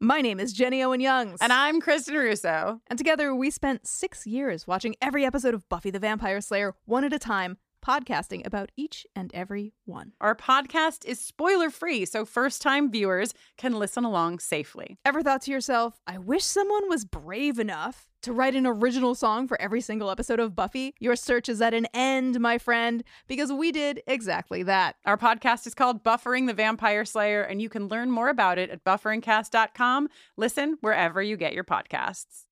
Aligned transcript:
My 0.00 0.20
name 0.20 0.38
is 0.38 0.52
Jenny 0.52 0.80
Owen 0.80 1.00
Youngs. 1.00 1.38
And 1.40 1.52
I'm 1.52 1.80
Kristen 1.80 2.14
Russo. 2.14 2.80
And 2.86 2.96
together 2.96 3.34
we 3.34 3.50
spent 3.50 3.84
six 3.84 4.28
years 4.28 4.64
watching 4.64 4.94
every 5.02 5.24
episode 5.24 5.54
of 5.54 5.68
Buffy 5.68 5.90
the 5.90 5.98
Vampire 5.98 6.40
Slayer 6.40 6.76
one 6.84 7.02
at 7.02 7.12
a 7.12 7.18
time, 7.18 7.56
podcasting 7.84 8.46
about 8.46 8.70
each 8.76 9.06
and 9.14 9.30
every 9.34 9.72
one. 9.84 10.12
Our 10.20 10.34
podcast 10.34 11.04
is 11.04 11.20
spoiler 11.20 11.70
free, 11.70 12.04
so 12.04 12.24
first 12.24 12.62
time 12.62 12.90
viewers 12.90 13.34
can 13.56 13.78
listen 13.78 14.04
along 14.04 14.40
safely. 14.40 14.98
Ever 15.04 15.22
thought 15.22 15.42
to 15.42 15.50
yourself, 15.50 16.00
I 16.06 16.18
wish 16.18 16.44
someone 16.44 16.88
was 16.88 17.04
brave 17.04 17.58
enough 17.58 18.08
to 18.22 18.32
write 18.32 18.54
an 18.54 18.66
original 18.66 19.14
song 19.14 19.46
for 19.46 19.60
every 19.60 19.80
single 19.80 20.10
episode 20.10 20.40
of 20.40 20.56
Buffy? 20.56 20.94
Your 20.98 21.16
search 21.16 21.48
is 21.48 21.62
at 21.62 21.74
an 21.74 21.86
end, 21.94 22.40
my 22.40 22.58
friend, 22.58 23.04
because 23.26 23.52
we 23.52 23.72
did 23.72 24.02
exactly 24.06 24.62
that. 24.64 24.96
Our 25.04 25.16
podcast 25.16 25.66
is 25.66 25.74
called 25.74 26.02
Buffering 26.02 26.46
the 26.46 26.54
Vampire 26.54 27.04
Slayer, 27.04 27.42
and 27.42 27.62
you 27.62 27.68
can 27.68 27.88
learn 27.88 28.10
more 28.10 28.28
about 28.28 28.58
it 28.58 28.70
at 28.70 28.84
bufferingcast.com. 28.84 30.08
Listen 30.36 30.78
wherever 30.80 31.22
you 31.22 31.36
get 31.36 31.52
your 31.52 31.64
podcasts. 31.64 32.47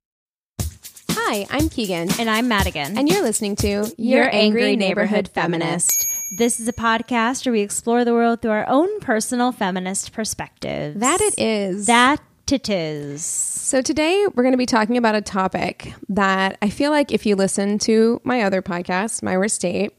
Hi, 1.18 1.46
I'm 1.48 1.70
Keegan. 1.70 2.10
And 2.20 2.28
I'm 2.28 2.46
Madigan. 2.46 2.98
And 2.98 3.08
you're 3.08 3.22
listening 3.22 3.56
to 3.56 3.68
Your, 3.68 3.84
Your 3.96 4.22
Angry, 4.24 4.38
Angry 4.38 4.76
Neighborhood, 4.76 5.10
Neighborhood 5.12 5.28
Feminist. 5.28 6.06
Feminist. 6.06 6.38
This 6.38 6.60
is 6.60 6.68
a 6.68 6.74
podcast 6.74 7.46
where 7.46 7.54
we 7.54 7.62
explore 7.62 8.04
the 8.04 8.12
world 8.12 8.42
through 8.42 8.50
our 8.50 8.68
own 8.68 9.00
personal 9.00 9.50
feminist 9.50 10.12
perspectives. 10.12 11.00
That 11.00 11.22
it 11.22 11.38
is. 11.38 11.86
That 11.86 12.20
it 12.52 12.68
is. 12.68 13.24
So 13.24 13.80
today 13.80 14.26
we're 14.34 14.42
going 14.42 14.52
to 14.52 14.58
be 14.58 14.66
talking 14.66 14.98
about 14.98 15.14
a 15.14 15.22
topic 15.22 15.94
that 16.10 16.58
I 16.60 16.68
feel 16.68 16.90
like 16.90 17.10
if 17.10 17.24
you 17.24 17.34
listen 17.34 17.78
to 17.78 18.20
my 18.22 18.42
other 18.42 18.60
podcast, 18.60 19.22
My 19.22 19.38
Worst 19.38 19.62
Date, 19.62 19.94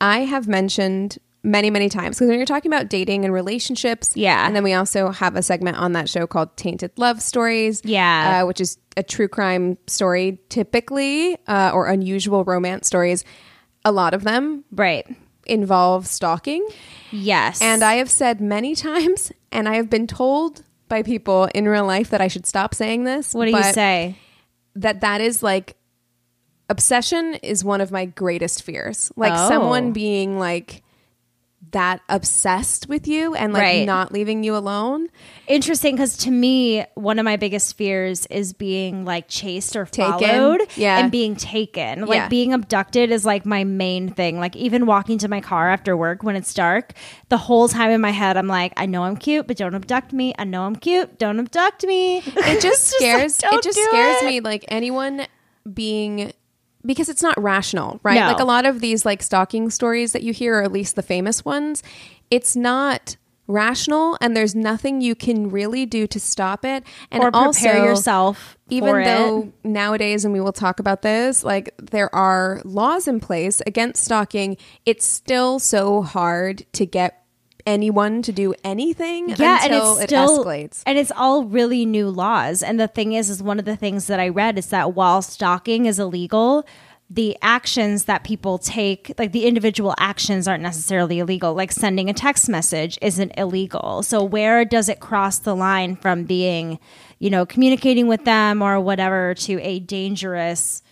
I 0.00 0.20
have 0.20 0.48
mentioned 0.48 1.18
many, 1.46 1.70
many 1.70 1.88
times. 1.88 2.16
Because 2.16 2.28
when 2.28 2.38
you're 2.38 2.44
talking 2.44 2.70
about 2.70 2.88
dating 2.88 3.24
and 3.24 3.32
relationships, 3.32 4.14
yeah. 4.16 4.46
And 4.46 4.54
then 4.54 4.64
we 4.64 4.74
also 4.74 5.10
have 5.10 5.36
a 5.36 5.42
segment 5.42 5.78
on 5.78 5.92
that 5.92 6.08
show 6.08 6.26
called 6.26 6.54
Tainted 6.56 6.90
Love 6.96 7.22
Stories, 7.22 7.80
yeah, 7.84 8.42
uh, 8.42 8.46
which 8.46 8.60
is 8.60 8.76
a 8.96 9.02
true 9.02 9.28
crime 9.28 9.78
story, 9.86 10.38
typically, 10.48 11.38
uh, 11.46 11.70
or 11.72 11.86
unusual 11.86 12.44
romance 12.44 12.86
stories. 12.86 13.24
A 13.84 13.92
lot 13.92 14.12
of 14.12 14.24
them, 14.24 14.64
right, 14.72 15.06
involve 15.46 16.06
stalking. 16.06 16.66
Yes, 17.12 17.62
and 17.62 17.82
I 17.82 17.94
have 17.94 18.10
said 18.10 18.40
many 18.40 18.74
times, 18.74 19.32
and 19.52 19.68
I 19.68 19.76
have 19.76 19.88
been 19.88 20.06
told 20.06 20.62
by 20.88 21.02
people 21.02 21.48
in 21.54 21.68
real 21.68 21.86
life 21.86 22.10
that 22.10 22.20
I 22.20 22.28
should 22.28 22.46
stop 22.46 22.74
saying 22.74 23.04
this. 23.04 23.32
What 23.32 23.46
do 23.46 23.52
you 23.52 23.62
say? 23.62 24.16
That 24.74 25.00
that 25.00 25.20
is 25.20 25.42
like 25.42 25.76
obsession 26.68 27.34
is 27.34 27.64
one 27.64 27.80
of 27.80 27.92
my 27.92 28.04
greatest 28.04 28.62
fears. 28.62 29.12
Like 29.16 29.32
oh. 29.34 29.48
someone 29.48 29.92
being 29.92 30.38
like 30.38 30.82
that 31.76 32.00
obsessed 32.08 32.88
with 32.88 33.06
you 33.06 33.34
and 33.34 33.52
like 33.52 33.62
right. 33.62 33.86
not 33.86 34.10
leaving 34.10 34.42
you 34.42 34.56
alone. 34.56 35.08
Interesting 35.46 35.94
because 35.94 36.16
to 36.16 36.30
me, 36.30 36.86
one 36.94 37.18
of 37.18 37.26
my 37.26 37.36
biggest 37.36 37.76
fears 37.76 38.24
is 38.26 38.54
being 38.54 39.04
like 39.04 39.28
chased 39.28 39.76
or 39.76 39.84
followed. 39.84 40.62
Yeah. 40.74 41.00
and 41.00 41.12
being 41.12 41.36
taken. 41.36 42.06
Like 42.06 42.16
yeah. 42.16 42.28
being 42.28 42.54
abducted 42.54 43.10
is 43.10 43.26
like 43.26 43.44
my 43.44 43.64
main 43.64 44.08
thing. 44.08 44.40
Like 44.40 44.56
even 44.56 44.86
walking 44.86 45.18
to 45.18 45.28
my 45.28 45.42
car 45.42 45.68
after 45.68 45.94
work 45.94 46.22
when 46.22 46.34
it's 46.34 46.54
dark, 46.54 46.94
the 47.28 47.36
whole 47.36 47.68
time 47.68 47.90
in 47.90 48.00
my 48.00 48.10
head, 48.10 48.38
I'm 48.38 48.48
like, 48.48 48.72
I 48.78 48.86
know 48.86 49.02
I'm 49.02 49.18
cute, 49.18 49.46
but 49.46 49.58
don't 49.58 49.74
abduct 49.74 50.14
me. 50.14 50.32
I 50.38 50.44
know 50.44 50.62
I'm 50.62 50.76
cute, 50.76 51.18
don't 51.18 51.38
abduct 51.38 51.84
me. 51.84 52.22
It 52.24 52.62
just 52.62 52.84
scares. 52.96 53.42
like, 53.42 53.52
it 53.52 53.62
just 53.62 53.78
scares 53.78 54.22
it. 54.22 54.26
me. 54.26 54.40
Like 54.40 54.64
anyone 54.68 55.26
being 55.70 56.32
because 56.86 57.08
it's 57.08 57.22
not 57.22 57.40
rational, 57.42 58.00
right? 58.02 58.14
No. 58.14 58.28
Like 58.28 58.40
a 58.40 58.44
lot 58.44 58.64
of 58.64 58.80
these 58.80 59.04
like 59.04 59.22
stalking 59.22 59.70
stories 59.70 60.12
that 60.12 60.22
you 60.22 60.32
hear, 60.32 60.58
or 60.58 60.62
at 60.62 60.72
least 60.72 60.96
the 60.96 61.02
famous 61.02 61.44
ones, 61.44 61.82
it's 62.30 62.56
not 62.56 63.16
rational 63.48 64.18
and 64.20 64.36
there's 64.36 64.54
nothing 64.54 65.00
you 65.00 65.14
can 65.14 65.50
really 65.50 65.86
do 65.86 66.06
to 66.06 66.18
stop 66.18 66.64
it 66.64 66.84
and 67.10 67.22
or 67.22 67.30
prepare 67.30 67.76
also, 67.76 67.84
yourself 67.84 68.58
even 68.68 69.04
though 69.04 69.42
it. 69.42 69.68
nowadays 69.68 70.24
and 70.24 70.34
we 70.34 70.40
will 70.40 70.52
talk 70.52 70.80
about 70.80 71.02
this 71.02 71.44
like 71.44 71.72
there 71.78 72.12
are 72.12 72.60
laws 72.64 73.06
in 73.06 73.20
place 73.20 73.62
against 73.64 74.04
stalking 74.04 74.56
it's 74.84 75.06
still 75.06 75.60
so 75.60 76.02
hard 76.02 76.66
to 76.72 76.84
get 76.84 77.22
anyone 77.66 78.22
to 78.22 78.32
do 78.32 78.54
anything 78.64 79.28
yeah, 79.30 79.64
until 79.64 79.98
and 79.98 80.02
it's 80.02 80.12
still, 80.12 80.42
it 80.42 80.46
escalates. 80.46 80.82
And 80.86 80.98
it's 80.98 81.12
all 81.16 81.44
really 81.44 81.84
new 81.84 82.08
laws. 82.08 82.62
And 82.62 82.78
the 82.78 82.88
thing 82.88 83.12
is, 83.12 83.28
is 83.28 83.42
one 83.42 83.58
of 83.58 83.64
the 83.64 83.76
things 83.76 84.06
that 84.06 84.20
I 84.20 84.28
read 84.28 84.58
is 84.58 84.68
that 84.68 84.94
while 84.94 85.20
stalking 85.20 85.86
is 85.86 85.98
illegal, 85.98 86.66
the 87.08 87.36
actions 87.40 88.04
that 88.04 88.24
people 88.24 88.58
take, 88.58 89.12
like 89.18 89.32
the 89.32 89.46
individual 89.46 89.94
actions, 89.98 90.48
aren't 90.48 90.62
necessarily 90.62 91.20
illegal. 91.20 91.54
Like 91.54 91.70
sending 91.70 92.10
a 92.10 92.14
text 92.14 92.48
message 92.48 92.98
isn't 93.00 93.32
illegal. 93.36 94.02
So 94.02 94.24
where 94.24 94.64
does 94.64 94.88
it 94.88 94.98
cross 94.98 95.38
the 95.38 95.54
line 95.54 95.96
from 95.96 96.24
being, 96.24 96.78
you 97.18 97.30
know, 97.30 97.46
communicating 97.46 98.08
with 98.08 98.24
them 98.24 98.60
or 98.60 98.80
whatever 98.80 99.34
to 99.34 99.60
a 99.60 99.78
dangerous 99.78 100.82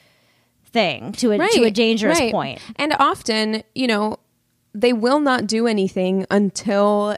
thing, 0.66 1.12
to 1.12 1.32
a 1.32 1.38
right, 1.38 1.52
to 1.52 1.64
a 1.64 1.70
dangerous 1.70 2.20
right. 2.20 2.32
point? 2.32 2.60
And 2.76 2.94
often, 2.98 3.64
you 3.74 3.88
know, 3.88 4.18
they 4.74 4.92
will 4.92 5.20
not 5.20 5.46
do 5.46 5.66
anything 5.66 6.26
until 6.30 7.16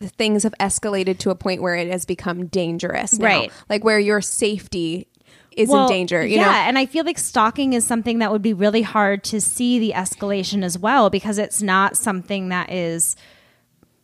things 0.00 0.42
have 0.42 0.54
escalated 0.60 1.18
to 1.18 1.30
a 1.30 1.34
point 1.34 1.62
where 1.62 1.74
it 1.74 1.90
has 1.90 2.04
become 2.04 2.46
dangerous 2.46 3.18
now. 3.18 3.26
right 3.26 3.52
like 3.70 3.82
where 3.82 3.98
your 3.98 4.20
safety 4.20 5.08
is 5.52 5.68
well, 5.68 5.86
in 5.86 5.88
danger 5.92 6.24
you 6.26 6.36
yeah 6.36 6.44
know? 6.44 6.50
and 6.50 6.78
i 6.78 6.84
feel 6.84 7.04
like 7.04 7.18
stalking 7.18 7.72
is 7.72 7.86
something 7.86 8.18
that 8.18 8.30
would 8.30 8.42
be 8.42 8.52
really 8.52 8.82
hard 8.82 9.24
to 9.24 9.40
see 9.40 9.78
the 9.78 9.92
escalation 9.94 10.62
as 10.62 10.76
well 10.76 11.08
because 11.10 11.38
it's 11.38 11.62
not 11.62 11.96
something 11.96 12.48
that 12.50 12.70
is 12.70 13.16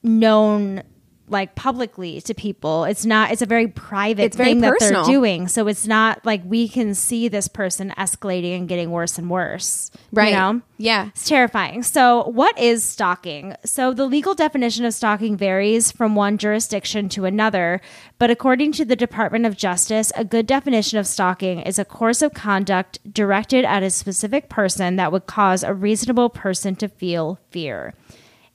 known 0.02 0.82
like 1.30 1.54
publicly 1.54 2.20
to 2.22 2.34
people. 2.34 2.84
It's 2.84 3.06
not. 3.06 3.30
It's 3.30 3.42
a 3.42 3.46
very 3.46 3.68
private 3.68 4.24
it's 4.24 4.36
thing 4.36 4.60
personal. 4.60 5.02
that 5.02 5.06
they're 5.06 5.14
doing. 5.14 5.48
So 5.48 5.68
it's 5.68 5.86
not 5.86 6.24
like 6.26 6.42
we 6.44 6.68
can 6.68 6.94
see 6.94 7.28
this 7.28 7.48
person 7.48 7.94
escalating 7.96 8.56
and 8.56 8.68
getting 8.68 8.90
worse 8.90 9.16
and 9.18 9.30
worse. 9.30 9.90
Right. 10.12 10.30
You 10.30 10.36
know? 10.36 10.62
Yeah. 10.78 11.08
It's 11.08 11.28
terrifying. 11.28 11.82
So 11.82 12.28
what 12.28 12.58
is 12.58 12.82
stalking? 12.82 13.54
So 13.64 13.92
the 13.92 14.06
legal 14.06 14.34
definition 14.34 14.84
of 14.84 14.94
stalking 14.94 15.36
varies 15.36 15.92
from 15.92 16.14
one 16.14 16.38
jurisdiction 16.38 17.08
to 17.10 17.24
another, 17.24 17.80
but 18.18 18.30
according 18.30 18.72
to 18.72 18.84
the 18.84 18.96
Department 18.96 19.46
of 19.46 19.56
Justice, 19.56 20.12
a 20.16 20.24
good 20.24 20.46
definition 20.46 20.98
of 20.98 21.06
stalking 21.06 21.60
is 21.60 21.78
a 21.78 21.84
course 21.84 22.22
of 22.22 22.34
conduct 22.34 22.98
directed 23.12 23.64
at 23.64 23.82
a 23.82 23.90
specific 23.90 24.48
person 24.48 24.96
that 24.96 25.12
would 25.12 25.26
cause 25.26 25.62
a 25.62 25.74
reasonable 25.74 26.30
person 26.30 26.74
to 26.76 26.88
feel 26.88 27.38
fear. 27.50 27.94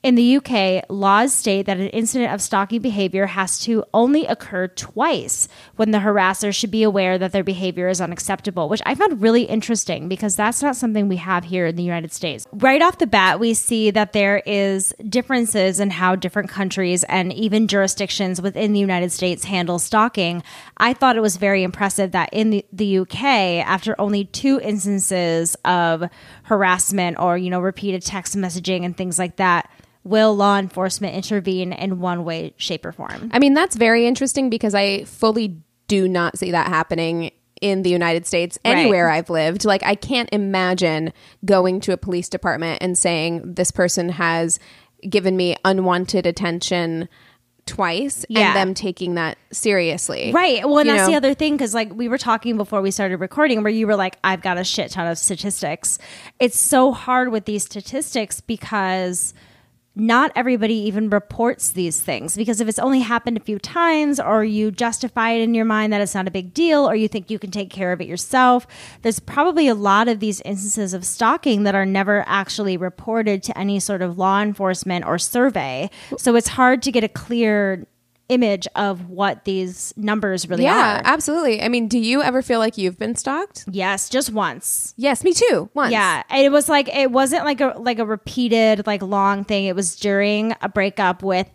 In 0.06 0.14
the 0.14 0.36
UK, 0.36 0.84
laws 0.88 1.34
state 1.34 1.66
that 1.66 1.78
an 1.78 1.88
incident 1.88 2.32
of 2.32 2.40
stalking 2.40 2.80
behavior 2.80 3.26
has 3.26 3.58
to 3.62 3.82
only 3.92 4.24
occur 4.24 4.68
twice 4.68 5.48
when 5.74 5.90
the 5.90 5.98
harasser 5.98 6.54
should 6.54 6.70
be 6.70 6.84
aware 6.84 7.18
that 7.18 7.32
their 7.32 7.42
behavior 7.42 7.88
is 7.88 8.00
unacceptable, 8.00 8.68
which 8.68 8.80
I 8.86 8.94
found 8.94 9.20
really 9.20 9.42
interesting 9.42 10.08
because 10.08 10.36
that's 10.36 10.62
not 10.62 10.76
something 10.76 11.08
we 11.08 11.16
have 11.16 11.42
here 11.42 11.66
in 11.66 11.74
the 11.74 11.82
United 11.82 12.12
States. 12.12 12.46
Right 12.52 12.82
off 12.82 12.98
the 12.98 13.08
bat, 13.08 13.40
we 13.40 13.52
see 13.52 13.90
that 13.90 14.12
there 14.12 14.44
is 14.46 14.94
differences 15.08 15.80
in 15.80 15.90
how 15.90 16.14
different 16.14 16.50
countries 16.50 17.02
and 17.08 17.32
even 17.32 17.66
jurisdictions 17.66 18.40
within 18.40 18.74
the 18.74 18.78
United 18.78 19.10
States 19.10 19.42
handle 19.42 19.80
stalking. 19.80 20.44
I 20.76 20.92
thought 20.92 21.16
it 21.16 21.20
was 21.20 21.36
very 21.36 21.64
impressive 21.64 22.12
that 22.12 22.28
in 22.32 22.50
the, 22.50 22.64
the 22.72 22.98
UK, 22.98 23.24
after 23.24 24.00
only 24.00 24.26
two 24.26 24.60
instances 24.60 25.56
of 25.64 26.08
harassment 26.44 27.18
or, 27.18 27.36
you 27.36 27.50
know, 27.50 27.58
repeated 27.58 28.02
text 28.02 28.36
messaging 28.36 28.84
and 28.84 28.96
things 28.96 29.18
like 29.18 29.34
that, 29.38 29.68
will 30.06 30.34
law 30.36 30.58
enforcement 30.58 31.14
intervene 31.14 31.72
in 31.72 31.98
one 32.00 32.24
way, 32.24 32.54
shape, 32.56 32.84
or 32.86 32.92
form? 32.92 33.30
I 33.32 33.38
mean, 33.38 33.54
that's 33.54 33.76
very 33.76 34.06
interesting 34.06 34.48
because 34.50 34.74
I 34.74 35.04
fully 35.04 35.56
do 35.88 36.08
not 36.08 36.38
see 36.38 36.50
that 36.52 36.68
happening 36.68 37.30
in 37.60 37.82
the 37.82 37.90
United 37.90 38.26
States 38.26 38.58
anywhere 38.64 39.08
I've 39.08 39.30
lived. 39.30 39.64
Like, 39.64 39.82
I 39.82 39.94
can't 39.94 40.28
imagine 40.32 41.12
going 41.44 41.80
to 41.80 41.92
a 41.92 41.96
police 41.96 42.28
department 42.28 42.82
and 42.82 42.98
saying, 42.98 43.54
this 43.54 43.70
person 43.70 44.10
has 44.10 44.58
given 45.08 45.36
me 45.36 45.56
unwanted 45.64 46.26
attention 46.26 47.08
twice 47.64 48.24
Yeah. 48.28 48.48
and 48.48 48.56
them 48.56 48.74
taking 48.74 49.14
that 49.14 49.38
seriously. 49.52 50.32
Right. 50.32 50.64
Well, 50.68 50.78
and 50.78 50.86
You 50.88 50.94
that's 50.96 51.08
know? 51.08 51.12
the 51.12 51.16
other 51.16 51.34
thing 51.34 51.54
because, 51.56 51.74
like, 51.74 51.92
we 51.94 52.08
were 52.08 52.18
talking 52.18 52.56
before 52.56 52.80
we 52.80 52.90
started 52.90 53.16
recording, 53.18 53.62
where 53.62 53.72
you 53.72 53.86
were 53.86 53.96
like, 53.96 54.18
"I've 54.22 54.40
got 54.42 54.56
a 54.58 54.62
shit 54.64 54.90
ton 54.92 55.06
of 55.08 55.18
statistics." 55.18 55.98
It's 56.38 56.58
so 56.58 56.92
hard 56.92 57.32
with 57.32 57.44
these 57.44 57.64
statistics 57.64 58.40
because 58.40 59.34
not 59.96 60.30
everybody 60.36 60.74
even 60.74 61.10
reports 61.10 61.72
these 61.72 62.00
things 62.00 62.36
because 62.36 62.60
if 62.60 62.68
it's 62.68 62.78
only 62.78 63.00
happened 63.00 63.36
a 63.36 63.40
few 63.40 63.58
times 63.58 64.20
or 64.20 64.44
you 64.44 64.70
justify 64.70 65.30
it 65.30 65.40
in 65.40 65.54
your 65.54 65.64
mind 65.64 65.92
that 65.92 66.00
it's 66.00 66.14
not 66.14 66.28
a 66.28 66.30
big 66.30 66.52
deal 66.52 66.88
or 66.88 66.94
you 66.94 67.08
think 67.08 67.30
you 67.30 67.38
can 67.38 67.50
take 67.50 67.70
care 67.70 67.92
of 67.92 68.00
it 68.00 68.06
yourself 68.06 68.66
there's 69.02 69.18
probably 69.18 69.68
a 69.68 69.74
lot 69.74 70.06
of 70.06 70.20
these 70.20 70.40
instances 70.42 70.92
of 70.92 71.04
stalking 71.04 71.62
that 71.62 71.74
are 71.74 71.86
never 71.86 72.24
actually 72.26 72.76
reported 72.76 73.42
to 73.42 73.58
any 73.58 73.80
sort 73.80 74.02
of 74.02 74.18
law 74.18 74.42
enforcement 74.42 75.04
or 75.04 75.18
survey. 75.18 75.90
So 76.18 76.36
it's 76.36 76.48
hard 76.48 76.82
to 76.82 76.92
get 76.92 77.04
a 77.04 77.08
clear 77.08 77.86
image 78.28 78.66
of 78.74 79.08
what 79.08 79.44
these 79.44 79.94
numbers 79.96 80.48
really 80.48 80.64
Yeah, 80.64 80.70
are 80.72 80.96
Yeah, 80.96 81.02
absolutely. 81.04 81.62
I 81.62 81.68
mean, 81.68 81.88
do 81.88 81.98
you 81.98 82.22
ever 82.22 82.42
feel 82.42 82.58
like 82.58 82.76
you've 82.76 82.98
been 82.98 83.14
stalked? 83.14 83.64
yes 83.70 84.08
just 84.08 84.30
once 84.30 84.94
Yes, 84.96 85.22
me 85.24 85.32
too. 85.32 85.68
Once. 85.74 85.92
Yeah, 85.92 86.22
it 86.34 86.50
was 86.50 86.68
like 86.68 86.88
it 86.88 87.10
wasn't 87.10 87.44
like 87.44 87.60
a 87.60 87.74
like 87.78 87.98
a 87.98 88.06
repeated 88.06 88.86
like 88.86 89.02
long 89.02 89.44
thing. 89.44 89.66
It 89.66 89.76
was 89.76 89.96
during 89.96 90.54
a 90.60 90.68
breakup 90.68 91.22
with 91.22 91.48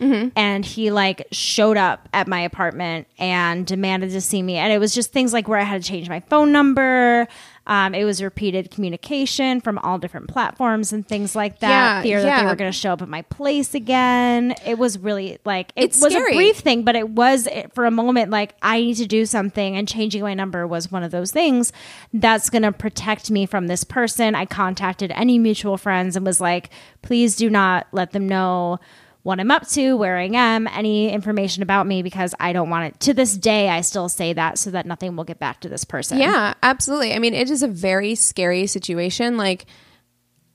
mm-hmm. 0.00 0.28
and 0.36 0.64
he 0.64 0.90
like 0.90 1.26
showed 1.32 1.76
up 1.76 2.08
at 2.12 2.26
my 2.26 2.40
apartment 2.40 3.06
and 3.18 3.66
demanded 3.66 4.10
to 4.10 4.20
see 4.20 4.42
me 4.42 4.56
and 4.56 4.72
it 4.72 4.78
was 4.78 4.94
just 4.94 5.12
things 5.12 5.32
like 5.32 5.48
where 5.48 5.58
I 5.58 5.64
had 5.64 5.82
to 5.82 5.88
change 5.88 6.08
my 6.08 6.20
phone 6.20 6.52
number. 6.52 7.28
Um, 7.70 7.94
it 7.94 8.02
was 8.04 8.20
repeated 8.20 8.70
communication 8.72 9.60
from 9.60 9.78
all 9.78 9.96
different 9.96 10.26
platforms 10.28 10.92
and 10.92 11.06
things 11.06 11.36
like 11.36 11.60
that. 11.60 11.68
Yeah, 11.70 12.02
Fear 12.02 12.22
that 12.22 12.40
they 12.40 12.44
were 12.46 12.56
going 12.56 12.70
to 12.72 12.76
show 12.76 12.92
up 12.92 13.00
at 13.00 13.08
my 13.08 13.22
place 13.22 13.74
again. 13.74 14.56
It 14.66 14.76
was 14.76 14.98
really 14.98 15.38
like 15.44 15.72
it 15.76 15.84
It's 15.84 16.02
was 16.02 16.12
scary. 16.12 16.32
a 16.32 16.34
brief 16.36 16.56
thing, 16.58 16.82
but 16.82 16.96
it 16.96 17.08
was 17.10 17.46
it- 17.46 17.72
for 17.72 17.84
a 17.86 17.90
moment 17.92 18.30
like 18.32 18.54
I 18.60 18.80
need 18.80 18.94
to 18.96 19.06
do 19.06 19.24
something, 19.24 19.76
and 19.76 19.86
changing 19.86 20.22
my 20.22 20.34
number 20.34 20.66
was 20.66 20.90
one 20.90 21.04
of 21.04 21.12
those 21.12 21.30
things 21.30 21.72
that's 22.12 22.50
going 22.50 22.62
to 22.62 22.72
protect 22.72 23.30
me 23.30 23.46
from 23.46 23.68
this 23.68 23.84
person. 23.84 24.34
I 24.34 24.46
contacted 24.46 25.12
any 25.14 25.38
mutual 25.38 25.76
friends 25.76 26.16
and 26.16 26.26
was 26.26 26.40
like, 26.40 26.70
please 27.02 27.36
do 27.36 27.48
not 27.48 27.86
let 27.92 28.10
them 28.10 28.28
know 28.28 28.80
what 29.22 29.40
I'm 29.40 29.50
up 29.50 29.68
to, 29.68 29.96
where 29.96 30.16
I 30.16 30.26
am, 30.26 30.66
any 30.68 31.10
information 31.10 31.62
about 31.62 31.86
me, 31.86 32.02
because 32.02 32.34
I 32.40 32.52
don't 32.52 32.70
want 32.70 32.86
it. 32.86 33.00
To 33.00 33.14
this 33.14 33.36
day, 33.36 33.68
I 33.68 33.82
still 33.82 34.08
say 34.08 34.32
that 34.32 34.58
so 34.58 34.70
that 34.70 34.86
nothing 34.86 35.16
will 35.16 35.24
get 35.24 35.38
back 35.38 35.60
to 35.60 35.68
this 35.68 35.84
person. 35.84 36.18
Yeah, 36.18 36.54
absolutely. 36.62 37.14
I 37.14 37.18
mean, 37.18 37.34
it 37.34 37.50
is 37.50 37.62
a 37.62 37.68
very 37.68 38.14
scary 38.14 38.66
situation. 38.66 39.36
Like 39.36 39.66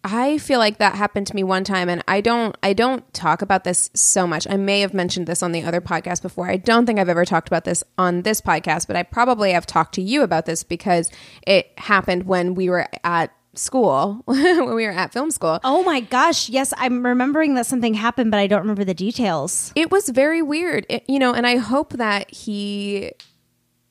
I 0.08 0.38
feel 0.38 0.60
like 0.60 0.78
that 0.78 0.94
happened 0.94 1.26
to 1.28 1.36
me 1.36 1.44
one 1.44 1.64
time 1.64 1.90
and 1.90 2.04
I 2.08 2.22
don't 2.22 2.56
I 2.62 2.74
don't 2.74 3.12
talk 3.12 3.42
about 3.42 3.64
this 3.64 3.90
so 3.96 4.28
much. 4.28 4.46
I 4.48 4.56
may 4.56 4.82
have 4.82 4.94
mentioned 4.94 5.26
this 5.26 5.42
on 5.42 5.52
the 5.52 5.64
other 5.64 5.82
podcast 5.82 6.22
before. 6.22 6.48
I 6.48 6.58
don't 6.58 6.86
think 6.86 7.00
I've 7.00 7.10
ever 7.10 7.26
talked 7.26 7.48
about 7.48 7.64
this 7.64 7.84
on 7.98 8.22
this 8.22 8.40
podcast, 8.40 8.86
but 8.86 8.96
I 8.96 9.02
probably 9.02 9.52
have 9.54 9.66
talked 9.66 9.96
to 9.96 10.04
you 10.04 10.22
about 10.22 10.46
this 10.46 10.62
because 10.62 11.10
it 11.48 11.72
happened 11.80 12.28
when 12.28 12.54
we 12.54 12.70
were 12.70 12.88
at 13.04 13.32
school, 13.58 14.22
when 14.26 14.74
we 14.76 14.86
were 14.86 14.92
at 14.92 15.12
film 15.14 15.32
school. 15.32 15.60
Oh 15.64 15.84
my 15.84 16.00
gosh. 16.02 16.50
Yes, 16.50 16.74
I'm 16.78 17.06
remembering 17.06 17.54
that 17.56 17.66
something 17.66 17.94
happened, 17.94 18.32
but 18.32 18.40
I 18.40 18.48
don't 18.48 18.62
remember 18.62 18.84
the 18.84 18.94
details. 18.94 19.72
it 19.76 19.92
was 19.92 20.10
very 20.10 20.42
weird 20.42 20.86
It- 20.90 21.04
you 21.08 21.20
know 21.20 21.34
and 21.34 21.46
i 21.48 21.58
hope 21.58 21.94
that 21.94 22.30
he 22.34 23.12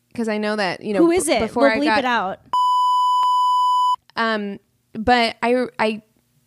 because 0.09 0.29
i 0.29 0.39
know 0.39 0.57
that 0.57 0.83
you 0.83 0.93
know 0.95 1.01
Who 1.01 1.11
is 1.11 1.29
it? 1.29 1.41
before 1.41 1.65
we'll 1.65 1.73
i 1.73 1.79
bleep 1.79 1.85
got 1.87 1.99
it 1.99 2.05
out. 2.05 2.41
um 4.17 4.59
but 4.93 5.37
i 5.43 5.67
i 5.79 6.03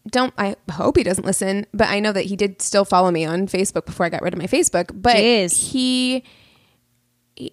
don't 0.10 0.34
i 0.38 0.56
hope 0.72 0.96
he 0.98 1.04
doesn't 1.04 1.26
listen 1.26 1.66
but 1.74 1.88
i 1.90 2.00
know 2.00 2.12
that 2.14 2.26
he 2.26 2.36
did 2.36 2.62
still 2.62 2.86
follow 2.86 3.12
me 3.12 3.26
on 3.26 3.48
facebook 3.48 3.86
before 3.86 4.06
i 4.06 4.10
got 4.10 4.22
rid 4.22 4.34
of 4.34 4.40
my 4.40 4.48
facebook 4.48 4.90
but 4.94 5.16
Jeez. 5.18 5.72
he 5.72 6.24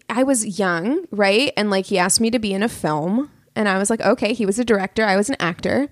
i 0.09 0.23
was 0.23 0.59
young 0.59 1.05
right 1.11 1.53
and 1.57 1.71
like 1.71 1.87
he 1.87 1.99
asked 1.99 2.21
me 2.21 2.31
to 2.31 2.39
be 2.39 2.53
in 2.55 2.63
a 2.63 2.69
film 2.69 3.31
and 3.57 3.69
i 3.69 3.79
was 3.79 3.91
like 3.91 4.01
okay 4.01 4.33
he 4.33 4.45
was 4.47 4.59
a 4.59 4.65
director 4.65 5.05
i 5.05 5.17
was 5.17 5.29
an 5.29 5.37
actor 5.41 5.89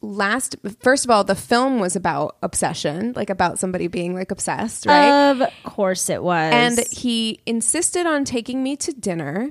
last 0.00 0.56
first 0.80 1.04
of 1.06 1.10
all 1.10 1.24
the 1.24 1.34
film 1.34 1.78
was 1.80 1.96
about 1.96 2.36
obsession 2.42 3.12
like 3.16 3.30
about 3.30 3.58
somebody 3.58 3.86
being 3.86 4.14
like 4.14 4.30
obsessed 4.30 4.84
right 4.84 5.30
Of 5.30 5.48
course 5.62 6.10
it 6.10 6.22
was. 6.22 6.52
and 6.52 6.78
he 6.92 7.40
insisted 7.46 8.06
on 8.06 8.24
taking 8.24 8.62
me 8.62 8.76
to 8.76 8.92
dinner 8.92 9.50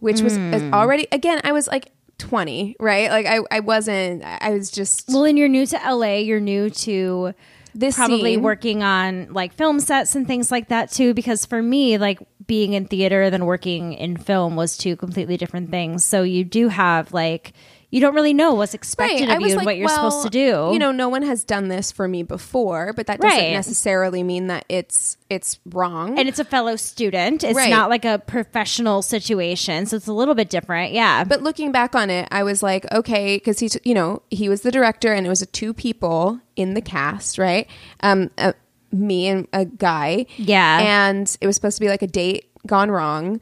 which 0.00 0.20
was 0.20 0.36
Hmm. 0.36 0.50
was 0.52 0.62
already 0.64 1.06
again 1.12 1.40
i 1.44 1.52
was 1.52 1.66
like 1.66 1.92
20 2.18 2.76
right 2.78 3.08
like 3.10 3.24
i, 3.24 3.38
I 3.50 3.60
wasn't 3.60 4.22
i 4.22 4.50
was 4.50 4.70
just 4.70 5.08
well, 5.08 5.24
and 5.24 5.38
you're 5.38 5.48
new 5.48 5.64
to 5.64 5.76
LA, 5.90 6.16
you're 6.16 6.40
new 6.40 6.68
to 6.68 7.32
this 7.74 7.94
probably 7.96 8.34
scene- 8.34 8.42
working 8.42 8.82
on 8.82 9.32
like 9.32 9.54
film 9.54 9.80
sets 9.80 10.14
and 10.14 10.26
things 10.26 10.50
like 10.50 10.68
that 10.68 10.90
too 10.90 11.14
because 11.14 11.46
for 11.46 11.62
me 11.62 11.96
like 11.96 12.18
being 12.50 12.72
in 12.72 12.84
theater 12.84 13.30
than 13.30 13.46
working 13.46 13.92
in 13.92 14.16
film 14.16 14.56
was 14.56 14.76
two 14.76 14.96
completely 14.96 15.36
different 15.36 15.70
things 15.70 16.04
so 16.04 16.24
you 16.24 16.42
do 16.42 16.66
have 16.66 17.12
like 17.14 17.52
you 17.92 18.00
don't 18.00 18.14
really 18.14 18.34
know 18.34 18.54
what's 18.54 18.72
expected 18.74 19.28
I 19.28 19.34
of 19.34 19.40
you 19.40 19.48
and 19.48 19.56
like, 19.56 19.66
what 19.66 19.76
you're 19.76 19.86
well, 19.86 20.10
supposed 20.10 20.24
to 20.24 20.30
do 20.30 20.72
You 20.72 20.78
know, 20.78 20.92
no 20.92 21.08
one 21.08 21.22
has 21.22 21.42
done 21.42 21.66
this 21.66 21.90
for 21.90 22.06
me 22.06 22.22
before, 22.22 22.92
but 22.92 23.08
that 23.08 23.20
doesn't 23.20 23.36
Right. 23.36 23.52
necessarily 23.52 24.22
mean 24.22 24.46
that 24.46 24.64
it's 24.68 25.16
it's 25.28 25.58
wrong. 25.66 26.16
and 26.18 26.28
it's 26.28 26.38
a 26.38 26.44
fellow 26.44 26.76
student 26.76 27.42
it's 27.44 27.56
Right. 27.56 27.70
not 27.70 27.88
like 27.90 28.04
a 28.04 28.18
professional 28.18 29.02
situation 29.02 29.86
so 29.86 29.96
it's 29.96 30.06
a 30.08 30.12
little 30.12 30.34
bit 30.36 30.50
different 30.50 30.92
yeah 30.92 31.24
but 31.24 31.42
looking 31.42 31.72
back 31.72 31.94
on 31.94 32.10
it, 32.10 32.26
I 32.30 32.42
was 32.42 32.62
like, 32.62 32.90
okay, 32.92 33.36
because 33.36 33.58
he, 33.60 33.68
t- 33.68 33.80
you 33.84 33.94
know, 33.94 34.22
he 34.30 34.48
was 34.48 34.60
the 34.62 34.70
director, 34.70 35.12
and 35.12 35.26
it 35.26 35.28
was 35.28 35.42
a 35.42 35.46
two 35.46 35.72
people 35.74 36.40
in 36.56 36.74
the 36.74 36.80
cast, 36.80 37.38
right? 37.38 37.66
Um, 38.02 38.30
uh, 38.38 38.52
me 38.92 39.28
and 39.28 39.46
a 39.52 39.64
guy, 39.64 40.26
Yeah. 40.36 40.80
and 40.80 41.36
it 41.40 41.46
was 41.46 41.54
supposed 41.56 41.76
to 41.76 41.80
be 41.80 41.88
like 41.88 42.02
a 42.02 42.06
date 42.06 42.46
gone 42.66 42.90
wrong. 42.90 43.40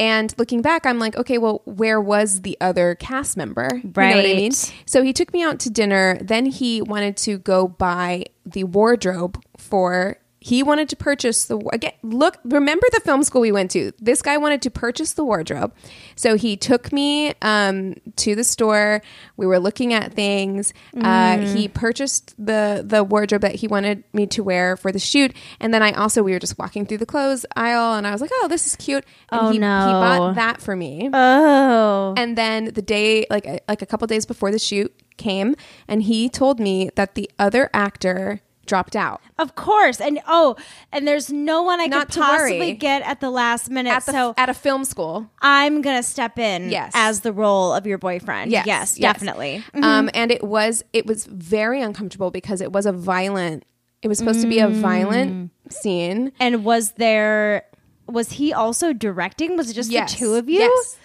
And 0.00 0.32
looking 0.38 0.62
back, 0.62 0.86
I'm 0.86 1.00
like, 1.00 1.16
okay, 1.16 1.38
well, 1.38 1.62
where 1.64 2.00
was 2.00 2.42
the 2.42 2.56
other 2.60 2.94
cast 2.94 3.36
member? 3.36 3.68
Right. 3.94 4.10
You 4.10 4.14
know 4.14 4.22
what 4.22 4.30
I 4.30 4.34
mean? 4.34 4.52
So 4.86 5.02
he 5.02 5.12
took 5.12 5.32
me 5.32 5.42
out 5.42 5.58
to 5.60 5.70
dinner. 5.70 6.18
Then 6.20 6.46
he 6.46 6.80
wanted 6.82 7.16
to 7.18 7.38
go 7.38 7.66
buy 7.66 8.26
the 8.46 8.62
wardrobe 8.64 9.42
for. 9.56 10.18
He 10.40 10.62
wanted 10.62 10.88
to 10.90 10.96
purchase 10.96 11.46
the 11.46 11.58
again. 11.72 11.92
Look, 12.02 12.38
remember 12.44 12.86
the 12.92 13.00
film 13.00 13.24
school 13.24 13.40
we 13.40 13.50
went 13.50 13.72
to. 13.72 13.90
This 13.98 14.22
guy 14.22 14.36
wanted 14.36 14.62
to 14.62 14.70
purchase 14.70 15.14
the 15.14 15.24
wardrobe, 15.24 15.74
so 16.14 16.36
he 16.36 16.56
took 16.56 16.92
me 16.92 17.34
um, 17.42 17.94
to 18.16 18.36
the 18.36 18.44
store. 18.44 19.02
We 19.36 19.46
were 19.46 19.58
looking 19.58 19.92
at 19.92 20.12
things. 20.14 20.72
Uh, 20.96 21.38
he 21.38 21.66
purchased 21.66 22.34
the 22.38 22.84
the 22.86 23.02
wardrobe 23.02 23.42
that 23.42 23.56
he 23.56 23.66
wanted 23.66 24.04
me 24.12 24.26
to 24.28 24.44
wear 24.44 24.76
for 24.76 24.92
the 24.92 25.00
shoot, 25.00 25.34
and 25.58 25.74
then 25.74 25.82
I 25.82 25.90
also 25.92 26.22
we 26.22 26.30
were 26.32 26.38
just 26.38 26.56
walking 26.56 26.86
through 26.86 26.98
the 26.98 27.06
clothes 27.06 27.44
aisle, 27.56 27.94
and 27.94 28.06
I 28.06 28.12
was 28.12 28.20
like, 28.20 28.30
"Oh, 28.34 28.46
this 28.48 28.64
is 28.66 28.76
cute." 28.76 29.04
And 29.30 29.40
Oh, 29.40 29.50
he, 29.50 29.58
no. 29.58 29.78
he 29.86 29.92
bought 29.92 30.34
that 30.36 30.60
for 30.62 30.76
me. 30.76 31.10
oh 31.12 32.14
And 32.16 32.38
then 32.38 32.66
the 32.66 32.82
day, 32.82 33.26
like 33.28 33.44
like 33.68 33.82
a 33.82 33.86
couple 33.86 34.06
days 34.06 34.24
before 34.24 34.52
the 34.52 34.58
shoot 34.60 34.94
came, 35.16 35.56
and 35.88 36.04
he 36.04 36.28
told 36.28 36.60
me 36.60 36.90
that 36.94 37.16
the 37.16 37.28
other 37.40 37.68
actor 37.74 38.40
dropped 38.68 38.94
out 38.94 39.20
of 39.38 39.54
course 39.56 40.00
and 40.00 40.20
oh 40.28 40.54
and 40.92 41.08
there's 41.08 41.32
no 41.32 41.62
one 41.62 41.80
i 41.80 41.86
Not 41.86 42.08
could 42.10 42.20
possibly 42.22 42.58
worry. 42.60 42.72
get 42.74 43.02
at 43.02 43.20
the 43.20 43.30
last 43.30 43.70
minute 43.70 43.90
at 43.92 44.06
the 44.06 44.12
so 44.12 44.34
at 44.36 44.48
a 44.48 44.54
film 44.54 44.84
school. 44.84 45.28
I'm 45.40 45.80
gonna 45.82 46.02
step 46.02 46.38
in 46.38 46.70
Yes. 46.70 46.92
as 46.94 47.20
the 47.20 47.32
role 47.32 47.72
of 47.72 47.86
your 47.86 47.98
boyfriend. 47.98 48.52
Yes, 48.52 48.94
definitely. 48.96 49.64
Mm-hmm. 49.74 49.82
Um, 49.84 50.10
and 50.14 50.30
it 50.30 50.44
was 50.44 50.84
it 50.92 51.06
was 51.06 51.26
very 51.26 51.80
uncomfortable 51.82 52.30
because 52.30 52.60
it 52.60 52.70
was 52.72 52.86
a 52.86 52.92
violent. 52.92 53.64
It 54.02 54.08
was 54.08 54.18
supposed 54.18 54.42
to 54.42 54.46
be 54.48 54.60
a 54.60 54.68
violent 54.68 55.32
Mm. 55.68 55.72
scene. 55.72 56.32
And 56.38 56.64
was 56.64 56.92
there? 56.92 57.64
Was 58.06 58.32
he 58.32 58.52
also 58.52 58.92
directing? 58.92 59.56
Was 59.56 59.70
it 59.70 59.74
just 59.74 59.90
Yes. 59.90 60.12
the 60.12 60.18
two 60.18 60.34
of 60.34 60.48
you? 60.48 60.60
Yes. 60.60 60.96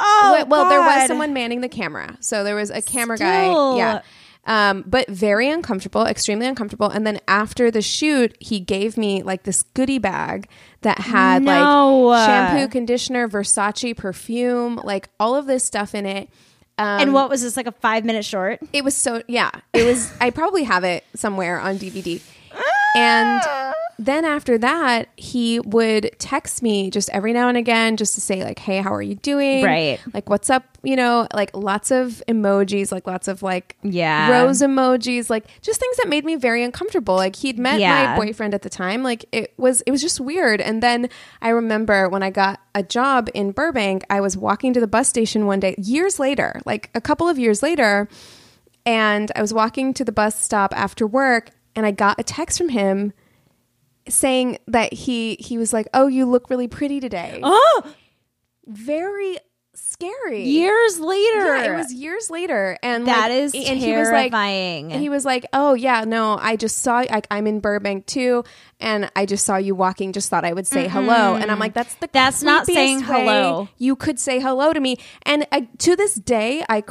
Oh, 0.00 0.30
well, 0.32 0.46
well, 0.46 0.68
there 0.68 0.80
was 0.80 1.06
someone 1.08 1.32
manning 1.32 1.60
the 1.60 1.68
camera, 1.68 2.16
so 2.20 2.44
there 2.44 2.54
was 2.54 2.70
a 2.70 2.80
camera 2.80 3.16
Still. 3.16 3.26
guy. 3.28 3.76
Yeah. 3.78 4.00
Um, 4.48 4.82
but 4.86 5.06
very 5.10 5.50
uncomfortable, 5.50 6.06
extremely 6.06 6.46
uncomfortable. 6.46 6.88
And 6.88 7.06
then 7.06 7.20
after 7.28 7.70
the 7.70 7.82
shoot, 7.82 8.34
he 8.40 8.60
gave 8.60 8.96
me 8.96 9.22
like 9.22 9.42
this 9.42 9.62
goodie 9.74 9.98
bag 9.98 10.48
that 10.80 10.98
had 10.98 11.42
No. 11.42 12.00
like 12.06 12.26
shampoo, 12.26 12.68
conditioner, 12.68 13.28
Versace 13.28 13.94
perfume, 13.94 14.80
like 14.82 15.10
all 15.20 15.36
of 15.36 15.44
this 15.46 15.64
stuff 15.64 15.94
in 15.94 16.06
it. 16.06 16.30
Um, 16.78 17.00
and 17.02 17.12
what 17.12 17.28
was 17.28 17.42
this 17.42 17.58
like 17.58 17.66
a 17.66 17.72
five 17.72 18.06
minute 18.06 18.24
short? 18.24 18.60
it 18.72 18.84
was 18.84 18.96
so 18.96 19.22
yeah. 19.28 19.50
It 19.74 19.84
was. 19.84 20.10
I 20.20 20.30
probably 20.30 20.64
have 20.64 20.82
it 20.82 21.04
somewhere 21.14 21.60
on 21.60 21.76
DVD. 21.76 22.22
And 22.96 23.42
then 24.00 24.24
after 24.24 24.56
that, 24.58 25.08
he 25.16 25.58
would 25.60 26.12
text 26.18 26.62
me 26.62 26.88
just 26.88 27.08
every 27.10 27.32
now 27.32 27.48
and 27.48 27.56
again, 27.58 27.96
just 27.96 28.14
to 28.14 28.20
say 28.20 28.44
like, 28.44 28.60
"Hey, 28.60 28.78
how 28.80 28.94
are 28.94 29.02
you 29.02 29.16
doing? 29.16 29.64
Right. 29.64 29.98
Like, 30.14 30.30
what's 30.30 30.48
up? 30.50 30.64
You 30.84 30.94
know, 30.94 31.26
like 31.34 31.50
lots 31.56 31.90
of 31.90 32.22
emojis, 32.28 32.92
like 32.92 33.08
lots 33.08 33.26
of 33.26 33.42
like 33.42 33.76
Yeah. 33.82 34.30
rose 34.30 34.62
emojis, 34.62 35.28
like 35.28 35.46
just 35.62 35.80
things 35.80 35.96
that 35.96 36.08
made 36.08 36.24
me 36.24 36.36
very 36.36 36.62
uncomfortable. 36.62 37.16
Like 37.16 37.34
he'd 37.36 37.58
met 37.58 37.80
Yeah. 37.80 38.14
my 38.16 38.24
boyfriend 38.24 38.54
at 38.54 38.62
the 38.62 38.70
time. 38.70 39.02
Like 39.02 39.24
it 39.32 39.52
was 39.56 39.80
it 39.80 39.90
was 39.90 40.00
just 40.00 40.20
weird. 40.20 40.60
And 40.60 40.80
then 40.80 41.08
I 41.42 41.48
remember 41.48 42.08
when 42.08 42.22
I 42.22 42.30
got 42.30 42.60
a 42.76 42.84
job 42.84 43.28
in 43.34 43.50
Burbank, 43.50 44.04
I 44.08 44.20
was 44.20 44.36
walking 44.36 44.72
to 44.74 44.80
the 44.80 44.86
bus 44.86 45.08
station 45.08 45.46
one 45.46 45.58
day, 45.58 45.74
years 45.76 46.20
later, 46.20 46.60
like 46.64 46.88
a 46.94 47.00
couple 47.00 47.28
of 47.28 47.36
years 47.36 47.64
later, 47.64 48.08
and 48.86 49.32
I 49.34 49.40
was 49.40 49.52
walking 49.52 49.92
to 49.94 50.04
the 50.04 50.12
bus 50.12 50.40
stop 50.40 50.72
after 50.76 51.04
work 51.06 51.50
and 51.74 51.84
I 51.84 51.90
got 51.90 52.20
a 52.20 52.22
text 52.22 52.58
from 52.58 52.68
him 52.70 53.12
saying 54.08 54.58
that 54.68 54.92
he 54.92 55.36
he 55.40 55.58
was 55.58 55.72
like, 55.72 55.86
"Oh, 55.94 56.06
you 56.06 56.26
look 56.26 56.50
really 56.50 56.68
pretty 56.68 57.00
today." 57.00 57.40
Oh, 57.42 57.82
Very 58.66 59.38
scary. 59.74 60.42
years 60.44 60.98
later. 60.98 61.56
Yeah, 61.56 61.72
it 61.72 61.76
was 61.76 61.92
years 61.92 62.30
later, 62.30 62.76
and 62.82 63.06
That 63.06 63.30
like, 63.30 63.38
is 63.38 63.54
and 63.54 63.78
he 63.78 63.96
was 63.96 64.08
like, 64.10 64.32
terrifying. 64.32 64.92
and 64.92 65.00
he 65.00 65.08
was 65.08 65.24
like, 65.24 65.46
"Oh 65.52 65.74
yeah, 65.74 66.04
no, 66.04 66.36
I 66.40 66.56
just 66.56 66.78
saw 66.78 67.04
like 67.10 67.26
I'm 67.30 67.46
in 67.46 67.60
Burbank 67.60 68.06
too, 68.06 68.44
and 68.80 69.10
I 69.16 69.24
just 69.24 69.44
saw 69.46 69.56
you 69.56 69.74
walking. 69.74 70.12
Just 70.12 70.30
thought 70.30 70.44
I 70.44 70.52
would 70.52 70.66
say 70.66 70.88
hello." 70.88 71.36
And 71.36 71.50
I'm 71.50 71.58
like, 71.58 71.74
"That's 71.74 71.94
the 71.94 72.08
That's 72.12 72.42
not 72.42 72.66
saying 72.66 73.02
hello. 73.02 73.68
You 73.78 73.96
could 73.96 74.18
say 74.18 74.40
hello 74.40 74.72
to 74.72 74.80
me." 74.80 74.98
And 75.22 75.46
uh, 75.52 75.62
to 75.78 75.96
this 75.96 76.14
day, 76.14 76.64
I 76.68 76.82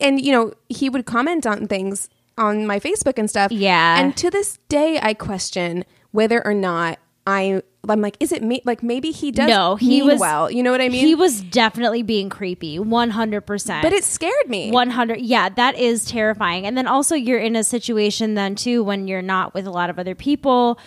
and 0.00 0.20
you 0.20 0.32
know 0.32 0.52
he 0.68 0.88
would 0.90 1.06
comment 1.06 1.46
on 1.46 1.66
things 1.68 2.08
on 2.38 2.66
my 2.66 2.78
Facebook 2.80 3.18
and 3.18 3.30
stuff. 3.30 3.50
Yeah. 3.50 3.98
and 3.98 4.14
to 4.18 4.30
this 4.30 4.58
day, 4.68 4.98
I 5.02 5.14
question 5.14 5.84
whether 6.16 6.44
or 6.46 6.54
not 6.54 6.98
I. 7.26 7.62
I'm 7.88 8.00
like, 8.00 8.16
is 8.18 8.32
it 8.32 8.42
me? 8.42 8.62
Like 8.64 8.82
maybe 8.82 9.12
he 9.12 9.30
does. 9.30 9.48
no, 9.48 9.76
he 9.76 10.02
was 10.02 10.18
well. 10.18 10.50
You 10.50 10.64
know 10.64 10.72
what 10.72 10.80
I 10.80 10.88
mean? 10.88 11.06
He 11.06 11.14
was 11.14 11.40
definitely 11.40 12.02
being 12.02 12.28
creepy, 12.28 12.80
one 12.80 13.10
hundred 13.10 13.42
percent. 13.42 13.82
but 13.84 13.92
it 13.92 14.02
scared 14.02 14.48
me. 14.48 14.72
100 14.72 15.20
yeah 15.20 15.48
that 15.50 15.76
is 15.78 16.04
terrifying 16.04 16.66
and 16.66 16.76
then 16.76 16.88
also 16.88 17.14
you're 17.14 17.38
in 17.38 17.54
a 17.54 17.62
situation 17.62 18.34
then 18.34 18.56
too 18.56 18.82
when 18.82 19.06
you're 19.06 19.22
not 19.22 19.54
with 19.54 19.66
a 19.68 19.70
lot 19.70 19.88
of 19.88 20.00
other 20.00 20.16
people 20.16 20.80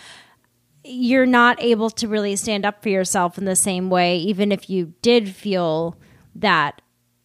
you're 0.84 1.26
not 1.26 1.62
able 1.62 1.88
to 1.90 2.06
really 2.08 2.36
stand 2.36 2.64
up 2.66 2.82
for 2.82 2.88
yourself 2.90 3.38
in 3.38 3.44
the 3.46 3.56
same 3.56 3.88
way 3.90 4.18
even 4.18 4.50
if 4.52 4.68
you 4.68 4.92
did 5.02 5.34
feel 5.34 5.96
that 6.34 6.82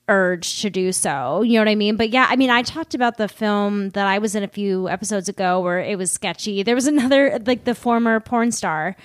urge 0.08 0.62
to 0.62 0.70
do 0.70 0.92
so. 0.92 1.42
You 1.42 1.54
know 1.54 1.62
what 1.62 1.70
i 1.70 1.76
mean? 1.76 1.96
But 1.96 2.10
yeah 2.10 2.28
i 2.30 2.36
mean 2.36 2.50
i 2.50 2.62
talked 2.62 2.94
about 2.94 3.18
the 3.18 3.28
film 3.28 3.90
that 3.92 4.08
i 4.08 4.20
was 4.20 4.36
in 4.36 4.44
a 4.44 4.48
few 4.48 4.88
episodes 4.90 5.30
ago 5.30 5.60
where 5.60 5.80
it 5.80 5.98
was 5.98 6.12
sketchy. 6.12 6.64
There 6.64 6.76
was 6.76 6.88
another 6.96 7.40
like 7.46 7.64
the 7.64 7.76
former 7.76 8.20
porn 8.20 8.52
star 8.52 8.96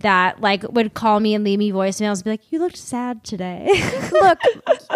that 0.00 0.40
like 0.40 0.62
would 0.70 0.94
call 0.94 1.20
me 1.20 1.34
and 1.34 1.42
leave 1.42 1.58
me 1.58 1.72
voicemails 1.72 2.16
and 2.16 2.24
be 2.24 2.30
like 2.30 2.52
you 2.52 2.58
looked 2.58 2.76
sad 2.76 3.24
today. 3.24 3.66
Look 4.12 4.38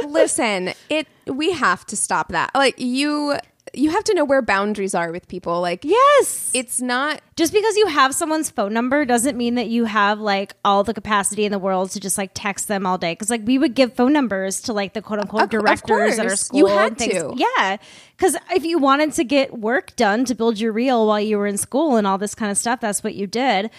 listen 0.05 0.73
it 0.89 1.07
we 1.27 1.53
have 1.53 1.87
to 1.87 1.97
stop 1.97 2.29
that. 2.29 2.51
Like 2.55 2.75
you 2.79 3.37
you 3.75 3.91
have 3.91 4.05
to 4.05 4.15
know 4.15 4.25
where 4.25 4.43
boundaries 4.43 4.95
are 4.95 5.13
with 5.13 5.29
people 5.29 5.61
like 5.61 5.85
yes 5.85 6.51
it's 6.55 6.81
not 6.81 7.21
just 7.41 7.55
because 7.55 7.75
you 7.79 7.87
have 7.87 8.15
someone's 8.15 8.51
phone 8.51 8.75
number 8.75 9.07
doesn't 9.07 9.35
mean 9.35 9.55
that 9.55 9.69
you 9.69 9.87
have 9.87 10.21
like 10.21 10.53
all 10.63 10.85
the 10.85 10.93
capacity 10.93 11.47
in 11.47 11.51
the 11.53 11.59
world 11.59 11.91
to 11.91 11.99
just 11.99 12.19
like 12.19 12.33
text 12.35 12.69
them 12.69 12.85
all 12.85 12.99
day. 12.99 13.13
Because 13.13 13.31
like 13.31 13.41
we 13.47 13.57
would 13.57 13.75
give 13.75 13.95
phone 13.95 14.13
numbers 14.13 14.61
to 14.63 14.75
like 14.75 14.93
the 14.93 15.01
quote 15.01 15.21
unquote 15.21 15.51
directors 15.51 16.19
at 16.19 16.27
our 16.27 16.37
school. 16.37 16.59
You 16.59 16.67
had 16.67 16.99
to. 16.99 17.33
yeah. 17.37 17.79
Because 18.21 18.37
if 18.55 18.67
you 18.67 18.79
wanted 18.79 19.15
to 19.15 19.25
get 19.25 19.59
work 19.59 19.97
done 19.97 20.27
to 20.27 20.35
build 20.35 20.61
your 20.61 20.73
reel 20.73 21.07
while 21.07 21.19
you 21.21 21.39
were 21.39 21.47
in 21.47 21.57
school 21.57 21.97
and 21.97 22.07
all 22.07 22.19
this 22.19 22.35
kind 22.35 22.53
of 22.53 22.59
stuff, 22.59 22.79
that's 22.79 23.03
what 23.03 23.15
you 23.15 23.27
did. 23.27 23.71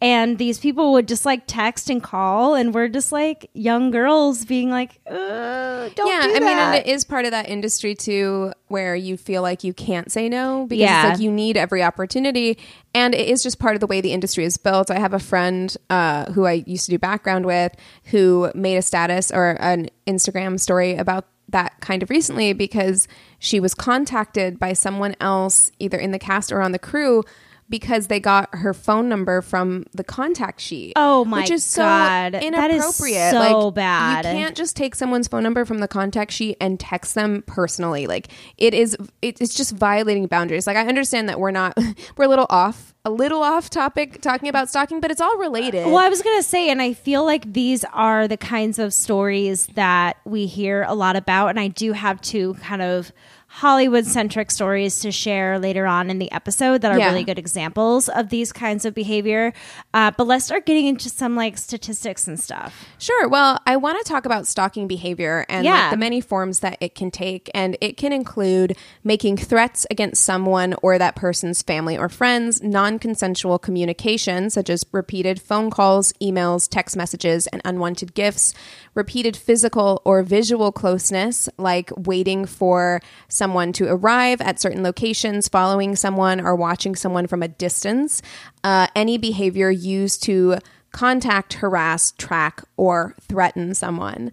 And 0.00 0.38
these 0.38 0.58
people 0.58 0.92
would 0.92 1.06
just 1.06 1.26
like 1.26 1.42
text 1.46 1.90
and 1.90 2.02
call, 2.02 2.54
and 2.54 2.72
we're 2.72 2.88
just 2.88 3.12
like 3.12 3.50
young 3.52 3.90
girls 3.90 4.46
being 4.46 4.70
like, 4.70 4.98
"Uh, 5.06 5.90
"Don't 5.94 6.08
yeah 6.08 6.22
do 6.22 6.30
i 6.36 6.40
mean 6.40 6.48
and 6.56 6.74
it 6.76 6.86
is 6.86 7.04
part 7.04 7.26
of 7.26 7.30
that 7.32 7.48
industry 7.50 7.94
too 7.94 8.52
where 8.68 8.96
you 8.96 9.18
feel 9.18 9.42
like 9.42 9.64
you 9.64 9.74
can't 9.74 10.10
say 10.10 10.28
no 10.30 10.64
because 10.66 10.80
Yeah. 10.82 11.10
it's 11.10 11.18
like 11.18 11.22
you 11.24 11.30
need 11.30 11.56
every 11.58 11.82
opportunity 11.82 12.56
and 12.94 13.14
it 13.14 13.28
is 13.28 13.42
just 13.42 13.58
part 13.58 13.74
of 13.76 13.80
the 13.80 13.86
way 13.86 14.00
the 14.00 14.12
industry 14.12 14.44
is 14.44 14.56
built 14.56 14.90
i 14.90 14.98
have 14.98 15.12
a 15.12 15.18
friend 15.18 15.76
uh, 15.90 16.30
who 16.32 16.44
i 16.46 16.62
used 16.66 16.86
to 16.86 16.92
do 16.92 16.98
background 16.98 17.44
with 17.46 17.74
who 18.04 18.50
made 18.54 18.76
a 18.76 18.82
status 18.82 19.30
or 19.30 19.56
an 19.60 19.88
instagram 20.06 20.58
story 20.60 20.94
about 20.96 21.26
that 21.52 21.80
kind 21.80 22.02
of 22.02 22.10
recently 22.10 22.52
because 22.52 23.08
she 23.38 23.60
was 23.60 23.74
contacted 23.74 24.58
by 24.58 24.72
someone 24.72 25.14
else 25.20 25.70
either 25.78 25.98
in 25.98 26.10
the 26.10 26.18
cast 26.18 26.52
or 26.52 26.60
on 26.60 26.72
the 26.72 26.78
crew 26.78 27.22
because 27.70 28.08
they 28.08 28.18
got 28.20 28.48
her 28.52 28.74
phone 28.74 29.08
number 29.08 29.40
from 29.40 29.86
the 29.92 30.02
contact 30.04 30.60
sheet. 30.60 30.92
Oh 30.96 31.24
my 31.24 31.42
which 31.42 31.50
is 31.50 31.64
so 31.64 31.82
God. 31.82 32.34
That 32.34 32.42
is 32.42 32.48
inappropriate. 32.48 33.30
so 33.30 33.38
like, 33.38 33.74
bad. 33.74 34.24
You 34.26 34.32
can't 34.32 34.56
just 34.56 34.76
take 34.76 34.94
someone's 34.94 35.28
phone 35.28 35.42
number 35.44 35.64
from 35.64 35.78
the 35.78 35.88
contact 35.88 36.32
sheet 36.32 36.56
and 36.60 36.78
text 36.80 37.14
them 37.14 37.44
personally. 37.46 38.06
Like 38.06 38.28
it 38.58 38.74
is, 38.74 38.96
it- 39.22 39.40
it's 39.40 39.54
just 39.54 39.72
violating 39.74 40.26
boundaries. 40.26 40.66
Like 40.66 40.76
I 40.76 40.86
understand 40.86 41.28
that 41.28 41.38
we're 41.38 41.52
not, 41.52 41.78
we're 42.16 42.24
a 42.24 42.28
little 42.28 42.46
off, 42.50 42.94
a 43.04 43.10
little 43.10 43.42
off 43.42 43.70
topic 43.70 44.20
talking 44.20 44.48
about 44.48 44.68
stalking, 44.68 45.00
but 45.00 45.10
it's 45.10 45.20
all 45.20 45.36
related. 45.38 45.86
Well, 45.86 45.96
I 45.96 46.08
was 46.08 46.20
to 46.22 46.42
say, 46.42 46.68
and 46.68 46.82
I 46.82 46.92
feel 46.92 47.24
like 47.24 47.52
these 47.52 47.84
are 47.92 48.28
the 48.28 48.36
kinds 48.36 48.78
of 48.78 48.92
stories 48.92 49.66
that 49.68 50.16
we 50.24 50.46
hear 50.46 50.84
a 50.86 50.94
lot 50.94 51.16
about. 51.16 51.48
And 51.48 51.60
I 51.60 51.68
do 51.68 51.92
have 51.92 52.20
two 52.20 52.54
kind 52.54 52.82
of 52.82 53.12
Hollywood 53.52 54.06
centric 54.06 54.48
stories 54.48 55.00
to 55.00 55.10
share 55.10 55.58
later 55.58 55.84
on 55.84 56.08
in 56.08 56.20
the 56.20 56.30
episode 56.30 56.82
that 56.82 56.92
are 56.92 56.98
Yeah. 56.98 57.08
really 57.08 57.24
good 57.24 57.38
examples 57.38 58.08
of 58.08 58.28
these 58.28 58.52
kinds 58.52 58.84
of 58.84 58.94
behavior. 58.94 59.52
Uh, 59.92 60.12
but 60.16 60.28
let's 60.28 60.44
start 60.44 60.66
getting 60.66 60.86
into 60.86 61.08
some 61.10 61.34
like 61.34 61.58
statistics 61.58 62.28
and 62.28 62.38
stuff. 62.38 62.84
Sure. 62.98 63.26
Well, 63.28 63.58
I 63.66 63.76
want 63.76 63.98
to 63.98 64.04
talk 64.08 64.24
about 64.24 64.46
stalking 64.46 64.86
behavior 64.86 65.44
and 65.48 65.64
Yeah. 65.64 65.82
like 65.82 65.90
the 65.90 65.96
many 65.96 66.20
forms 66.20 66.60
that 66.60 66.78
it 66.80 66.94
can 66.94 67.10
take. 67.10 67.50
And 67.52 67.76
it 67.80 67.96
can 67.96 68.12
include 68.12 68.76
making 69.02 69.36
threats 69.38 69.84
against 69.90 70.22
someone 70.22 70.76
or 70.80 70.96
that 70.96 71.16
person's 71.16 71.60
family 71.60 71.98
or 71.98 72.08
friends, 72.08 72.62
non 72.62 73.00
consensual 73.00 73.58
communication, 73.58 74.48
such 74.50 74.70
as 74.70 74.86
repeated 74.92 75.42
phone 75.42 75.70
calls, 75.70 76.12
emails, 76.22 76.68
text 76.68 76.96
messages, 76.96 77.48
and 77.48 77.60
unwanted 77.64 78.14
gifts, 78.14 78.54
repeated 78.94 79.36
physical 79.36 80.00
or 80.04 80.22
visual 80.22 80.70
closeness, 80.70 81.48
like 81.58 81.90
waiting 81.96 82.44
for 82.46 83.00
someone 83.40 83.72
to 83.72 83.88
arrive 83.88 84.42
at 84.42 84.60
certain 84.60 84.82
locations, 84.82 85.48
following 85.48 85.96
someone, 85.96 86.42
or 86.42 86.54
watching 86.54 86.94
someone 86.94 87.26
from 87.26 87.42
a 87.42 87.48
distance, 87.48 88.20
uh, 88.64 88.86
any 88.94 89.16
behavior 89.16 89.70
used 89.70 90.22
to 90.24 90.58
contact, 90.92 91.54
harass, 91.54 92.12
track, 92.12 92.62
or 92.76 93.14
threaten 93.22 93.72
someone. 93.74 94.30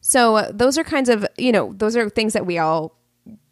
So 0.00 0.36
uh, 0.36 0.52
those 0.54 0.78
are 0.78 0.84
kinds 0.84 1.10
of, 1.10 1.26
you 1.36 1.52
know, 1.52 1.74
those 1.76 1.96
are 1.96 2.08
things 2.08 2.32
that 2.32 2.46
we 2.46 2.56
all 2.56 2.96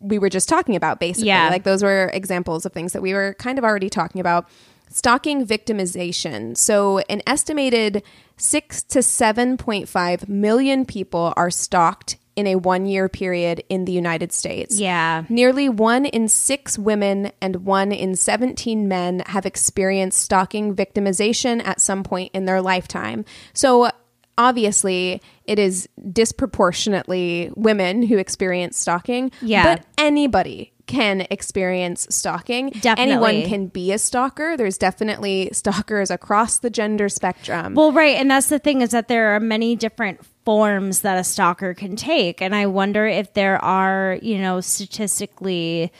we 0.00 0.18
were 0.18 0.30
just 0.30 0.48
talking 0.48 0.74
about 0.74 1.00
basically. 1.00 1.28
Yeah. 1.28 1.50
Like 1.50 1.64
those 1.64 1.82
were 1.82 2.10
examples 2.14 2.64
of 2.64 2.72
things 2.72 2.94
that 2.94 3.02
we 3.02 3.12
were 3.12 3.34
kind 3.38 3.58
of 3.58 3.64
already 3.64 3.90
talking 3.90 4.22
about. 4.22 4.48
Stalking 4.88 5.44
victimization. 5.44 6.56
So 6.56 7.00
an 7.10 7.20
estimated 7.26 8.02
6 8.36 8.82
to 8.84 9.00
7.5 9.00 10.28
million 10.28 10.86
people 10.86 11.34
are 11.36 11.50
stalked 11.50 12.16
in 12.36 12.46
a 12.46 12.58
1-year 12.58 13.08
period 13.08 13.62
in 13.68 13.84
the 13.84 13.92
United 13.92 14.32
States. 14.32 14.78
Yeah. 14.78 15.24
Nearly 15.28 15.68
one 15.68 16.04
in 16.04 16.28
six 16.28 16.78
women 16.78 17.32
and 17.40 17.64
one 17.64 17.92
in 17.92 18.16
17 18.16 18.88
men 18.88 19.22
have 19.26 19.46
experienced 19.46 20.20
stalking 20.20 20.74
victimization 20.74 21.64
at 21.64 21.80
some 21.80 22.02
point 22.02 22.30
in 22.34 22.44
their 22.44 22.60
lifetime. 22.60 23.24
So, 23.52 23.90
obviously, 24.36 25.22
it 25.44 25.58
is 25.58 25.88
disproportionately 26.12 27.50
women 27.54 28.02
who 28.02 28.18
experience 28.18 28.78
stalking. 28.78 29.30
Yeah. 29.40 29.76
But 29.76 29.86
anybody 29.96 30.73
can 30.86 31.26
experience 31.30 32.06
stalking. 32.10 32.70
Definitely. 32.70 33.12
Anyone 33.12 33.48
can 33.48 33.66
be 33.68 33.92
a 33.92 33.98
stalker. 33.98 34.56
There's 34.56 34.78
definitely 34.78 35.48
stalkers 35.52 36.10
across 36.10 36.58
the 36.58 36.70
gender 36.70 37.08
spectrum. 37.08 37.74
Well, 37.74 37.92
right. 37.92 38.16
And 38.16 38.30
that's 38.30 38.48
the 38.48 38.58
thing 38.58 38.82
is 38.82 38.90
that 38.90 39.08
there 39.08 39.34
are 39.34 39.40
many 39.40 39.76
different 39.76 40.20
forms 40.44 41.00
that 41.00 41.16
a 41.16 41.24
stalker 41.24 41.72
can 41.72 41.96
take. 41.96 42.42
And 42.42 42.54
I 42.54 42.66
wonder 42.66 43.06
if 43.06 43.32
there 43.32 43.62
are, 43.64 44.18
you 44.20 44.38
know, 44.38 44.60
statistically 44.60 45.90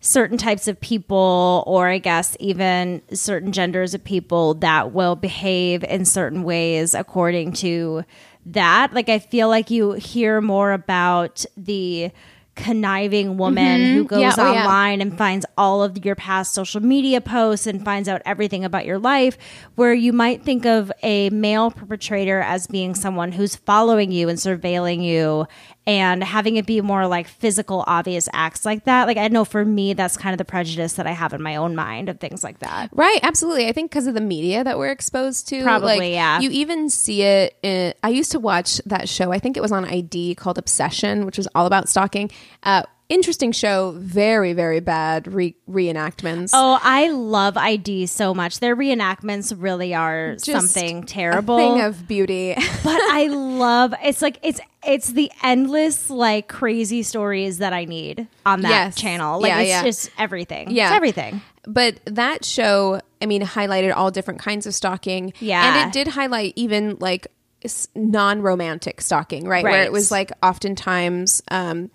certain 0.00 0.36
types 0.36 0.66
of 0.66 0.80
people, 0.80 1.62
or 1.66 1.88
I 1.88 1.98
guess 1.98 2.36
even 2.40 3.00
certain 3.12 3.52
genders 3.52 3.94
of 3.94 4.02
people 4.02 4.54
that 4.54 4.92
will 4.92 5.14
behave 5.14 5.84
in 5.84 6.04
certain 6.04 6.42
ways 6.42 6.94
according 6.94 7.52
to 7.52 8.02
that. 8.46 8.92
Like, 8.92 9.08
I 9.08 9.20
feel 9.20 9.48
like 9.48 9.70
you 9.70 9.92
hear 9.92 10.40
more 10.40 10.72
about 10.72 11.44
the 11.56 12.10
conniving 12.62 13.36
woman 13.36 13.80
mm-hmm. 13.80 13.94
who 13.96 14.04
goes 14.04 14.20
Yeah, 14.20 14.34
oh, 14.38 14.52
yeah. 14.52 14.60
online 14.60 15.00
and 15.00 15.18
finds 15.18 15.44
all 15.58 15.82
of 15.82 16.04
your 16.04 16.14
past 16.14 16.54
social 16.54 16.80
media 16.80 17.20
posts 17.20 17.66
and 17.66 17.84
finds 17.84 18.08
out 18.08 18.22
everything 18.24 18.64
about 18.64 18.86
your 18.86 18.98
life. 18.98 19.36
Where 19.74 19.92
you 19.92 20.12
might 20.12 20.44
think 20.44 20.64
of 20.64 20.92
a 21.02 21.28
male 21.30 21.72
perpetrator 21.72 22.40
as 22.40 22.68
being 22.68 22.94
someone 22.94 23.32
who's 23.32 23.56
following 23.56 24.12
you 24.12 24.28
and 24.28 24.38
surveilling 24.38 25.02
you 25.02 25.46
and 25.86 26.22
having 26.22 26.56
it 26.56 26.66
be 26.66 26.80
more 26.80 27.06
like 27.06 27.26
physical, 27.26 27.82
obvious 27.86 28.28
acts 28.32 28.64
like 28.64 28.84
that. 28.84 29.06
Like, 29.06 29.16
I 29.16 29.28
know 29.28 29.44
for 29.44 29.64
me, 29.64 29.94
that's 29.94 30.16
kind 30.16 30.32
of 30.32 30.38
the 30.38 30.44
prejudice 30.44 30.92
that 30.94 31.06
I 31.06 31.10
have 31.10 31.32
in 31.32 31.42
my 31.42 31.56
own 31.56 31.74
mind 31.74 32.08
of 32.08 32.20
things 32.20 32.44
like 32.44 32.60
that. 32.60 32.90
Right, 32.92 33.18
absolutely. 33.22 33.66
I 33.66 33.72
think 33.72 33.90
because 33.90 34.06
of 34.06 34.14
the 34.14 34.20
media 34.20 34.62
that 34.62 34.78
we're 34.78 34.90
exposed 34.90 35.48
to, 35.48 35.62
Probably, 35.62 35.98
like, 35.98 36.12
yeah. 36.12 36.40
You 36.40 36.50
even 36.50 36.88
see 36.88 37.22
it. 37.22 37.56
In, 37.62 37.94
I 38.02 38.10
used 38.10 38.30
to 38.32 38.38
watch 38.38 38.80
that 38.86 39.08
show. 39.08 39.32
I 39.32 39.38
think 39.38 39.56
it 39.56 39.60
was 39.60 39.72
on 39.72 39.84
ID 39.84 40.36
called 40.36 40.58
Obsession, 40.58 41.26
which 41.26 41.36
was 41.36 41.48
all 41.54 41.66
about 41.66 41.88
stalking. 41.88 42.30
Uh, 42.62 42.84
interesting 43.08 43.52
show. 43.52 43.92
Very, 43.98 44.52
very 44.52 44.80
bad 44.80 45.32
re- 45.32 45.54
reenactments. 45.68 46.50
Oh, 46.52 46.78
I 46.82 47.10
love 47.10 47.56
ID 47.56 48.06
so 48.06 48.34
much. 48.34 48.60
Their 48.60 48.74
reenactments 48.76 49.54
really 49.56 49.94
are 49.94 50.36
Just 50.36 50.44
something 50.72 51.04
terrible. 51.04 51.56
thing 51.56 51.80
of 51.82 52.06
beauty. 52.08 52.54
but 52.84 53.00
I 53.10 53.26
love 53.28 53.94
it's 54.02 54.22
like 54.22 54.38
it's 54.42 54.60
it's 54.84 55.08
the 55.08 55.30
endless 55.42 56.10
like 56.10 56.48
crazy 56.48 57.02
stories 57.02 57.58
that 57.58 57.72
I 57.72 57.84
need 57.84 58.26
on 58.46 58.62
that 58.62 58.68
Yes. 58.70 58.96
channel. 58.96 59.40
Like 59.40 59.48
Yeah, 59.50 59.58
it's 59.60 59.68
yeah. 59.68 59.82
just 59.84 60.10
everything. 60.18 60.70
Yeah. 60.70 60.88
It's 60.88 60.96
everything. 60.96 61.40
But 61.66 62.00
that 62.06 62.44
show, 62.44 63.00
I 63.20 63.26
mean, 63.26 63.42
highlighted 63.42 63.94
all 63.94 64.10
different 64.10 64.40
kinds 64.40 64.66
of 64.66 64.74
stalking. 64.74 65.32
Yeah. 65.38 65.78
And 65.82 65.88
it 65.88 65.92
did 65.92 66.08
highlight 66.08 66.54
even 66.56 66.96
like 66.98 67.28
non 67.94 68.42
romantic 68.42 69.00
stalking, 69.00 69.46
right? 69.46 69.62
Where 69.62 69.84
it 69.84 69.92
was 69.92 70.10
like 70.10 70.32
oftentimes 70.42 71.42
um, 71.48 71.90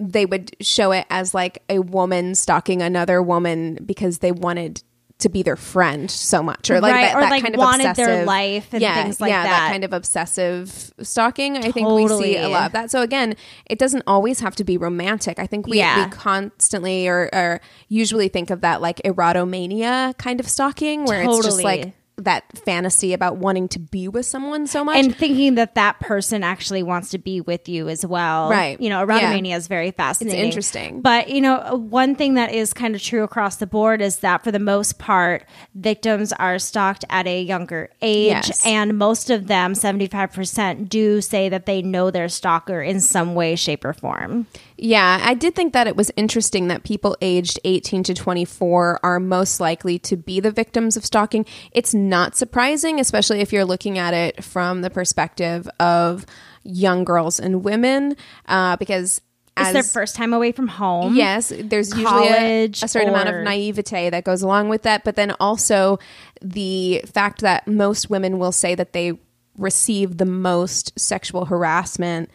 they 0.00 0.26
would 0.26 0.54
show 0.60 0.92
it 0.92 1.06
as 1.10 1.34
like 1.34 1.62
a 1.68 1.78
woman 1.78 2.34
stalking 2.34 2.82
another 2.82 3.22
woman 3.22 3.78
because 3.84 4.18
they 4.18 4.32
wanted 4.32 4.82
to 5.18 5.28
be 5.28 5.44
their 5.44 5.56
friend 5.56 6.10
so 6.10 6.42
much 6.42 6.68
or 6.70 6.80
like 6.80 6.92
Right, 6.92 7.02
that, 7.06 7.14
or, 7.16 7.20
that 7.20 7.30
like, 7.30 7.42
kind 7.42 7.54
of 7.54 7.58
wanted 7.60 7.94
their 7.94 8.08
obsessive- 8.08 8.26
life 8.26 8.68
and 8.72 8.82
yeah, 8.82 9.02
things 9.04 9.20
like 9.20 9.30
yeah, 9.30 9.44
that. 9.44 9.70
kind 9.70 9.84
of 9.84 9.92
obsessive 9.92 10.92
stalking. 11.00 11.56
I 11.56 11.70
think 11.70 11.88
we 11.88 12.08
see 12.08 12.36
a 12.36 12.48
lot 12.48 12.66
of 12.66 12.72
that. 12.72 12.90
So 12.90 13.00
again 13.00 13.36
it 13.70 13.78
doesn't 13.78 14.02
always 14.08 14.40
have 14.40 14.56
to 14.56 14.64
be 14.64 14.76
romantic. 14.76 15.38
I 15.38 15.46
think 15.46 15.68
we, 15.68 15.78
Yeah. 15.78 16.04
we 16.06 16.10
constantly 16.10 17.06
or, 17.08 17.30
or 17.32 17.60
usually 17.88 18.26
think 18.28 18.50
of 18.50 18.60
that 18.62 18.82
like 18.82 19.00
erotomania 19.04 20.16
kind 20.18 20.40
of 20.40 20.48
stalking 20.48 21.04
where 21.04 21.22
it's 21.22 21.44
just 21.44 21.62
like 21.62 21.94
that 22.16 22.44
fantasy 22.58 23.12
about 23.12 23.36
wanting 23.38 23.68
to 23.68 23.78
be 23.78 24.06
with 24.06 24.24
someone 24.24 24.66
so 24.66 24.84
much 24.84 24.96
And 24.96 25.14
thinking 25.16 25.56
that 25.56 25.74
that 25.74 25.98
person 25.98 26.44
actually 26.44 26.82
wants 26.82 27.10
to 27.10 27.18
be 27.18 27.40
with 27.40 27.68
you 27.68 27.88
as 27.88 28.06
well. 28.06 28.50
Right. 28.50 28.80
You 28.80 28.88
know, 28.88 29.00
Yeah. 29.00 29.32
erotomania 29.32 29.56
is 29.56 29.66
very 29.66 29.90
fascinating. 29.90 30.38
It's 30.38 30.44
interesting. 30.44 31.00
But, 31.00 31.28
you 31.28 31.40
know, 31.40 31.84
one 31.88 32.14
thing 32.14 32.34
that 32.34 32.52
is 32.52 32.72
kind 32.72 32.94
of 32.94 33.02
true 33.02 33.24
across 33.24 33.56
the 33.56 33.66
board 33.66 34.00
is 34.00 34.18
that 34.18 34.44
for 34.44 34.52
the 34.52 34.60
most 34.60 34.98
part, 34.98 35.44
victims 35.74 36.32
are 36.32 36.58
stalked 36.60 37.04
at 37.10 37.26
a 37.26 37.42
younger 37.42 37.90
age. 38.00 38.30
Yes. 38.30 38.64
And 38.64 38.96
most 38.96 39.28
of 39.30 39.48
them, 39.48 39.74
75%, 39.74 40.88
do 40.88 41.20
say 41.20 41.48
that 41.48 41.66
they 41.66 41.82
know 41.82 42.10
their 42.10 42.28
stalker 42.28 42.80
in 42.80 43.00
some 43.00 43.34
way, 43.34 43.56
shape, 43.56 43.84
or 43.84 43.92
form. 43.92 44.46
Yeah, 44.76 45.20
I 45.22 45.34
did 45.34 45.54
think 45.54 45.72
that 45.72 45.86
it 45.86 45.94
was 45.96 46.10
interesting 46.16 46.68
that 46.68 46.82
people 46.82 47.16
aged 47.20 47.60
18 47.64 48.02
to 48.04 48.14
24 48.14 49.00
are 49.04 49.20
most 49.20 49.60
likely 49.60 49.98
to 50.00 50.16
be 50.16 50.40
the 50.40 50.50
victims 50.50 50.96
of 50.96 51.04
stalking. 51.04 51.46
It's 51.70 51.94
not 51.94 52.36
surprising, 52.36 52.98
especially 52.98 53.40
if 53.40 53.52
you're 53.52 53.64
looking 53.64 53.98
at 53.98 54.14
it 54.14 54.42
from 54.42 54.82
the 54.82 54.90
perspective 54.90 55.68
of 55.78 56.26
young 56.64 57.04
girls 57.04 57.38
and 57.38 57.62
women, 57.62 58.16
uh, 58.46 58.76
because 58.76 59.20
It's 59.56 59.72
their 59.72 59.82
first 59.84 60.16
time 60.16 60.32
away 60.32 60.50
from 60.50 60.66
home. 60.66 61.14
Yes, 61.14 61.52
there's 61.56 61.90
usually 61.96 62.28
a, 62.28 62.64
a 62.64 62.88
certain 62.88 63.10
amount 63.10 63.28
of 63.28 63.44
naivete 63.44 64.10
that 64.10 64.24
goes 64.24 64.42
along 64.42 64.70
with 64.70 64.82
that, 64.82 65.04
but 65.04 65.14
then 65.14 65.36
also 65.38 66.00
the 66.42 67.00
fact 67.06 67.42
that 67.42 67.68
most 67.68 68.10
women 68.10 68.40
will 68.40 68.50
say 68.52 68.74
that 68.74 68.92
they 68.92 69.12
receive 69.56 70.16
the 70.16 70.24
most 70.26 70.98
sexual 70.98 71.44
harassment 71.44 72.28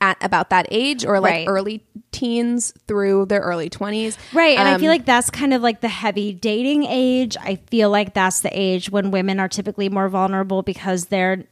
at 0.00 0.16
about 0.20 0.50
that 0.50 0.66
age 0.70 1.04
or 1.04 1.20
like 1.20 1.32
Right. 1.32 1.48
early 1.48 1.82
teens 2.10 2.72
through 2.86 3.26
their 3.26 3.40
early 3.40 3.68
20s. 3.70 4.16
Right. 4.32 4.58
And 4.58 4.66
I 4.68 4.74
Um, 4.74 4.80
feel 4.80 4.90
like 4.90 5.04
that's 5.04 5.30
kind 5.30 5.54
of 5.54 5.62
like 5.62 5.80
the 5.80 5.88
heavy 5.88 6.32
dating 6.32 6.84
age. 6.84 7.36
I 7.40 7.56
feel 7.70 7.90
like 7.90 8.14
that's 8.14 8.40
the 8.40 8.50
age 8.52 8.90
when 8.90 9.10
women 9.10 9.38
are 9.38 9.48
typically 9.48 9.88
more 9.88 10.08
vulnerable 10.08 10.62
because 10.62 11.06
they're, 11.06 11.44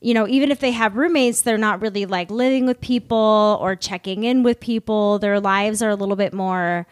you 0.00 0.14
know, 0.14 0.26
even 0.28 0.50
if 0.50 0.58
they 0.60 0.72
have 0.72 0.96
roommates, 0.96 1.42
they're 1.42 1.58
not 1.58 1.80
really 1.80 2.04
like 2.06 2.30
living 2.30 2.66
with 2.66 2.80
people 2.80 3.58
or 3.60 3.76
checking 3.76 4.24
in 4.24 4.42
with 4.42 4.58
people. 4.60 5.18
Their 5.18 5.38
lives 5.40 5.80
are 5.82 5.90
a 5.90 5.94
little 5.96 6.16
bit 6.16 6.32
more 6.32 6.86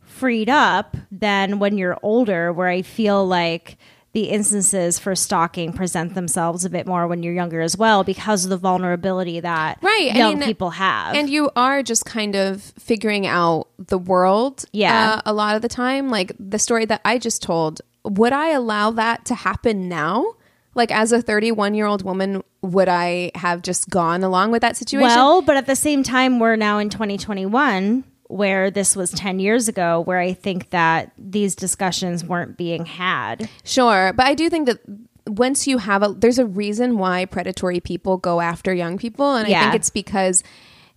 freed 0.00 0.48
up 0.48 0.96
than 1.10 1.58
when 1.58 1.78
you're 1.78 1.98
older, 2.02 2.52
where 2.52 2.68
I 2.68 2.82
feel 2.82 3.26
like 3.26 3.76
the 4.12 4.30
instances 4.30 4.98
for 4.98 5.14
stalking 5.14 5.72
present 5.72 6.14
themselves 6.14 6.64
a 6.64 6.70
bit 6.70 6.86
more 6.86 7.06
when 7.06 7.22
you're 7.22 7.34
younger 7.34 7.60
as 7.60 7.76
well 7.76 8.04
because 8.04 8.44
of 8.44 8.50
the 8.50 8.56
vulnerability 8.56 9.38
that 9.40 9.78
Right, 9.82 10.10
I 10.12 10.18
young 10.18 10.38
mean, 10.38 10.48
people 10.48 10.70
have. 10.70 11.14
And 11.14 11.28
you 11.28 11.50
are 11.54 11.82
just 11.82 12.04
kind 12.06 12.34
of 12.34 12.62
figuring 12.78 13.26
out 13.26 13.68
the 13.78 13.98
world 13.98 14.64
Yeah. 14.72 15.16
uh, 15.16 15.22
a 15.26 15.32
lot 15.32 15.56
of 15.56 15.62
the 15.62 15.68
time. 15.68 16.08
Like 16.08 16.32
the 16.38 16.58
story 16.58 16.86
that 16.86 17.00
I 17.04 17.18
just 17.18 17.42
told, 17.42 17.82
would 18.04 18.32
I 18.32 18.48
allow 18.50 18.90
that 18.92 19.24
to 19.26 19.34
happen 19.34 19.88
now? 19.88 20.34
Like 20.74 20.90
as 20.90 21.12
a 21.12 21.20
31 21.20 21.74
year 21.74 21.86
old 21.86 22.02
woman, 22.02 22.42
would 22.62 22.88
I 22.88 23.30
have 23.34 23.62
just 23.62 23.90
gone 23.90 24.24
along 24.24 24.52
with 24.52 24.62
that 24.62 24.76
situation? 24.76 25.08
Well, 25.08 25.42
but 25.42 25.56
at 25.56 25.66
the 25.66 25.76
same 25.76 26.02
time, 26.02 26.38
we're 26.38 26.56
now 26.56 26.78
in 26.78 26.88
2021, 26.88 28.04
where 28.28 28.70
this 28.70 28.94
was 28.94 29.10
10 29.12 29.40
years 29.40 29.68
ago, 29.68 30.00
where 30.02 30.18
I 30.18 30.34
think 30.34 30.70
that 30.70 31.12
these 31.18 31.54
discussions 31.54 32.24
weren't 32.24 32.56
being 32.56 32.86
had. 32.86 33.48
Sure, 33.64 34.12
but 34.14 34.26
I 34.26 34.34
do 34.34 34.48
think 34.50 34.66
that 34.66 34.78
once 35.26 35.66
you 35.66 35.78
have 35.78 36.02
a 36.02 36.08
there's 36.08 36.38
a 36.38 36.46
reason 36.46 36.96
why 36.96 37.24
predatory 37.26 37.80
people 37.80 38.16
go 38.16 38.40
after 38.40 38.72
young 38.72 38.96
people 38.96 39.34
and 39.34 39.46
I 39.46 39.50
think 39.64 39.74
it's 39.74 39.90
because 39.90 40.42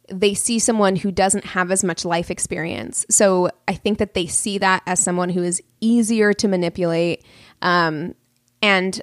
they 0.07 0.33
see 0.33 0.57
someone 0.59 0.95
who 0.95 1.11
doesn't 1.11 1.45
have 1.45 1.71
as 1.71 1.83
much 1.83 2.05
life 2.05 2.31
experience. 2.31 3.05
So 3.09 3.49
I 3.67 3.73
think 3.73 3.97
that 3.99 4.13
they 4.13 4.27
see 4.27 4.57
that 4.57 4.83
as 4.85 4.99
someone 4.99 5.29
who 5.29 5.43
is 5.43 5.61
easier 5.81 6.33
to 6.33 6.47
manipulate 6.47 7.25
um 7.61 8.15
and 8.61 9.01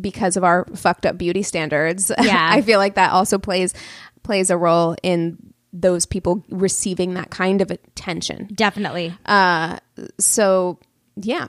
because 0.00 0.36
of 0.36 0.44
our 0.44 0.64
fucked 0.74 1.06
up 1.06 1.18
beauty 1.18 1.42
standards, 1.42 2.10
Yeah. 2.20 2.48
I 2.52 2.62
feel 2.62 2.78
like 2.78 2.94
that 2.94 3.12
also 3.12 3.38
plays 3.38 3.74
plays 4.22 4.50
a 4.50 4.56
role 4.56 4.96
in 5.02 5.38
those 5.80 6.06
people 6.06 6.44
receiving 6.48 7.14
that 7.14 7.30
kind 7.30 7.60
of 7.60 7.70
attention. 7.70 8.48
Definitely. 8.54 9.14
Uh, 9.26 9.78
so, 10.18 10.78
yeah. 11.16 11.46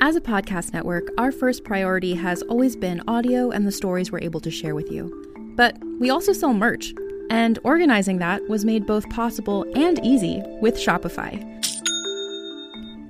As 0.00 0.16
a 0.16 0.20
podcast 0.20 0.72
network, 0.72 1.08
our 1.18 1.30
first 1.30 1.64
priority 1.64 2.14
has 2.14 2.42
always 2.42 2.74
been 2.76 3.02
audio 3.06 3.50
and 3.50 3.66
the 3.66 3.72
stories 3.72 4.10
we're 4.10 4.20
able 4.20 4.40
to 4.40 4.50
share 4.50 4.74
with 4.74 4.90
you. 4.90 5.54
But 5.56 5.76
we 5.98 6.08
also 6.08 6.32
sell 6.32 6.54
merch, 6.54 6.94
and 7.28 7.58
organizing 7.64 8.18
that 8.18 8.48
was 8.48 8.64
made 8.64 8.86
both 8.86 9.08
possible 9.10 9.66
and 9.76 10.04
easy 10.04 10.42
with 10.60 10.76
Shopify. 10.76 11.59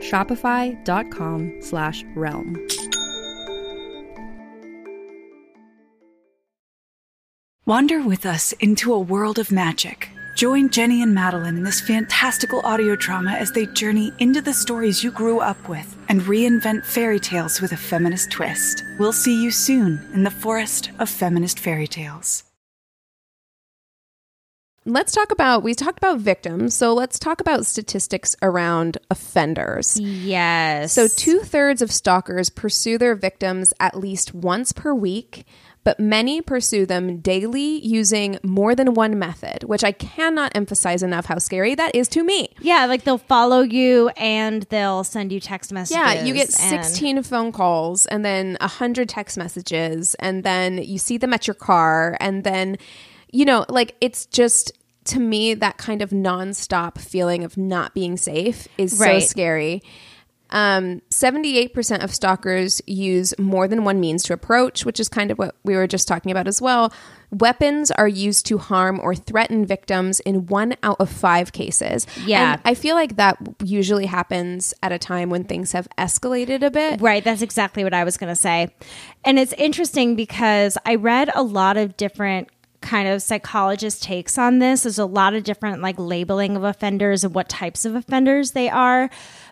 Shopify.com 0.00 1.58
slash 1.60 2.04
realm. 2.14 2.66
Wander 7.66 8.02
with 8.02 8.26
us 8.26 8.52
into 8.60 8.92
a 8.92 9.00
world 9.00 9.38
of 9.38 9.50
magic. 9.50 10.10
Join 10.36 10.68
Jenny 10.68 11.00
and 11.02 11.14
Madeline 11.14 11.56
in 11.56 11.62
this 11.62 11.80
fantastical 11.80 12.60
audio 12.64 12.94
drama 12.96 13.30
as 13.30 13.52
they 13.52 13.66
journey 13.66 14.12
into 14.18 14.42
the 14.42 14.52
stories 14.52 15.02
you 15.02 15.10
grew 15.10 15.38
up 15.40 15.68
with 15.68 15.96
and 16.08 16.20
reinvent 16.22 16.84
fairy 16.84 17.20
tales 17.20 17.60
with 17.60 17.72
a 17.72 17.76
feminist 17.76 18.30
twist. 18.30 18.84
We'll 18.98 19.12
see 19.12 19.42
you 19.42 19.50
soon 19.50 20.06
in 20.12 20.24
the 20.24 20.30
forest 20.30 20.90
of 20.98 21.08
feminist 21.08 21.58
fairy 21.58 21.86
tales. 21.86 22.44
Let's 24.86 25.12
talk 25.12 25.32
about, 25.32 25.62
we 25.62 25.74
talked 25.74 25.98
about 25.98 26.18
victims. 26.18 26.74
So 26.74 26.92
let's 26.92 27.18
talk 27.18 27.40
about 27.40 27.64
statistics 27.64 28.36
around 28.42 28.98
offenders. 29.10 29.98
Yes. 29.98 30.92
So, 30.92 31.08
two 31.08 31.40
thirds 31.40 31.80
of 31.80 31.90
stalkers 31.90 32.50
pursue 32.50 32.98
their 32.98 33.14
victims 33.14 33.72
at 33.80 33.96
least 33.98 34.34
once 34.34 34.72
per 34.72 34.92
week, 34.92 35.46
but 35.84 35.98
many 36.00 36.40
pursue 36.42 36.84
them 36.86 37.18
daily 37.20 37.78
using 37.86 38.38
more 38.42 38.74
than 38.74 38.94
one 38.94 39.18
method, 39.18 39.64
which 39.64 39.84
I 39.84 39.92
cannot 39.92 40.52
emphasize 40.54 41.02
enough 41.02 41.26
how 41.26 41.38
scary 41.38 41.74
that 41.74 41.94
is 41.94 42.08
to 42.08 42.22
me. 42.22 42.48
Yeah, 42.60 42.86
like 42.86 43.04
they'll 43.04 43.18
follow 43.18 43.60
you 43.60 44.08
and 44.16 44.64
they'll 44.64 45.04
send 45.04 45.32
you 45.32 45.40
text 45.40 45.72
messages. 45.72 45.96
Yeah, 45.96 46.24
you 46.24 46.34
get 46.34 46.48
and- 46.60 46.84
16 46.84 47.22
phone 47.22 47.52
calls 47.52 48.06
and 48.06 48.24
then 48.24 48.56
100 48.60 49.08
text 49.08 49.36
messages, 49.38 50.14
and 50.16 50.42
then 50.44 50.78
you 50.78 50.98
see 50.98 51.16
them 51.18 51.32
at 51.32 51.46
your 51.46 51.54
car, 51.54 52.16
and 52.20 52.44
then, 52.44 52.76
you 53.34 53.44
know, 53.44 53.64
like 53.68 53.96
it's 54.00 54.26
just. 54.26 54.72
To 55.08 55.20
me, 55.20 55.52
that 55.52 55.76
kind 55.76 56.00
of 56.00 56.12
nonstop 56.12 56.96
feeling 56.98 57.44
of 57.44 57.58
not 57.58 57.92
being 57.92 58.16
safe 58.16 58.66
is 58.78 58.98
Right. 58.98 59.20
so 59.20 59.26
scary. 59.28 59.82
Um, 60.48 61.02
78% 61.10 62.02
of 62.02 62.14
stalkers 62.14 62.80
use 62.86 63.34
more 63.38 63.68
than 63.68 63.84
one 63.84 64.00
means 64.00 64.22
to 64.22 64.32
approach, 64.32 64.86
which 64.86 64.98
is 64.98 65.10
kind 65.10 65.30
of 65.30 65.38
what 65.38 65.56
we 65.62 65.74
were 65.76 65.86
just 65.86 66.08
talking 66.08 66.30
about 66.30 66.46
as 66.48 66.62
well. 66.62 66.90
Weapons 67.30 67.90
are 67.90 68.08
used 68.08 68.46
to 68.46 68.56
harm 68.56 68.98
or 68.98 69.14
threaten 69.14 69.66
victims 69.66 70.20
in 70.20 70.46
one 70.46 70.74
out 70.82 70.96
of 71.00 71.10
five 71.10 71.52
cases. 71.52 72.06
Yeah. 72.24 72.52
And 72.54 72.62
I 72.64 72.72
feel 72.72 72.94
like 72.94 73.16
that 73.16 73.36
usually 73.62 74.06
happens 74.06 74.72
at 74.82 74.90
a 74.92 74.98
time 74.98 75.28
when 75.28 75.44
things 75.44 75.72
have 75.72 75.86
escalated 75.98 76.62
a 76.62 76.70
bit. 76.70 77.00
Right, 77.02 77.22
that's 77.24 77.42
exactly 77.42 77.84
what 77.84 77.92
I 77.92 78.04
was 78.04 78.16
going 78.16 78.30
to 78.30 78.36
say. 78.36 78.72
And 79.24 79.38
it's 79.38 79.52
interesting 79.54 80.14
because 80.16 80.78
I 80.86 80.94
read 80.94 81.30
a 81.34 81.42
lot 81.42 81.76
of 81.76 81.96
different 81.98 82.48
kind 82.84 83.08
of 83.08 83.22
psychologist 83.22 84.02
takes 84.02 84.38
on 84.38 84.60
this. 84.60 84.84
There's 84.84 84.98
a 84.98 85.06
lot 85.06 85.34
of 85.34 85.42
different 85.42 85.82
like 85.82 85.98
labeling 85.98 86.56
of 86.56 86.62
offenders 86.62 87.24
and 87.24 87.34
what 87.34 87.48
types 87.48 87.84
of 87.84 87.94
offenders 87.96 88.52
they 88.52 88.68
are, 88.68 89.10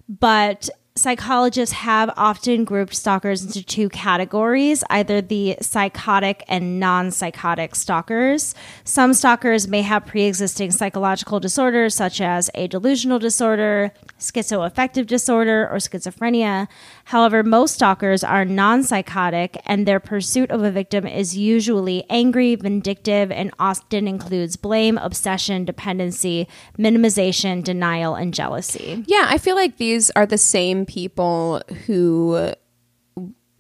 but 0.09 0.71
psychologists 0.95 1.75
have 1.75 2.11
often 2.19 2.65
grouped 2.65 2.95
stalkers 2.95 3.43
into 3.43 3.63
two 3.65 3.89
categories 3.89 4.85
either 4.91 5.23
the 5.23 5.57
psychotic 5.61 6.45
and 6.49 6.79
non 6.79 7.11
psychotic 7.11 7.75
stalkers. 7.75 8.55
Some 8.85 9.15
stalkers 9.15 9.67
may 9.67 9.83
have 9.83 10.07
pre 10.07 10.25
existing 10.25 10.71
psychological 10.71 11.41
disorders 11.41 11.95
such 11.95 12.21
as 12.21 12.51
a 12.55 12.67
delusional 12.67 13.19
disorder, 13.19 13.93
schizoaffective 14.19 15.07
disorder, 15.07 15.69
or 15.71 15.77
schizophrenia. 15.77 16.69
However, 17.05 17.43
most 17.43 17.75
stalkers 17.75 18.23
are 18.25 18.45
non 18.45 18.83
psychotic 18.83 19.61
and 19.67 19.87
their 19.87 20.01
pursuit 20.01 20.51
of 20.51 20.63
a 20.63 20.71
victim 20.71 21.07
is 21.07 21.37
usually 21.37 22.05
angry, 22.09 22.55
vindictive, 22.55 23.31
and 23.31 23.53
often 23.59 24.09
includes 24.09 24.57
blame, 24.57 24.99
obsession, 24.99 25.65
dependency, 25.65 26.49
minimization, 26.79 27.63
denial, 27.63 28.15
and 28.15 28.33
jealousy. 28.33 29.05
Yeah, 29.07 29.27
I 29.29 29.39
feel 29.39 29.57
like 29.57 29.77
these 29.77 30.11
are 30.11 30.27
the 30.27 30.39
same 30.39 30.87
people 30.87 31.63
who 31.87 32.53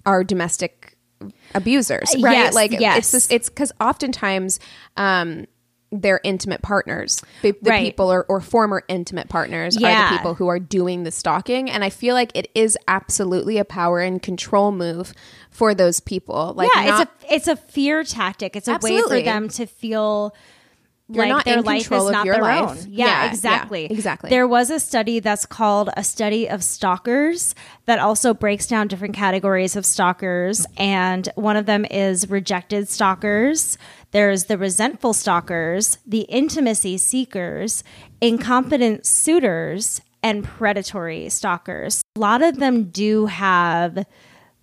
are 0.06 0.24
domestic 0.24 0.96
abusers, 1.54 2.14
right? 2.20 2.32
Yes, 2.32 2.54
like 2.54 2.72
yes. 2.72 2.98
it's 2.98 3.12
this, 3.12 3.30
it's 3.30 3.48
because 3.48 3.72
oftentimes 3.80 4.58
um, 4.96 5.46
they're 5.92 6.20
intimate 6.24 6.62
partners, 6.62 7.22
the, 7.42 7.52
the 7.62 7.70
Right. 7.70 7.84
people 7.84 8.10
or, 8.10 8.24
or 8.28 8.40
former 8.40 8.82
intimate 8.88 9.28
partners 9.28 9.76
are 9.76 9.80
the 10.10 10.16
people 10.16 10.34
who 10.34 10.48
are 10.48 10.58
doing 10.58 11.02
the 11.04 11.10
stalking, 11.10 11.70
and 11.70 11.84
I 11.84 11.90
feel 11.90 12.14
like 12.14 12.32
it 12.34 12.50
is 12.54 12.76
absolutely 12.88 13.58
a 13.58 13.64
power 13.64 14.00
and 14.00 14.20
control 14.22 14.72
move 14.72 15.12
for 15.50 15.74
those 15.74 16.00
people. 16.00 16.54
Like, 16.56 16.70
yeah, 16.74 16.84
not, 16.86 17.08
it's 17.28 17.30
a 17.30 17.34
it's 17.34 17.48
a 17.48 17.56
fear 17.56 18.02
tactic. 18.04 18.56
It's 18.56 18.68
a 18.68 18.78
way 18.82 19.00
for 19.02 19.20
them 19.20 19.48
to 19.50 19.66
feel 19.66 20.34
You're 21.08 21.24
like 21.24 21.28
not 21.30 21.44
their 21.44 21.58
in 21.58 21.64
life 21.64 21.82
control 21.82 22.04
is 22.04 22.08
of 22.08 22.12
not 22.12 22.24
your 22.26 22.34
their 22.36 22.42
life. 22.42 22.70
own. 22.70 22.76
Yeah, 22.88 23.06
Yeah, 23.06 23.24
yeah, 23.24 23.30
exactly. 23.30 23.84
exactly. 23.86 24.30
There 24.30 24.48
was 24.48 24.70
a 24.70 24.80
study 24.80 25.20
that's 25.20 25.44
called 25.44 25.90
a 25.96 26.02
study 26.04 26.48
of 26.48 26.64
stalkers 26.64 27.54
that 27.84 27.98
also 27.98 28.32
breaks 28.32 28.66
down 28.66 28.88
different 28.88 29.14
categories 29.14 29.76
of 29.76 29.84
stalkers, 29.84 30.64
and 30.78 31.28
one 31.34 31.56
of 31.56 31.66
them 31.66 31.84
is 31.90 32.30
rejected 32.30 32.88
stalkers. 32.88 33.76
There's 34.12 34.44
the 34.44 34.58
resentful 34.58 35.14
stalkers, 35.14 35.96
the 36.06 36.20
intimacy 36.22 36.98
seekers, 36.98 37.82
incompetent 38.20 39.06
suitors, 39.06 40.02
and 40.22 40.44
predatory 40.44 41.28
stalkers. 41.30 42.02
A 42.14 42.20
lot 42.20 42.42
of 42.42 42.58
them 42.58 42.90
do 42.90 43.26
have 43.26 44.04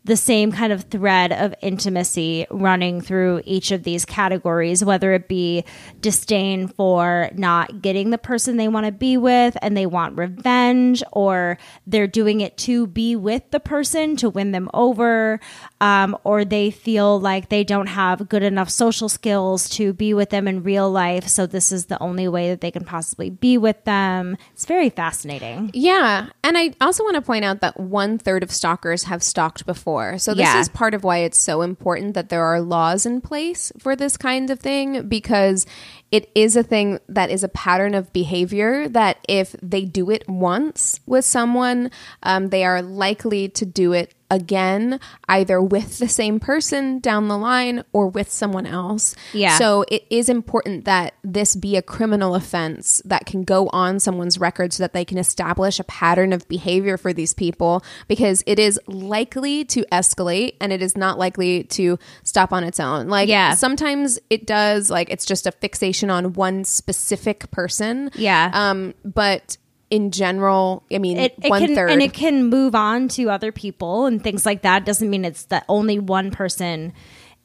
the 0.09 0.17
same 0.17 0.51
kind 0.51 0.73
of 0.73 0.83
thread 0.85 1.31
of 1.31 1.53
intimacy 1.61 2.47
running 2.49 2.99
through 2.99 3.43
each 3.45 3.71
of 3.71 3.83
these 3.83 4.05
categories, 4.05 4.83
whether 4.83 5.13
it 5.13 5.27
be 5.27 5.63
disdain 6.01 6.67
for 6.67 7.29
not 7.33 7.81
getting 7.81 8.09
the 8.09 8.17
person 8.17 8.57
they 8.57 8.67
want 8.67 8.87
to 8.87 8.91
be 8.91 9.17
with 9.17 9.55
and 9.61 9.77
they 9.77 9.85
want 9.85 10.17
revenge, 10.17 11.03
or 11.11 11.59
they're 11.85 12.07
doing 12.07 12.41
it 12.41 12.57
to 12.57 12.87
be 12.87 13.15
with 13.15 13.43
the 13.51 13.59
person 13.59 14.15
to 14.15 14.31
win 14.31 14.51
them 14.51 14.67
over, 14.73 15.39
um, 15.79 16.17
or 16.23 16.43
they 16.43 16.71
feel 16.71 17.19
like 17.19 17.49
they 17.49 17.63
don't 17.63 17.87
have 17.87 18.27
good 18.27 18.41
enough 18.41 18.69
social 18.69 19.09
skills 19.09 19.69
to 19.69 19.93
be 19.93 20.11
with 20.11 20.31
them 20.31 20.47
in 20.47 20.63
real 20.63 20.89
life. 20.89 21.27
So 21.27 21.45
this 21.45 21.71
is 21.71 21.85
the 21.85 22.01
only 22.01 22.27
way 22.27 22.49
that 22.49 22.61
they 22.61 22.71
can 22.71 22.83
possibly 22.83 23.29
be 23.29 23.59
with 23.59 23.83
them. 23.83 24.37
It's 24.53 24.65
very 24.65 24.89
fascinating. 24.89 25.69
Yeah. 25.75 26.29
And 26.43 26.57
I 26.57 26.73
also 26.81 27.03
want 27.03 27.15
to 27.15 27.21
point 27.21 27.45
out 27.45 27.61
that 27.61 27.79
one 27.79 28.17
third 28.17 28.41
of 28.41 28.51
stalkers 28.51 29.03
have 29.03 29.21
stalked 29.21 29.67
before. 29.67 29.98
So 30.17 30.33
this 30.33 30.43
Yeah. 30.47 30.59
is 30.61 30.69
part 30.69 30.93
of 30.93 31.03
why 31.03 31.17
it's 31.19 31.37
so 31.37 31.61
important 31.61 32.13
that 32.15 32.29
there 32.29 32.43
are 32.43 32.61
laws 32.61 33.05
in 33.05 33.21
place 33.21 33.71
for 33.77 33.95
this 33.95 34.17
kind 34.17 34.49
of 34.49 34.59
thing 34.59 35.07
because 35.07 35.65
it 36.11 36.29
is 36.35 36.55
a 36.55 36.63
thing 36.63 36.99
that 37.07 37.29
is 37.29 37.43
a 37.43 37.49
pattern 37.49 37.93
of 37.93 38.11
behavior 38.13 38.87
that 38.89 39.17
if 39.27 39.55
they 39.61 39.85
do 39.85 40.09
it 40.09 40.27
once 40.27 40.99
with 41.05 41.25
someone, 41.25 41.91
um, 42.23 42.49
they 42.49 42.63
are 42.63 42.81
likely 42.81 43.47
to 43.49 43.65
do 43.65 43.93
it 43.93 44.13
again, 44.31 44.99
either 45.27 45.59
with 45.59 45.97
the 45.97 46.07
same 46.07 46.39
person 46.39 46.99
down 46.99 47.27
the 47.29 47.37
line 47.37 47.83
or 47.93 48.07
with 48.07 48.29
someone 48.29 48.67
else. 48.67 49.15
Yeah. 49.33 49.57
So 49.57 49.85
it 49.89 50.05
is 50.11 50.29
important 50.29 50.85
that 50.85 51.15
this 51.23 51.55
be 51.55 51.75
a 51.75 51.81
criminal 51.81 52.35
offense 52.35 53.01
that 53.05 53.25
can 53.25 53.41
go 53.41 53.69
on 53.69 53.99
someone's 53.99 54.37
record 54.39 54.71
so 54.71 54.83
that 54.83 54.93
they 54.93 55.03
can 55.03 55.17
establish 55.17 55.79
a 55.79 55.83
pattern 55.83 56.31
of 56.31 56.47
behavior 56.47 56.95
for 56.95 57.11
these 57.11 57.33
people 57.33 57.83
because 58.07 58.43
it 58.45 58.59
is 58.59 58.79
likely 58.85 59.65
to 59.65 59.83
escalate 59.91 60.53
and 60.61 60.71
it 60.71 60.83
is 60.83 60.95
not 60.95 61.17
likely 61.17 61.63
to 61.63 61.97
stop 62.21 62.53
on 62.53 62.63
its 62.63 62.79
own. 62.79 63.07
Like 63.07 63.29
Yeah. 63.29 63.55
sometimes 63.55 64.19
it 64.29 64.45
does 64.45 64.91
like 64.91 65.09
it's 65.09 65.25
just 65.25 65.47
a 65.47 65.51
fixation 65.51 65.98
on 66.07 66.33
one 66.33 66.63
specific 66.63 67.49
person. 67.51 68.11
Yeah. 68.15 68.51
Um 68.53 68.93
but 69.03 69.57
in 69.89 70.11
general, 70.11 70.83
I 70.93 70.99
mean 70.99 71.17
it, 71.17 71.33
it 71.41 71.49
one 71.49 71.65
can, 71.65 71.75
third 71.75 71.89
and 71.89 72.01
it 72.01 72.13
can 72.13 72.45
move 72.45 72.75
on 72.75 73.07
to 73.09 73.31
other 73.31 73.51
people 73.51 74.05
and 74.05 74.23
things 74.23 74.45
like 74.45 74.61
that 74.61 74.85
doesn't 74.85 75.09
mean 75.09 75.25
it's 75.25 75.45
that 75.45 75.65
only 75.67 75.97
one 75.97 76.29
person 76.29 76.93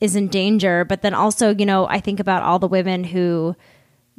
is 0.01 0.17
in 0.17 0.29
danger 0.29 0.85
but 0.85 1.03
then 1.03 1.15
also 1.15 1.55
you 1.55 1.67
know 1.67 1.87
i 1.87 2.01
think 2.01 2.21
about 2.21 2.43
all 2.43 2.59
the 2.59 2.69
women 2.69 3.05
who 3.05 3.57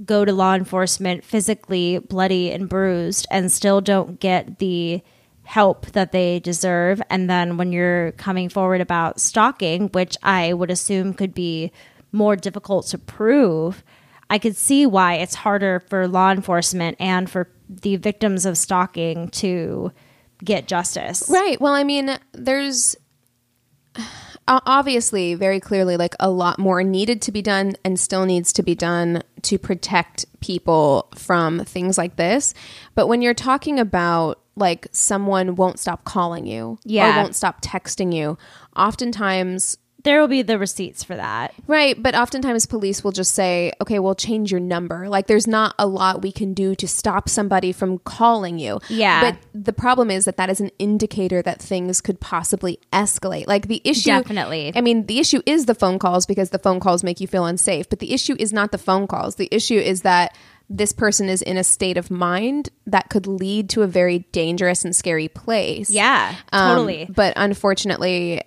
go 0.03 0.25
to 0.25 0.33
law 0.33 0.53
enforcement 0.53 1.23
physically 1.23 1.99
bloody 1.99 2.51
and 2.51 2.67
bruised 2.67 3.27
and 3.29 3.51
still 3.51 3.81
don't 3.81 4.19
get 4.19 4.59
the 4.59 5.01
help 5.43 5.85
that 5.87 6.11
they 6.11 6.39
deserve 6.39 7.01
and 7.09 7.29
then 7.29 7.55
when 7.55 7.71
you're 7.71 8.13
coming 8.13 8.49
forward 8.49 8.81
about 8.81 9.19
stalking 9.19 9.87
which 9.89 10.17
i 10.23 10.51
would 10.51 10.71
assume 10.71 11.13
could 11.13 11.33
be 11.33 11.71
more 12.11 12.35
difficult 12.35 12.87
to 12.87 12.97
prove 12.97 13.83
i 14.29 14.37
could 14.39 14.55
see 14.55 14.85
why 14.85 15.15
it's 15.15 15.35
harder 15.35 15.79
for 15.89 16.07
law 16.07 16.31
enforcement 16.31 16.95
and 16.99 17.29
for 17.29 17.49
the 17.69 17.95
victims 17.95 18.45
of 18.45 18.57
stalking 18.57 19.27
to 19.29 19.91
get 20.43 20.67
justice 20.67 21.29
Right. 21.29 21.59
Well, 21.61 21.73
I 21.73 21.83
mean, 21.83 22.17
there's 22.33 22.95
obviously 24.47 25.33
very 25.33 25.59
clearly 25.59 25.97
like 25.97 26.13
a 26.19 26.29
lot 26.29 26.59
more 26.59 26.83
needed 26.83 27.21
to 27.23 27.31
be 27.31 27.41
done 27.41 27.73
and 27.83 27.99
still 27.99 28.25
needs 28.25 28.53
to 28.53 28.61
be 28.63 28.75
done 28.75 29.23
to 29.41 29.57
protect 29.57 30.25
people 30.41 31.07
from 31.15 31.59
things 31.65 31.97
like 31.97 32.15
this. 32.17 32.53
But 32.93 33.07
when 33.07 33.21
you're 33.21 33.33
talking 33.33 33.79
about 33.79 34.41
like 34.55 34.87
someone 34.91 35.55
won't 35.55 35.79
stop 35.79 36.03
calling 36.05 36.45
you 36.45 36.77
Yeah. 36.85 37.15
or 37.19 37.23
won't 37.23 37.35
stop 37.35 37.61
texting 37.61 38.13
you. 38.13 38.37
Oftentimes, 38.75 39.77
There 40.05 40.21
will 40.21 40.29
be 40.29 40.41
the 40.43 40.57
receipts 40.57 41.03
for 41.03 41.15
that. 41.17 41.53
right, 41.67 42.01
but 42.01 42.15
oftentimes 42.15 42.65
police 42.65 43.03
will 43.03 43.11
just 43.11 43.33
say, 43.33 43.73
"Okay, 43.81 43.99
we'll 43.99 44.15
change 44.15 44.51
your 44.51 44.61
number." 44.61 45.09
Like 45.09 45.27
there's 45.27 45.47
not 45.47 45.75
a 45.77 45.85
lot 45.85 46.21
we 46.21 46.31
can 46.31 46.53
do 46.53 46.73
to 46.75 46.87
stop 46.87 47.27
somebody 47.27 47.73
from 47.73 47.97
calling 47.99 48.57
you. 48.57 48.79
Yeah. 48.87 49.19
But 49.31 49.37
the 49.53 49.73
problem 49.73 50.09
is 50.09 50.23
that 50.25 50.37
that 50.37 50.49
is 50.49 50.61
an 50.61 50.71
indicator 50.79 51.41
that 51.41 51.61
things 51.61 51.99
could 51.99 52.19
possibly 52.21 52.79
escalate. 52.93 53.47
Like 53.47 53.67
the 53.67 53.81
issue 53.83 54.09
Definitely. 54.11 54.71
I 54.75 54.81
mean, 54.81 55.07
the 55.07 55.19
issue 55.19 55.41
is 55.45 55.65
the 55.65 55.75
phone 55.75 55.99
calls 55.99 56.25
because 56.25 56.51
the 56.51 56.59
phone 56.59 56.79
calls 56.79 57.03
make 57.03 57.19
you 57.19 57.27
feel 57.27 57.45
unsafe, 57.45 57.89
but 57.89 57.99
the 57.99 58.13
issue 58.13 58.35
is 58.39 58.53
not 58.53 58.71
the 58.71 58.77
phone 58.77 59.07
calls. 59.07 59.35
The 59.35 59.49
issue 59.51 59.77
is 59.79 60.03
that 60.03 60.35
this 60.69 60.91
person 60.93 61.29
is 61.29 61.41
in 61.41 61.57
a 61.57 61.63
state 61.63 61.97
of 61.97 62.09
mind 62.09 62.69
that 62.87 63.09
could 63.09 63.27
lead 63.27 63.69
to 63.69 63.81
a 63.83 63.87
very 63.87 64.19
dangerous 64.31 64.83
and 64.85 64.95
scary 64.95 65.27
place. 65.27 65.89
Yeah, 65.91 66.33
Um, 66.51 66.69
totally. 66.77 67.07
but 67.09 67.33
unfortunately, 67.35 68.41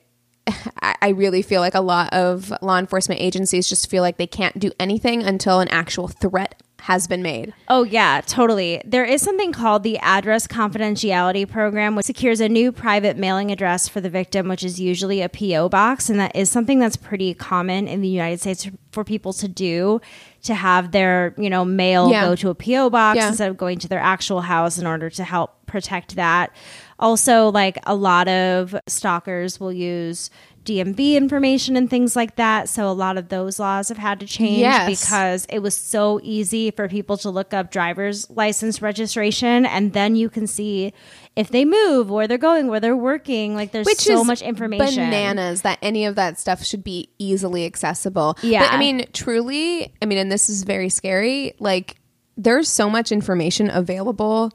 I 0.80 1.08
really 1.10 1.42
feel 1.42 1.60
like 1.60 1.74
a 1.74 1.80
lot 1.80 2.12
of 2.12 2.52
law 2.62 2.78
enforcement 2.78 3.20
agencies 3.20 3.68
just 3.68 3.88
feel 3.90 4.02
like 4.02 4.16
they 4.16 4.26
can't 4.26 4.58
do 4.58 4.70
anything 4.80 5.22
until 5.22 5.60
an 5.60 5.68
actual 5.68 6.08
threat 6.08 6.62
has 6.82 7.08
been 7.08 7.22
made. 7.22 7.52
Oh, 7.68 7.82
yeah, 7.82 8.20
totally. 8.24 8.80
There 8.84 9.04
is 9.04 9.20
something 9.20 9.52
called 9.52 9.82
the 9.82 9.98
Address 9.98 10.46
Confidentiality 10.46 11.46
Program, 11.48 11.96
which 11.96 12.06
secures 12.06 12.40
a 12.40 12.48
new 12.48 12.70
private 12.70 13.16
mailing 13.16 13.50
address 13.50 13.88
for 13.88 14.00
the 14.00 14.08
victim, 14.08 14.46
which 14.48 14.62
is 14.62 14.78
usually 14.80 15.20
a 15.20 15.28
P.O. 15.28 15.68
box. 15.70 16.08
And 16.08 16.20
that 16.20 16.34
is 16.36 16.48
something 16.50 16.78
that's 16.78 16.96
pretty 16.96 17.34
common 17.34 17.88
in 17.88 18.00
the 18.00 18.08
United 18.08 18.40
States 18.40 18.68
for 18.92 19.02
people 19.02 19.32
to 19.34 19.48
do 19.48 20.00
to 20.44 20.54
have 20.54 20.92
their, 20.92 21.34
you 21.36 21.50
know, 21.50 21.64
mail 21.64 22.10
Yeah. 22.10 22.24
go 22.26 22.36
to 22.36 22.50
a 22.50 22.54
P.O. 22.54 22.90
box 22.90 23.16
Yeah. 23.16 23.28
instead 23.28 23.50
of 23.50 23.56
going 23.58 23.80
to 23.80 23.88
their 23.88 23.98
actual 23.98 24.42
house 24.42 24.78
in 24.78 24.86
order 24.86 25.10
to 25.10 25.24
help 25.24 25.66
protect 25.66 26.14
that. 26.14 26.52
Also, 26.98 27.50
like 27.50 27.78
a 27.86 27.94
lot 27.94 28.28
of 28.28 28.74
stalkers 28.86 29.60
will 29.60 29.72
use 29.72 30.30
DMV 30.64 31.14
information 31.14 31.76
and 31.76 31.88
things 31.88 32.14
like 32.14 32.36
that. 32.36 32.68
So 32.68 32.90
a 32.90 32.92
lot 32.92 33.16
of 33.16 33.28
those 33.30 33.58
laws 33.58 33.88
have 33.88 33.96
had 33.96 34.20
to 34.20 34.26
change 34.26 34.58
Yes. 34.58 35.00
because 35.00 35.46
it 35.48 35.60
was 35.60 35.74
so 35.74 36.20
easy 36.22 36.70
for 36.72 36.88
people 36.88 37.16
to 37.18 37.30
look 37.30 37.54
up 37.54 37.70
driver's 37.70 38.28
license 38.28 38.82
registration 38.82 39.64
and 39.64 39.94
then 39.94 40.14
you 40.14 40.28
can 40.28 40.46
see 40.46 40.92
if 41.36 41.48
they 41.48 41.64
move, 41.64 42.10
where 42.10 42.26
they're 42.26 42.36
going, 42.36 42.66
where 42.66 42.80
they're 42.80 42.96
working. 42.96 43.54
Like 43.54 43.70
there's 43.72 43.86
Which 43.86 43.98
so 44.00 44.24
much 44.24 44.42
information. 44.42 45.08
Bananas 45.08 45.62
that 45.62 45.78
any 45.80 46.04
of 46.04 46.16
that 46.16 46.38
stuff 46.38 46.62
should 46.64 46.84
be 46.84 47.08
easily 47.18 47.64
accessible. 47.64 48.36
Yeah. 48.42 48.64
But 48.64 48.72
I 48.72 48.78
mean, 48.78 49.06
truly, 49.14 49.94
I 50.02 50.06
mean, 50.06 50.18
and 50.18 50.30
this 50.30 50.50
is 50.50 50.64
very 50.64 50.88
scary. 50.90 51.54
Like, 51.60 51.96
there's 52.36 52.68
so 52.68 52.90
much 52.90 53.10
information 53.10 53.70
available 53.70 54.50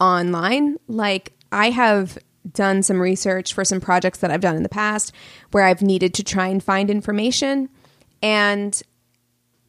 online. 0.00 0.76
Like, 0.86 1.32
I 1.52 1.70
have 1.70 2.18
done 2.52 2.82
some 2.82 3.00
research 3.00 3.52
for 3.54 3.64
some 3.64 3.80
projects 3.80 4.18
that 4.20 4.30
I've 4.30 4.40
done 4.40 4.56
in 4.56 4.62
the 4.62 4.68
past 4.68 5.12
where 5.50 5.64
I've 5.64 5.82
needed 5.82 6.14
to 6.14 6.24
try 6.24 6.46
and 6.48 6.62
find 6.62 6.90
information. 6.90 7.68
And 8.22 8.80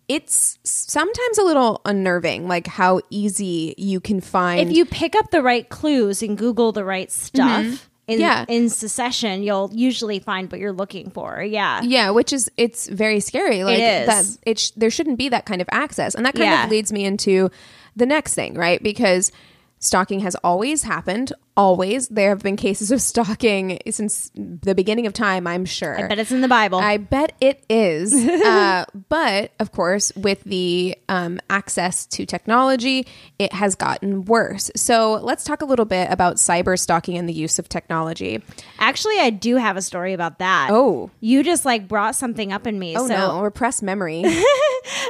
it's 0.07 0.57
sometimes 0.63 1.37
a 1.37 1.43
little 1.43 1.81
unnerving, 1.85 2.47
like 2.47 2.67
how 2.67 3.01
easy 3.09 3.75
you 3.77 3.99
can 3.99 4.21
find. 4.21 4.61
If 4.69 4.75
you 4.75 4.85
pick 4.85 5.15
up 5.15 5.31
the 5.31 5.41
right 5.41 5.67
clues 5.67 6.21
and 6.23 6.37
Google 6.37 6.71
the 6.71 6.85
right 6.85 7.11
stuff 7.11 7.65
in, 7.65 7.79
Mm-hmm. 8.07 8.21
Yeah. 8.21 8.45
in 8.47 8.69
succession, 8.69 9.43
you'll 9.43 9.69
usually 9.73 10.19
find 10.19 10.49
what 10.49 10.61
you're 10.61 10.71
looking 10.71 11.09
for. 11.09 11.41
Yeah. 11.43 11.81
Yeah, 11.81 12.11
which 12.11 12.31
is 12.31 12.49
it's 12.55 12.87
very 12.87 13.19
scary. 13.19 13.65
Like 13.65 13.79
is. 13.79 14.07
that 14.07 14.37
it 14.45 14.59
sh- 14.59 14.69
there 14.77 14.89
shouldn't 14.89 15.17
be 15.17 15.27
that 15.27 15.45
kind 15.45 15.61
of 15.61 15.67
access. 15.73 16.15
And 16.15 16.25
that 16.25 16.33
kind 16.33 16.45
Yeah. 16.45 16.63
of 16.63 16.71
leads 16.71 16.93
me 16.93 17.03
into 17.03 17.49
the 17.97 18.05
next 18.05 18.33
thing, 18.33 18.53
right? 18.53 18.81
Because 18.81 19.33
stalking 19.79 20.21
has 20.21 20.35
always 20.35 20.83
happened, 20.83 21.33
always. 21.57 22.07
There 22.07 22.29
have 22.29 22.43
been 22.43 22.55
cases 22.55 22.91
of 22.91 23.01
stalking 23.01 23.79
since 23.89 24.31
the 24.35 24.75
beginning 24.75 25.07
of 25.07 25.13
time, 25.13 25.47
I'm 25.47 25.65
sure. 25.65 25.97
I 25.97 26.07
bet 26.07 26.19
it's 26.19 26.31
in 26.31 26.41
the 26.41 26.47
Bible. 26.47 26.79
I 26.79 26.97
bet 26.97 27.33
it 27.41 27.65
is. 27.69 28.13
uh, 28.45 28.85
but 29.09 29.51
of 29.59 29.71
course, 29.71 30.13
with 30.15 30.43
the 30.43 30.95
um, 31.09 31.41
access 31.49 32.05
to 32.07 32.25
technology, 32.25 33.07
it 33.39 33.51
has 33.51 33.75
gotten 33.75 34.23
worse. 34.25 34.71
So 34.75 35.15
let's 35.23 35.43
talk 35.43 35.61
a 35.61 35.65
little 35.65 35.85
bit 35.85 36.09
about 36.11 36.35
cyber 36.37 36.79
stalking 36.79 37.17
and 37.17 37.27
the 37.27 37.33
use 37.33 37.59
of 37.59 37.67
technology. 37.67 38.41
Actually, 38.79 39.19
I 39.19 39.31
do 39.31 39.55
have 39.57 39.75
a 39.75 39.81
story 39.81 40.13
about 40.13 40.39
that. 40.39 40.69
Oh. 40.71 41.09
You 41.19 41.43
just 41.43 41.65
like 41.65 41.87
brought 41.87 42.15
something 42.15 42.53
up 42.53 42.67
in 42.67 42.77
me. 42.77 42.95
Oh 42.95 43.07
so 43.07 43.15
no, 43.15 43.41
repressed 43.41 43.83
memory. 43.83 44.23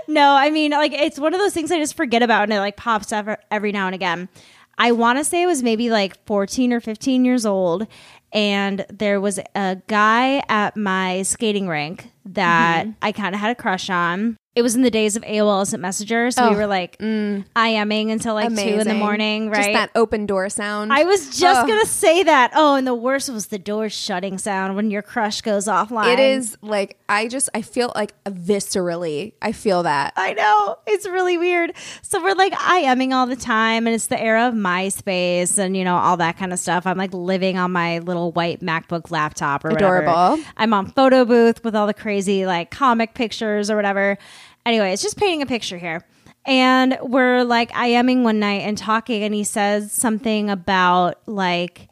No, 0.07 0.31
I 0.31 0.49
mean, 0.49 0.71
like 0.71 0.93
it's 0.93 1.19
one 1.19 1.33
of 1.33 1.39
those 1.39 1.53
things 1.53 1.71
I 1.71 1.79
just 1.79 1.95
forget 1.95 2.23
about, 2.23 2.43
and 2.43 2.53
it 2.53 2.59
like 2.59 2.77
pops 2.77 3.11
up 3.11 3.39
every 3.51 3.71
now 3.71 3.87
and 3.87 3.95
again. 3.95 4.29
I 4.77 4.91
want 4.91 5.17
to 5.17 5.23
say 5.23 5.43
it 5.43 5.47
was 5.47 5.63
maybe 5.63 5.89
like 5.89 6.23
14 6.25 6.71
or 6.73 6.79
15 6.79 7.25
years 7.25 7.45
old, 7.45 7.87
and 8.31 8.85
there 8.89 9.19
was 9.19 9.39
a 9.55 9.81
guy 9.87 10.43
at 10.49 10.77
my 10.77 11.23
skating 11.23 11.67
rink 11.67 12.11
that 12.25 12.85
Mm-hmm. 12.85 12.91
I 13.01 13.11
kind 13.11 13.33
of 13.33 13.41
had 13.41 13.51
a 13.51 13.55
crush 13.55 13.89
on. 13.89 14.37
It 14.57 14.63
was 14.63 14.75
in 14.75 14.81
the 14.81 14.89
days 14.89 15.15
of 15.15 15.21
AOL 15.21 15.59
Instant 15.59 15.83
Messenger, 15.83 16.31
so 16.31 16.49
we 16.49 16.55
Oh, 16.55 16.57
were 16.57 16.65
like 16.65 16.97
mm. 16.97 17.45
IMing 17.55 18.11
until 18.11 18.33
like 18.33 18.49
two 18.49 18.79
in 18.79 18.87
the 18.87 18.95
morning, 18.95 19.51
right? 19.51 19.57
Just 19.57 19.73
that 19.73 19.91
open 19.93 20.25
door 20.25 20.49
sound. 20.49 20.91
I 20.91 21.03
was 21.03 21.37
just 21.37 21.59
Ugh. 21.59 21.67
gonna 21.67 21.85
say 21.85 22.23
that. 22.23 22.53
Oh, 22.55 22.73
and 22.73 22.87
the 22.87 22.95
worst 22.95 23.29
was 23.29 23.47
the 23.47 23.59
door 23.59 23.87
shutting 23.87 24.39
sound 24.39 24.75
when 24.75 24.89
your 24.89 25.03
crush 25.03 25.41
goes 25.41 25.67
offline. 25.67 26.11
It 26.11 26.17
is 26.19 26.57
like 26.63 26.97
I 27.07 27.27
just 27.27 27.49
I 27.53 27.61
feel 27.61 27.91
like 27.93 28.13
viscerally 28.25 29.33
I 29.43 29.51
feel 29.51 29.83
that. 29.83 30.13
I 30.15 30.33
know. 30.33 30.79
It's 30.87 31.05
really 31.05 31.37
weird. 31.37 31.73
So 32.01 32.19
we're 32.23 32.33
like 32.33 32.53
IMing 32.53 33.13
all 33.13 33.27
the 33.27 33.35
time 33.35 33.85
and 33.85 33.93
it's 33.93 34.07
the 34.07 34.19
era 34.19 34.47
of 34.47 34.55
MySpace 34.55 35.59
and 35.59 35.77
you 35.77 35.83
know 35.83 35.97
all 35.97 36.17
that 36.17 36.35
kind 36.35 36.51
of 36.51 36.57
stuff. 36.57 36.87
I'm 36.87 36.97
like 36.97 37.13
living 37.13 37.59
on 37.59 37.71
my 37.71 37.99
little 37.99 38.31
white 38.31 38.61
MacBook 38.61 39.11
laptop 39.11 39.65
or 39.65 39.69
whatever. 39.69 39.97
Adorable. 40.01 40.43
I'm 40.57 40.73
on 40.73 40.87
photo 40.87 41.25
booth 41.25 41.63
with 41.63 41.75
all 41.75 41.85
the 41.85 41.93
crazy 41.93 42.47
like 42.47 42.71
comic 42.71 43.13
pictures 43.13 43.69
or 43.69 43.75
whatever. 43.75 44.17
Anyway, 44.67 44.91
it's 44.91 45.01
just 45.01 45.15
painting 45.15 45.41
a 45.41 45.45
picture 45.45 45.77
here. 45.77 46.05
And 46.45 46.97
we're 47.01 47.45
like 47.45 47.71
IMing 47.71 48.23
one 48.23 48.39
night 48.39 48.63
and 48.63 48.77
talking 48.77 49.23
and 49.23 49.33
he 49.33 49.45
says 49.45 49.93
something 49.93 50.49
about 50.49 51.21
like 51.25 51.87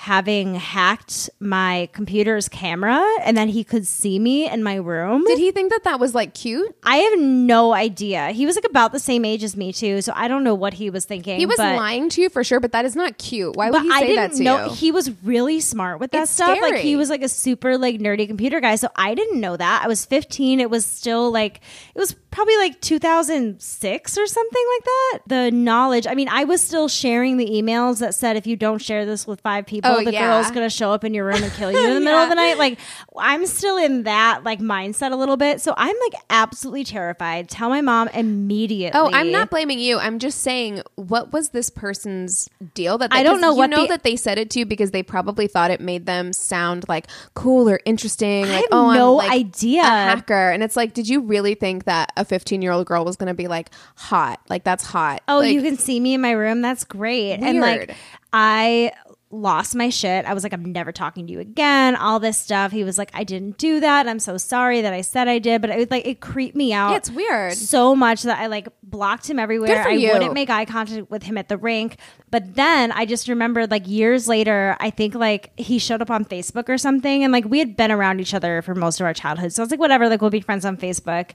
having 0.00 0.54
hacked 0.54 1.28
my 1.40 1.86
computer's 1.92 2.48
camera 2.48 3.04
and 3.20 3.36
then 3.36 3.48
he 3.48 3.62
could 3.62 3.86
see 3.86 4.18
me 4.18 4.48
in 4.48 4.62
my 4.62 4.76
room. 4.76 5.22
Did 5.26 5.38
he 5.38 5.52
think 5.52 5.70
that 5.70 5.84
that 5.84 6.00
was 6.00 6.14
like 6.14 6.32
cute? 6.32 6.74
I 6.82 6.96
have 6.96 7.18
no 7.18 7.74
idea. 7.74 8.30
He 8.30 8.46
was 8.46 8.56
like 8.56 8.64
about 8.64 8.92
the 8.92 8.98
same 8.98 9.26
age 9.26 9.44
as 9.44 9.58
me 9.58 9.74
too, 9.74 10.00
so 10.00 10.14
I 10.16 10.26
don't 10.26 10.42
know 10.42 10.54
what 10.54 10.72
he 10.72 10.88
was 10.88 11.04
thinking. 11.04 11.38
He 11.38 11.44
was 11.44 11.58
lying 11.58 12.08
to 12.08 12.22
you 12.22 12.30
for 12.30 12.42
sure, 12.42 12.60
but 12.60 12.72
that 12.72 12.86
is 12.86 12.96
not 12.96 13.18
cute. 13.18 13.56
Why 13.56 13.70
would 13.70 13.82
he 13.82 13.90
I 13.90 14.00
say 14.00 14.16
that 14.16 14.32
to 14.32 14.42
know 14.42 14.64
you? 14.64 14.72
he 14.72 14.90
was 14.90 15.10
really 15.22 15.60
smart 15.60 16.00
with 16.00 16.12
that 16.12 16.22
It's 16.22 16.30
stuff. 16.30 16.58
Like 16.62 16.76
he 16.76 16.96
was 16.96 17.10
like 17.10 17.22
a 17.22 17.28
super 17.28 17.76
like 17.76 18.00
nerdy 18.00 18.26
computer 18.26 18.58
guy. 18.60 18.76
So 18.76 18.88
I 18.96 19.14
didn't 19.14 19.38
know 19.38 19.54
that. 19.54 19.82
I 19.84 19.86
was 19.86 20.06
15. 20.06 20.60
It 20.60 20.70
was 20.70 20.86
still 20.86 21.30
like 21.30 21.60
it 21.94 21.98
was 21.98 22.14
probably 22.30 22.56
like 22.56 22.80
2006 22.80 24.18
or 24.18 24.26
something 24.26 24.64
like 24.76 24.84
that. 24.84 25.18
The 25.26 25.50
knowledge. 25.50 26.06
I 26.06 26.14
mean, 26.14 26.28
I 26.28 26.44
was 26.44 26.62
still 26.62 26.88
sharing 26.88 27.36
the 27.36 27.46
emails 27.46 27.98
that 27.98 28.14
said 28.14 28.36
if 28.36 28.46
you 28.46 28.56
don't 28.56 28.78
share 28.78 29.04
this 29.04 29.26
with 29.26 29.40
five 29.40 29.66
people, 29.66 29.89
Oh, 29.98 30.04
the 30.04 30.12
yeah. 30.12 30.26
girl's 30.26 30.50
gonna 30.50 30.68
show 30.70 30.92
up 30.92 31.04
in 31.04 31.14
your 31.14 31.24
room 31.24 31.42
and 31.42 31.52
kill 31.52 31.70
you 31.72 31.78
in 31.86 31.94
the 31.94 32.00
middle 32.00 32.18
of 32.20 32.28
the 32.28 32.34
night. 32.34 32.58
Like 32.58 32.78
I'm 33.16 33.46
still 33.46 33.76
in 33.76 34.02
that 34.04 34.44
like 34.44 34.58
mindset 34.60 35.12
a 35.12 35.16
little 35.16 35.36
bit. 35.36 35.60
So 35.60 35.72
I'm 35.76 35.96
like 36.10 36.20
absolutely 36.28 36.84
terrified. 36.84 37.48
Tell 37.48 37.68
my 37.68 37.80
mom 37.80 38.08
immediately. 38.08 38.98
Oh, 38.98 39.10
I'm 39.12 39.30
not 39.32 39.50
blaming 39.50 39.78
you. 39.78 39.98
I'm 39.98 40.18
just 40.18 40.40
saying, 40.40 40.82
what 40.96 41.32
was 41.32 41.50
this 41.50 41.70
person's 41.70 42.48
deal? 42.74 42.98
That 42.98 43.12
I 43.12 43.22
don't 43.22 43.40
know 43.40 43.52
You 43.52 43.56
what 43.58 43.70
know 43.70 43.82
the- 43.82 43.88
that 43.88 44.02
they 44.02 44.16
said 44.16 44.38
it 44.38 44.50
to 44.50 44.58
you 44.58 44.66
because 44.66 44.90
they 44.90 45.02
probably 45.02 45.46
thought 45.46 45.70
it 45.70 45.80
made 45.80 46.06
them 46.06 46.32
sound 46.32 46.84
like 46.88 47.06
cool 47.34 47.68
or 47.68 47.80
interesting. 47.84 48.42
Like, 48.42 48.52
have 48.52 48.64
oh, 48.72 48.92
no 48.92 49.14
like 49.14 49.30
idea. 49.30 49.82
a 49.82 49.86
hacker. 49.86 50.50
And 50.50 50.62
it's 50.62 50.76
like, 50.76 50.92
did 50.94 51.08
you 51.08 51.20
really 51.20 51.54
think 51.54 51.84
that 51.84 52.12
a 52.16 52.24
15 52.24 52.60
year 52.62 52.72
old 52.72 52.86
girl 52.86 53.04
was 53.04 53.16
to 53.16 53.34
be 53.34 53.48
like 53.48 53.70
hot? 53.96 54.40
Like 54.48 54.64
that's 54.64 54.84
hot. 54.84 55.22
Oh, 55.28 55.38
Like, 55.38 55.52
you 55.52 55.62
can 55.62 55.76
see 55.76 56.00
me 56.00 56.14
in 56.14 56.20
my 56.20 56.32
room. 56.32 56.62
That's 56.62 56.84
great. 56.84 57.34
And 57.34 57.60
like, 57.60 57.94
I 58.32 58.92
lost 59.32 59.76
my 59.76 59.88
shit. 59.88 60.24
I 60.24 60.34
was 60.34 60.42
like, 60.42 60.52
I'm 60.52 60.72
never 60.72 60.90
talking 60.90 61.26
to 61.26 61.32
you 61.32 61.38
again. 61.38 61.94
All 61.94 62.18
this 62.18 62.36
stuff. 62.36 62.72
He 62.72 62.82
was 62.82 62.98
like, 62.98 63.10
I 63.14 63.22
didn't 63.22 63.58
do 63.58 63.78
that. 63.78 64.08
I'm 64.08 64.18
so 64.18 64.36
sorry 64.36 64.80
that 64.80 64.92
I 64.92 65.02
said 65.02 65.28
I 65.28 65.38
did. 65.38 65.60
But 65.60 65.70
it 65.70 65.78
was 65.78 65.90
like, 65.90 66.06
it 66.06 66.20
creeped 66.20 66.56
me 66.56 66.72
out. 66.72 66.90
Yeah, 66.90 66.96
it's 66.96 67.10
weird. 67.10 67.52
So 67.52 67.94
much 67.94 68.22
that 68.24 68.40
I 68.40 68.48
like 68.48 68.68
blocked 68.82 69.30
him 69.30 69.38
everywhere. 69.38 69.68
Good 69.68 69.82
for 69.82 69.90
I 69.90 69.92
you. 69.92 70.12
wouldn't 70.12 70.34
make 70.34 70.50
eye 70.50 70.64
contact 70.64 71.10
with 71.10 71.22
him 71.22 71.38
at 71.38 71.48
the 71.48 71.56
rink. 71.56 71.96
But 72.30 72.56
then 72.56 72.90
I 72.92 73.06
just 73.06 73.28
remembered 73.28 73.70
like 73.70 73.86
years 73.86 74.26
later, 74.26 74.76
I 74.80 74.90
think 74.90 75.14
like 75.14 75.52
he 75.58 75.78
showed 75.78 76.02
up 76.02 76.10
on 76.10 76.24
Facebook 76.24 76.68
or 76.68 76.76
something. 76.76 77.22
And 77.22 77.32
like 77.32 77.44
we 77.44 77.60
had 77.60 77.76
been 77.76 77.92
around 77.92 78.20
each 78.20 78.34
other 78.34 78.62
for 78.62 78.74
most 78.74 79.00
of 79.00 79.06
our 79.06 79.14
childhood. 79.14 79.52
So 79.52 79.62
I 79.62 79.64
was 79.64 79.70
like, 79.70 79.80
whatever, 79.80 80.08
like 80.08 80.20
we'll 80.20 80.30
be 80.30 80.40
friends 80.40 80.64
on 80.64 80.76
Facebook. 80.76 81.30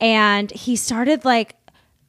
And 0.00 0.50
he 0.50 0.76
started 0.76 1.24
like 1.26 1.56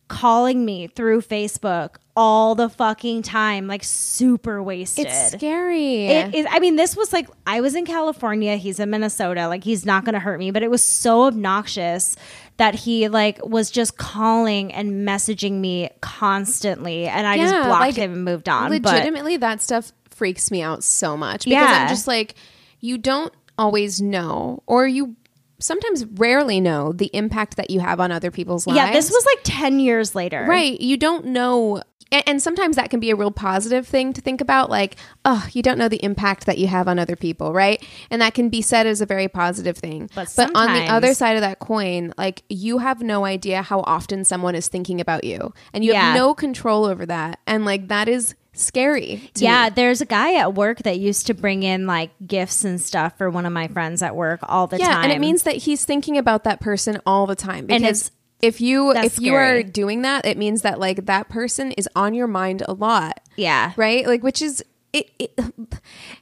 calling 0.07 0.63
me 0.63 0.87
through 0.87 1.21
Facebook 1.21 1.95
all 2.15 2.55
the 2.55 2.69
fucking 2.69 3.21
time, 3.21 3.67
like 3.67 3.83
super 3.83 4.63
wasted. 4.63 5.07
It's 5.07 5.31
scary. 5.33 6.05
It 6.07 6.33
is. 6.33 6.45
I 6.49 6.59
mean, 6.59 6.75
this 6.77 6.95
was 6.95 7.11
like 7.11 7.27
I 7.45 7.61
was 7.61 7.75
in 7.75 7.85
California. 7.85 8.55
He's 8.55 8.79
in 8.79 8.89
Minnesota. 8.89 9.47
Like 9.47 9.63
he's 9.63 9.85
not 9.85 10.05
going 10.05 10.13
to 10.13 10.19
hurt 10.19 10.39
me, 10.39 10.51
but 10.51 10.63
it 10.63 10.71
was 10.71 10.83
so 10.83 11.23
obnoxious 11.23 12.15
that 12.57 12.73
he 12.73 13.09
like 13.09 13.45
was 13.45 13.69
just 13.69 13.97
calling 13.97 14.73
and 14.73 15.05
messaging 15.07 15.53
me 15.59 15.89
constantly, 16.01 17.07
and 17.07 17.27
I 17.27 17.37
just 17.37 17.53
blocked 17.53 17.81
like, 17.81 17.95
him 17.95 18.13
and 18.13 18.23
moved 18.23 18.47
on. 18.49 18.69
But 18.81 18.93
Legitimately, 18.93 19.37
that 19.37 19.61
stuff 19.61 19.91
freaks 20.11 20.49
me 20.51 20.61
out 20.61 20.83
so 20.83 21.17
much 21.17 21.43
because 21.45 21.51
Yeah. 21.51 21.81
I'm 21.83 21.89
just 21.89 22.07
like, 22.07 22.35
you 22.79 22.97
don't 22.97 23.33
always 23.57 24.01
know, 24.01 24.63
or 24.67 24.87
you 24.87 25.15
sometimes 25.59 26.05
rarely 26.05 26.59
know 26.61 26.91
the 26.91 27.09
impact 27.13 27.57
that 27.57 27.69
you 27.69 27.79
have 27.79 27.99
on 27.99 28.11
other 28.11 28.31
people's 28.31 28.67
lives. 28.67 28.77
yeah, 28.77 28.91
this 28.93 29.09
was 29.09 29.25
like 29.25 29.39
ten 29.43 29.79
years 29.79 30.15
later, 30.15 30.45
Right. 30.47 30.79
You 30.79 30.97
don't 30.97 31.27
know. 31.27 31.81
And, 32.11 32.23
and 32.27 32.41
sometimes 32.41 32.75
that 32.75 32.89
can 32.89 32.99
be 32.99 33.09
a 33.09 33.15
real 33.15 33.31
positive 33.31 33.87
thing 33.87 34.13
to 34.13 34.21
think 34.21 34.41
about. 34.41 34.69
Like, 34.69 34.95
oh, 35.23 35.47
you 35.53 35.61
don't 35.61 35.77
know 35.77 35.89
the 35.89 36.03
impact 36.03 36.45
that 36.45 36.57
you 36.57 36.67
have 36.67 36.87
on 36.87 36.99
other 36.99 37.15
people, 37.15 37.53
right? 37.53 37.83
And 38.09 38.21
that 38.21 38.33
can 38.33 38.49
be 38.49 38.61
said 38.61 38.85
as 38.87 39.01
a 39.01 39.05
very 39.05 39.27
positive 39.27 39.77
thing. 39.77 40.09
But 40.15 40.29
on 40.55 40.73
the 40.73 40.85
other 40.85 41.13
side 41.13 41.35
of 41.35 41.41
that 41.41 41.59
coin, 41.59 42.13
like, 42.17 42.43
you 42.49 42.77
have 42.79 43.01
no 43.01 43.25
idea 43.25 43.61
how 43.61 43.81
often 43.81 44.23
someone 44.25 44.55
is 44.55 44.67
thinking 44.67 45.01
about 45.01 45.23
you. 45.23 45.53
And 45.73 45.83
you 45.83 45.91
Yeah. 45.93 46.01
have 46.11 46.15
no 46.15 46.33
control 46.33 46.85
over 46.85 47.05
that. 47.05 47.39
And, 47.47 47.65
like, 47.65 47.87
that 47.89 48.07
is 48.07 48.35
scary. 48.53 49.29
Yeah, 49.35 49.65
me. 49.65 49.73
there's 49.75 49.99
a 49.99 50.05
guy 50.05 50.35
at 50.35 50.53
work 50.53 50.79
that 50.83 50.97
used 50.97 51.27
to 51.27 51.33
bring 51.33 51.63
in 51.63 51.85
like 51.87 52.11
gifts 52.25 52.63
and 52.63 52.79
stuff 52.79 53.17
for 53.17 53.29
one 53.29 53.45
of 53.45 53.51
my 53.51 53.67
friends 53.67 54.01
at 54.01 54.15
work 54.15 54.39
all 54.43 54.65
the 54.65 54.77
Yeah. 54.77 54.87
time. 54.93 55.03
And 55.03 55.11
it 55.11 55.19
means 55.19 55.43
that 55.43 55.55
he's 55.55 55.83
thinking 55.83 56.17
about 56.17 56.45
that 56.45 56.61
person 56.61 57.01
all 57.05 57.25
the 57.25 57.35
time. 57.35 57.65
Because 57.65 57.81
it's- 57.81 58.11
if 58.41 58.61
you 58.61 58.93
that's 58.93 59.17
if 59.17 59.19
you 59.19 59.33
are 59.35 59.63
doing 59.63 60.01
that, 60.03 60.25
it 60.25 60.37
means 60.37 60.61
that 60.61 60.79
like 60.79 61.05
that 61.05 61.29
person 61.29 61.71
is 61.73 61.89
on 61.95 62.13
your 62.13 62.27
mind 62.27 62.63
a 62.67 62.73
lot. 62.73 63.19
yeah. 63.35 63.73
Right? 63.75 64.05
Like 64.05 64.23
which 64.23 64.41
is 64.41 64.63
it, 64.95 65.11
it 65.19 65.39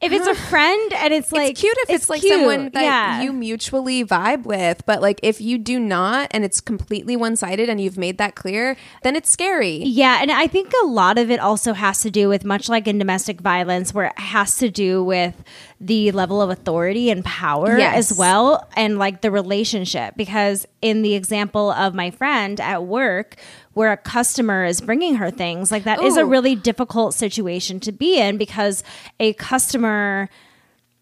If 0.01 0.11
it's 0.11 0.27
a 0.27 0.35
friend 0.49 0.93
and 0.93 1.13
it's 1.13 1.31
like 1.31 1.51
it's 1.51 1.61
cute 1.61 1.77
if 1.83 1.89
it's, 1.89 2.09
like 2.09 2.21
cute, 2.21 2.33
someone 2.33 2.71
that 2.73 2.83
yeah. 2.83 3.21
you 3.21 3.31
mutually 3.31 4.03
vibe 4.03 4.43
with, 4.43 4.85
but 4.85 5.01
like 5.01 5.19
if 5.23 5.39
you 5.39 5.57
do 5.57 5.79
not 5.79 6.27
and 6.31 6.43
it's 6.43 6.59
completely 6.59 7.15
one 7.15 7.35
sided 7.35 7.69
and 7.69 7.79
you've 7.79 7.97
made 7.97 8.17
that 8.17 8.35
clear, 8.35 8.75
then 9.03 9.15
it's 9.15 9.29
scary. 9.29 9.77
Yeah, 9.83 10.19
and 10.21 10.31
I 10.31 10.47
think 10.47 10.71
a 10.83 10.87
lot 10.87 11.17
of 11.17 11.29
it 11.29 11.39
also 11.39 11.73
has 11.73 12.01
to 12.01 12.11
do 12.11 12.27
with 12.29 12.43
much 12.43 12.67
like 12.67 12.87
in 12.87 12.97
domestic 12.97 13.39
violence, 13.41 13.93
where 13.93 14.07
it 14.07 14.19
has 14.19 14.57
to 14.57 14.69
do 14.69 15.03
with 15.03 15.43
the 15.79 16.11
level 16.11 16.41
of 16.41 16.49
authority 16.49 17.09
and 17.09 17.23
power 17.25 17.77
Yes. 17.77 18.11
as 18.11 18.17
well, 18.17 18.67
and 18.75 18.97
like 18.97 19.21
the 19.21 19.31
relationship. 19.31 20.15
Because 20.17 20.65
in 20.81 21.01
the 21.01 21.13
example 21.13 21.71
of 21.71 21.93
my 21.93 22.09
friend 22.11 22.59
at 22.59 22.85
work, 22.85 23.35
where 23.73 23.91
a 23.91 23.97
customer 23.97 24.65
is 24.65 24.81
bringing 24.81 25.15
her 25.15 25.31
things, 25.31 25.71
like 25.71 25.83
that 25.83 26.01
is 26.01 26.17
a 26.17 26.25
really 26.25 26.55
difficult 26.55 27.13
situation 27.13 27.79
to 27.81 27.91
be 27.91 28.19
in 28.19 28.37
because 28.37 28.83
a 29.19 29.33
customer. 29.33 30.29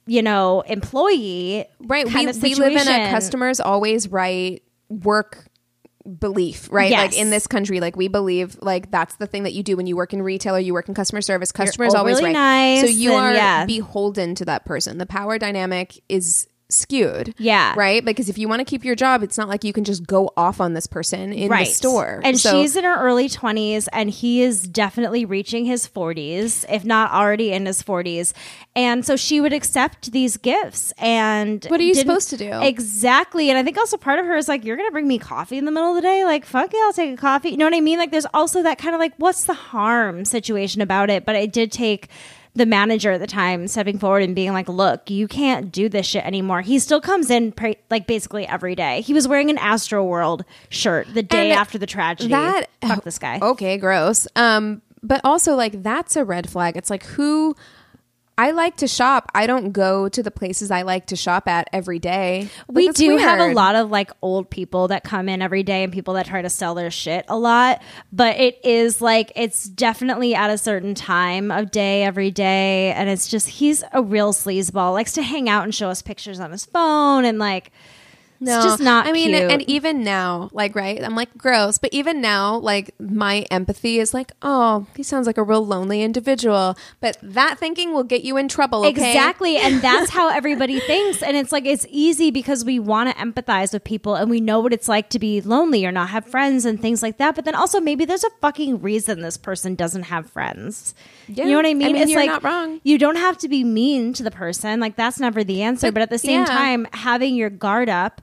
You 0.07 0.23
know, 0.23 0.61
employee, 0.61 1.65
Right. 1.79 2.05
We, 2.11 2.25
we 2.25 2.55
live 2.55 2.71
in 2.73 2.87
a 2.87 3.11
customers 3.11 3.59
always 3.59 4.09
right 4.09 4.61
work 4.89 5.45
belief, 6.19 6.69
right? 6.71 6.89
Yes. 6.89 7.11
Like 7.11 7.19
in 7.19 7.29
this 7.29 7.47
country, 7.47 7.79
like 7.79 7.95
we 7.95 8.07
believe 8.07 8.57
like 8.61 8.91
that's 8.91 9.15
the 9.15 9.27
thing 9.27 9.43
that 9.43 9.53
you 9.53 9.63
do 9.63 9.77
when 9.77 9.87
you 9.87 9.95
work 9.95 10.13
in 10.13 10.21
retail 10.21 10.55
or 10.55 10.59
you 10.59 10.73
work 10.73 10.87
in 10.89 10.95
customer 10.95 11.21
service. 11.21 11.51
Customers 11.51 11.93
always 11.93 12.21
right. 12.21 12.33
nice 12.33 12.81
so 12.81 12.87
you 12.87 13.13
are 13.13 13.33
yeah. 13.33 13.65
beholden 13.65 14.35
to 14.35 14.45
that 14.45 14.65
person. 14.65 14.97
The 14.97 15.05
power 15.05 15.37
dynamic 15.37 16.01
is 16.09 16.47
skewed. 16.71 17.33
Yeah. 17.37 17.73
Right? 17.77 18.03
Because 18.03 18.29
if 18.29 18.37
you 18.37 18.47
want 18.47 18.59
to 18.59 18.65
keep 18.65 18.83
your 18.83 18.95
job, 18.95 19.23
it's 19.23 19.37
not 19.37 19.47
like 19.49 19.63
you 19.63 19.73
can 19.73 19.83
just 19.83 20.05
go 20.05 20.31
off 20.37 20.59
on 20.61 20.73
this 20.73 20.87
person 20.87 21.33
in 21.33 21.49
the 21.49 21.65
store. 21.65 22.21
And 22.23 22.39
So- 22.39 22.51
she's 22.61 22.75
in 22.75 22.83
her 22.83 22.95
early 22.95 23.27
20s, 23.29 23.87
and 23.93 24.09
he 24.09 24.41
is 24.41 24.67
definitely 24.67 25.25
reaching 25.25 25.65
his 25.65 25.87
40s, 25.87 26.65
if 26.69 26.85
not 26.85 27.11
already 27.11 27.51
in 27.51 27.65
his 27.65 27.81
40s. 27.81 28.33
And 28.75 29.05
so 29.05 29.15
she 29.15 29.41
would 29.41 29.53
accept 29.53 30.11
these 30.11 30.37
gifts. 30.37 30.93
And 30.97 31.65
What 31.69 31.79
are 31.79 31.83
you 31.83 31.93
supposed 31.95 32.29
to 32.29 32.37
do? 32.37 32.51
Exactly. 32.61 33.49
And 33.49 33.57
I 33.57 33.63
think 33.63 33.77
also 33.77 33.97
part 33.97 34.19
of 34.19 34.25
her 34.25 34.35
is 34.37 34.47
like, 34.47 34.63
you're 34.65 34.77
going 34.77 34.87
to 34.87 34.93
bring 34.93 35.07
me 35.07 35.17
coffee 35.19 35.57
in 35.57 35.65
the 35.65 35.71
middle 35.71 35.89
of 35.89 35.95
the 35.95 36.01
day? 36.01 36.23
Like, 36.23 36.45
fuck 36.45 36.71
yeah, 36.73 36.79
I'll 36.85 36.93
take 36.93 37.13
a 37.13 37.17
coffee. 37.17 37.49
You 37.49 37.57
know 37.57 37.65
what 37.65 37.73
I 37.75 37.81
mean? 37.81 37.99
Like, 37.99 38.11
there's 38.11 38.27
also 38.33 38.63
that 38.63 38.77
kind 38.77 38.95
of 38.95 38.99
like, 38.99 39.13
what's 39.17 39.43
the 39.43 39.53
harm 39.53 40.23
situation 40.25 40.81
about 40.81 41.09
it? 41.09 41.25
But 41.25 41.35
it 41.35 41.51
did 41.51 41.71
take 41.71 42.07
the 42.53 42.65
manager 42.65 43.11
at 43.11 43.19
the 43.21 43.27
time 43.27 43.67
stepping 43.67 43.97
forward 43.97 44.23
and 44.23 44.35
being 44.35 44.51
like, 44.53 44.67
"Look, 44.67 45.09
you 45.09 45.27
can't 45.27 45.71
do 45.71 45.87
this 45.89 46.05
shit 46.05 46.25
anymore." 46.25 46.61
He 46.61 46.79
still 46.79 46.99
comes 47.01 47.29
in 47.29 47.53
like 47.89 48.07
basically 48.07 48.45
every 48.47 48.75
day. 48.75 49.01
He 49.01 49.13
was 49.13 49.27
wearing 49.27 49.49
an 49.49 49.57
Astro 49.57 50.03
World 50.03 50.43
shirt 50.69 51.07
the 51.13 51.23
day 51.23 51.51
And 51.51 51.59
after 51.59 51.77
the 51.77 51.85
tragedy. 51.85 52.29
that 52.31 52.65
fuck 52.81 53.03
this 53.03 53.19
guy. 53.19 53.39
Okay, 53.41 53.77
gross. 53.77 54.27
Um, 54.35 54.81
but 55.03 55.21
also 55.23 55.55
like 55.55 55.81
that's 55.81 56.15
a 56.15 56.25
red 56.25 56.49
flag. 56.49 56.75
It's 56.77 56.89
like 56.89 57.03
who 57.05 57.55
I 58.37 58.51
like 58.51 58.77
to 58.77 58.87
shop. 58.87 59.31
I 59.35 59.45
don't 59.45 59.71
go 59.71 60.09
to 60.09 60.23
the 60.23 60.31
places 60.31 60.71
I 60.71 60.81
like 60.81 61.07
to 61.07 61.15
shop 61.15 61.47
at 61.47 61.67
every 61.71 61.99
day. 61.99 62.49
Like, 62.67 62.75
we 62.75 62.89
do 62.89 63.17
have 63.17 63.39
a 63.39 63.53
lot 63.53 63.75
of 63.75 63.91
like 63.91 64.11
old 64.21 64.49
people 64.49 64.87
that 64.87 65.03
come 65.03 65.29
in 65.29 65.41
every 65.41 65.63
day 65.63 65.83
and 65.83 65.93
people 65.93 66.15
that 66.15 66.25
try 66.25 66.41
to 66.41 66.49
sell 66.49 66.73
their 66.73 66.91
shit 66.91 67.25
a 67.27 67.37
lot 67.37 67.81
but 68.11 68.37
it 68.37 68.59
is 68.63 69.01
like 69.01 69.31
it's 69.35 69.65
definitely 69.65 70.33
at 70.35 70.49
a 70.49 70.57
certain 70.57 70.95
time 70.95 71.51
of 71.51 71.71
day 71.71 72.03
every 72.03 72.31
day 72.31 72.91
and 72.93 73.09
it's 73.09 73.27
just 73.27 73.47
he's 73.47 73.83
a 73.91 74.01
real 74.01 74.33
sleazeball 74.33 74.93
likes 74.93 75.13
to 75.13 75.21
hang 75.21 75.49
out 75.49 75.63
and 75.63 75.75
show 75.75 75.89
us 75.89 76.01
pictures 76.01 76.39
on 76.39 76.51
his 76.51 76.65
phone 76.65 77.25
and 77.25 77.39
like 77.39 77.71
No, 78.43 78.57
it's 78.57 78.65
just 78.65 78.81
not 78.81 79.05
I 79.05 79.11
mean, 79.11 79.29
cute. 79.29 79.51
and 79.51 79.61
even 79.69 80.03
now, 80.03 80.49
like, 80.51 80.75
right? 80.75 81.01
I'm 81.03 81.15
like 81.15 81.37
gross, 81.37 81.77
but 81.77 81.93
even 81.93 82.21
now, 82.21 82.57
like, 82.57 82.95
my 82.99 83.45
empathy 83.51 83.99
is 83.99 84.15
like, 84.15 84.31
oh, 84.41 84.87
he 84.95 85.03
sounds 85.03 85.27
like 85.27 85.37
a 85.37 85.43
real 85.43 85.63
lonely 85.63 86.01
individual. 86.01 86.75
But 87.01 87.17
that 87.21 87.59
thinking 87.59 87.93
will 87.93 88.03
get 88.03 88.23
you 88.23 88.37
in 88.37 88.47
trouble. 88.47 88.79
Okay? 88.79 88.89
Exactly. 88.89 89.57
And 89.57 89.79
that's 89.83 90.09
how 90.09 90.29
everybody 90.29 90.79
thinks. 90.79 91.21
And 91.21 91.37
it's 91.37 91.51
like, 91.51 91.67
it's 91.67 91.85
easy 91.91 92.31
because 92.31 92.65
we 92.65 92.79
want 92.79 93.09
to 93.09 93.15
empathize 93.23 93.73
with 93.73 93.83
people 93.83 94.15
and 94.15 94.27
we 94.27 94.41
know 94.41 94.59
what 94.59 94.73
it's 94.73 94.87
like 94.87 95.09
to 95.11 95.19
be 95.19 95.39
lonely 95.41 95.85
or 95.85 95.91
not 95.91 96.09
have 96.09 96.25
friends 96.25 96.65
and 96.65 96.81
things 96.81 97.03
like 97.03 97.17
that. 97.19 97.35
But 97.35 97.45
then 97.45 97.53
also, 97.53 97.79
maybe 97.79 98.05
there's 98.05 98.23
a 98.23 98.31
fucking 98.41 98.81
reason 98.81 99.21
this 99.21 99.37
person 99.37 99.75
doesn't 99.75 100.03
have 100.03 100.27
friends. 100.31 100.95
Yeah. 101.27 101.43
You 101.45 101.51
know 101.51 101.57
what 101.57 101.67
I 101.67 101.75
mean? 101.75 101.89
I 101.89 101.93
mean, 101.93 102.01
it's 102.01 102.11
you're 102.11 102.19
like, 102.19 102.29
not 102.29 102.43
wrong. 102.43 102.81
You 102.83 102.97
don't 102.97 103.17
have 103.17 103.37
to 103.37 103.47
be 103.47 103.63
mean 103.63 104.13
to 104.13 104.23
the 104.23 104.31
person. 104.31 104.79
Like, 104.79 104.95
that's 104.95 105.19
never 105.19 105.43
the 105.43 105.61
answer. 105.61 105.87
But, 105.87 105.93
But, 105.93 106.01
at 106.01 106.09
the 106.09 106.17
same 106.17 106.39
yeah. 106.39 106.45
time, 106.45 106.87
having 106.93 107.35
your 107.35 107.51
guard 107.51 107.87
up 107.87 108.21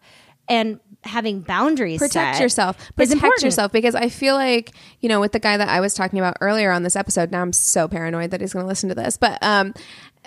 and 0.49 0.81
having 1.05 1.41
boundaries 1.41 1.99
protect 2.01 2.41
yourself 2.41 2.77
protect 2.97 3.13
important. 3.13 3.43
yourself 3.43 3.71
because 3.71 3.95
i 3.95 4.09
feel 4.09 4.35
like 4.35 4.73
you 5.01 5.09
know 5.09 5.21
with 5.21 5.31
the 5.33 5.39
guy 5.39 5.57
that 5.57 5.69
i 5.69 5.81
was 5.81 5.95
talking 5.95 6.19
about 6.19 6.37
earlier 6.41 6.73
on 6.73 6.83
this 6.83 6.97
episode 6.97 7.31
now 7.31 7.41
i'm 7.41 7.53
so 7.53 7.87
paranoid 7.87 8.33
that 8.33 8.41
he's 8.41 8.53
going 8.53 8.65
to 8.65 8.69
listen 8.69 8.89
to 8.89 8.95
this 8.97 9.17
but 9.17 9.41
um 9.43 9.73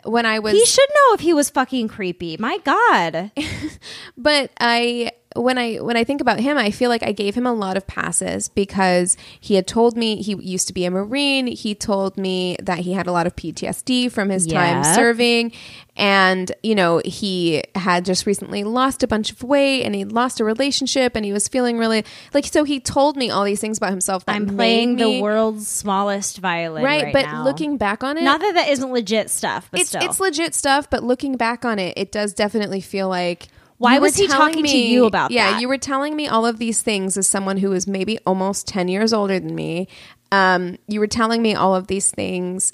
when 0.05 0.25
i 0.25 0.39
was 0.39 0.53
He 0.53 0.65
should 0.65 0.89
know 0.89 1.13
if 1.13 1.19
he 1.19 1.33
was 1.33 1.49
fucking 1.49 1.87
creepy. 1.89 2.37
My 2.37 2.57
God. 2.59 3.31
but 4.17 4.51
I 4.59 5.11
when 5.35 5.57
I 5.57 5.75
when 5.77 5.95
I 5.97 6.03
think 6.03 6.21
about 6.21 6.39
him, 6.39 6.57
I 6.57 6.71
feel 6.71 6.89
like 6.89 7.03
I 7.03 7.11
gave 7.11 7.35
him 7.35 7.45
a 7.47 7.53
lot 7.53 7.77
of 7.77 7.87
passes 7.87 8.49
because 8.49 9.15
he 9.39 9.55
had 9.55 9.67
told 9.67 9.95
me 9.97 10.21
he 10.21 10.35
used 10.35 10.67
to 10.67 10.73
be 10.73 10.85
a 10.85 10.91
Marine. 10.91 11.47
He 11.47 11.73
told 11.75 12.17
me 12.17 12.57
that 12.61 12.79
he 12.79 12.93
had 12.93 13.07
a 13.07 13.11
lot 13.11 13.27
of 13.27 13.35
PTSD 13.35 14.11
from 14.11 14.29
his 14.29 14.45
time 14.45 14.83
serving. 14.83 15.51
And, 15.97 16.51
you 16.63 16.73
know, 16.73 17.01
he 17.03 17.63
had 17.75 18.05
just 18.05 18.25
recently 18.25 18.63
lost 18.63 19.03
a 19.03 19.07
bunch 19.07 19.29
of 19.31 19.43
weight 19.43 19.83
and 19.83 19.93
he 19.93 20.05
lost 20.05 20.39
a 20.39 20.45
relationship 20.45 21.15
and 21.15 21.25
he 21.25 21.33
was 21.33 21.47
feeling 21.49 21.77
really 21.77 22.05
like 22.33 22.45
so 22.45 22.63
he 22.63 22.79
told 22.79 23.17
me 23.17 23.29
all 23.29 23.43
these 23.43 23.59
things 23.59 23.77
about 23.77 23.89
himself 23.91 24.23
that 24.25 24.35
I'm 24.35 24.55
playing 24.55 24.95
me- 24.95 25.17
the 25.17 25.21
world's 25.21 25.67
smallest 25.67 26.37
violin. 26.37 26.83
right, 26.83 27.03
Right, 27.03 27.13
but 27.13 27.23
now. 27.23 27.43
looking 27.43 27.75
back 27.77 28.03
on 28.05 28.17
it 28.17 28.23
Not 28.23 28.39
that 28.39 28.53
that 28.55 28.69
isn't 28.69 28.89
legit 28.91 29.29
stuff, 29.29 29.67
but 29.69 29.81
it's 29.81 29.89
still. 29.89 30.01
it's 30.03 30.19
legit 30.19 30.55
stuff, 30.55 30.89
but 30.89 31.03
looking 31.03 31.35
back 31.35 31.65
on 31.65 31.77
it, 31.77 31.93
it 31.97 32.11
does 32.11 32.33
definitely 32.33 32.81
feel 32.81 33.09
like 33.09 33.49
Why 33.81 33.99
was 33.99 34.15
he 34.15 34.27
talking 34.27 34.65
to 34.65 34.77
you 34.77 35.05
about 35.05 35.31
yeah, 35.31 35.51
that? 35.51 35.61
you 35.61 35.67
were 35.67 35.77
telling 35.77 36.15
me 36.15 36.27
all 36.27 36.45
of 36.45 36.59
these 36.59 36.81
things 36.81 37.17
as 37.17 37.27
someone 37.27 37.57
who 37.57 37.71
is 37.73 37.87
maybe 37.87 38.19
almost 38.19 38.67
ten 38.67 38.87
years 38.87 39.11
older 39.13 39.39
than 39.39 39.55
me. 39.55 39.87
Um, 40.31 40.77
you 40.87 40.99
were 40.99 41.07
telling 41.07 41.41
me 41.41 41.55
all 41.55 41.75
of 41.75 41.87
these 41.87 42.09
things 42.09 42.73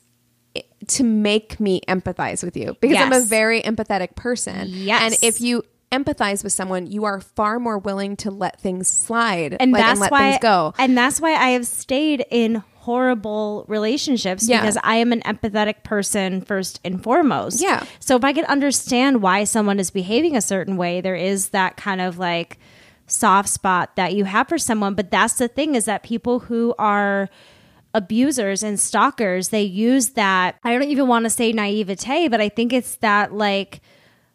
to 0.88 1.04
make 1.04 1.60
me 1.60 1.82
empathize 1.88 2.44
with 2.44 2.56
you 2.56 2.76
because 2.80 2.98
I'm 2.98 3.14
a 3.14 3.22
very 3.22 3.62
empathetic 3.62 4.16
person. 4.16 4.68
Yes. 4.68 5.02
and 5.02 5.24
if 5.24 5.42
you 5.42 5.64
empathize 5.92 6.44
with 6.44 6.54
someone, 6.54 6.88
you 6.88 7.06
are 7.06 7.22
far 7.22 7.60
more 7.60 7.78
willing 7.78 8.16
to 8.18 8.32
let 8.32 8.60
things 8.60 8.88
slide 8.88 9.56
and 9.60 9.72
like, 9.72 9.82
that's 9.82 10.00
let 10.00 10.12
why 10.12 10.32
things 10.32 10.42
go. 10.42 10.74
and 10.78 10.98
that's 10.98 11.22
why 11.22 11.34
I 11.34 11.50
have 11.52 11.66
stayed 11.66 12.26
in 12.30 12.64
horrible 12.88 13.66
relationships 13.68 14.48
Yeah. 14.48 14.62
because 14.62 14.78
I 14.82 14.96
am 14.96 15.12
an 15.12 15.20
empathetic 15.24 15.84
person 15.84 16.40
first 16.40 16.80
and 16.86 17.04
foremost. 17.04 17.62
Yeah. 17.62 17.84
So 18.00 18.16
if 18.16 18.24
I 18.24 18.32
can 18.32 18.46
understand 18.46 19.22
why 19.22 19.44
someone 19.44 19.78
is 19.78 19.92
behaving 19.92 20.38
a 20.38 20.42
certain 20.42 20.78
way, 20.78 21.02
there 21.02 21.14
is 21.14 21.50
that 21.50 21.76
kind 21.76 22.00
of 22.00 22.18
like 22.18 22.58
soft 23.06 23.50
spot 23.50 23.98
that 23.98 24.16
you 24.16 24.24
have 24.24 24.48
for 24.48 24.58
someone. 24.58 24.94
But 24.94 25.12
that's 25.12 25.34
the 25.34 25.50
thing 25.50 25.76
is 25.76 25.84
that 25.84 26.02
people 26.02 26.40
who 26.40 26.74
are 26.80 27.28
abusers 27.94 28.64
and 28.64 28.80
stalkers, 28.80 29.50
they 29.50 29.64
use 29.64 30.12
that 30.12 30.56
I 30.64 30.72
don't 30.72 30.84
even 30.84 31.10
want 31.10 31.26
to 31.26 31.30
say 31.30 31.52
naivete, 31.52 32.30
but 32.30 32.40
I 32.40 32.48
think 32.48 32.72
it's 32.72 32.96
that 32.98 33.34
like 33.34 33.82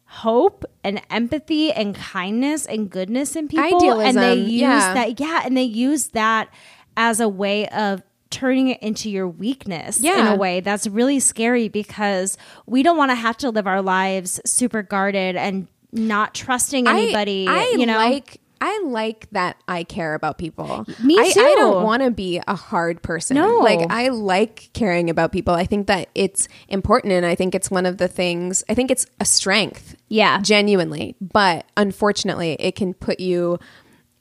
hope 0.05 0.63
and 0.83 1.01
empathy 1.09 1.71
and 1.71 1.95
kindness 1.95 2.67
and 2.67 2.87
goodness 2.87 3.35
in 3.35 3.47
people 3.47 3.99
and 3.99 4.15
they 4.15 4.35
use 4.35 4.61
yeah. 4.61 4.93
that 4.93 5.19
yeah 5.19 5.41
and 5.43 5.57
they 5.57 5.63
use 5.63 6.09
that 6.09 6.49
as 6.95 7.19
a 7.19 7.27
way 7.27 7.67
of 7.69 8.03
turning 8.33 8.69
it 8.69 8.81
into 8.81 9.11
your 9.11 9.27
weakness 9.27 10.03
in 10.03 10.27
a 10.27 10.35
way 10.35 10.59
that's 10.59 10.87
really 10.87 11.19
scary 11.19 11.67
because 11.67 12.35
we 12.65 12.81
don't 12.81 12.97
want 12.97 13.11
to 13.11 13.15
have 13.15 13.37
to 13.37 13.51
live 13.51 13.67
our 13.67 13.81
lives 13.81 14.41
super 14.43 14.81
guarded 14.81 15.35
and 15.35 15.67
not 15.91 16.33
trusting 16.33 16.87
anybody. 16.87 17.47
I, 17.47 17.59
I 17.59 17.75
you 17.77 17.85
know, 17.85 17.95
like 17.97 18.41
I 18.59 18.81
like 18.85 19.27
that 19.33 19.57
I 19.67 19.83
care 19.83 20.15
about 20.15 20.37
people. 20.37 20.85
Me 21.03 21.17
I, 21.19 21.23
I 21.23 21.55
don't 21.57 21.83
want 21.83 22.01
to 22.01 22.09
be 22.09 22.41
a 22.47 22.55
hard 22.55 23.03
person. 23.03 23.35
No. 23.35 23.57
Like 23.57 23.91
I 23.91 24.07
like 24.07 24.71
caring 24.73 25.09
about 25.09 25.31
people. 25.31 25.53
I 25.53 25.65
think 25.65 25.87
that 25.87 26.09
it's 26.15 26.47
important 26.69 27.13
and 27.13 27.25
I 27.25 27.35
think 27.35 27.53
it's 27.53 27.69
one 27.69 27.85
of 27.85 27.97
the 27.97 28.07
things 28.07 28.63
I 28.67 28.73
think 28.73 28.89
it's 28.89 29.05
a 29.19 29.25
strength. 29.25 29.95
Yeah. 30.07 30.39
Genuinely. 30.41 31.15
But 31.21 31.65
unfortunately 31.77 32.53
it 32.53 32.75
can 32.75 32.93
put 32.93 33.19
you 33.19 33.59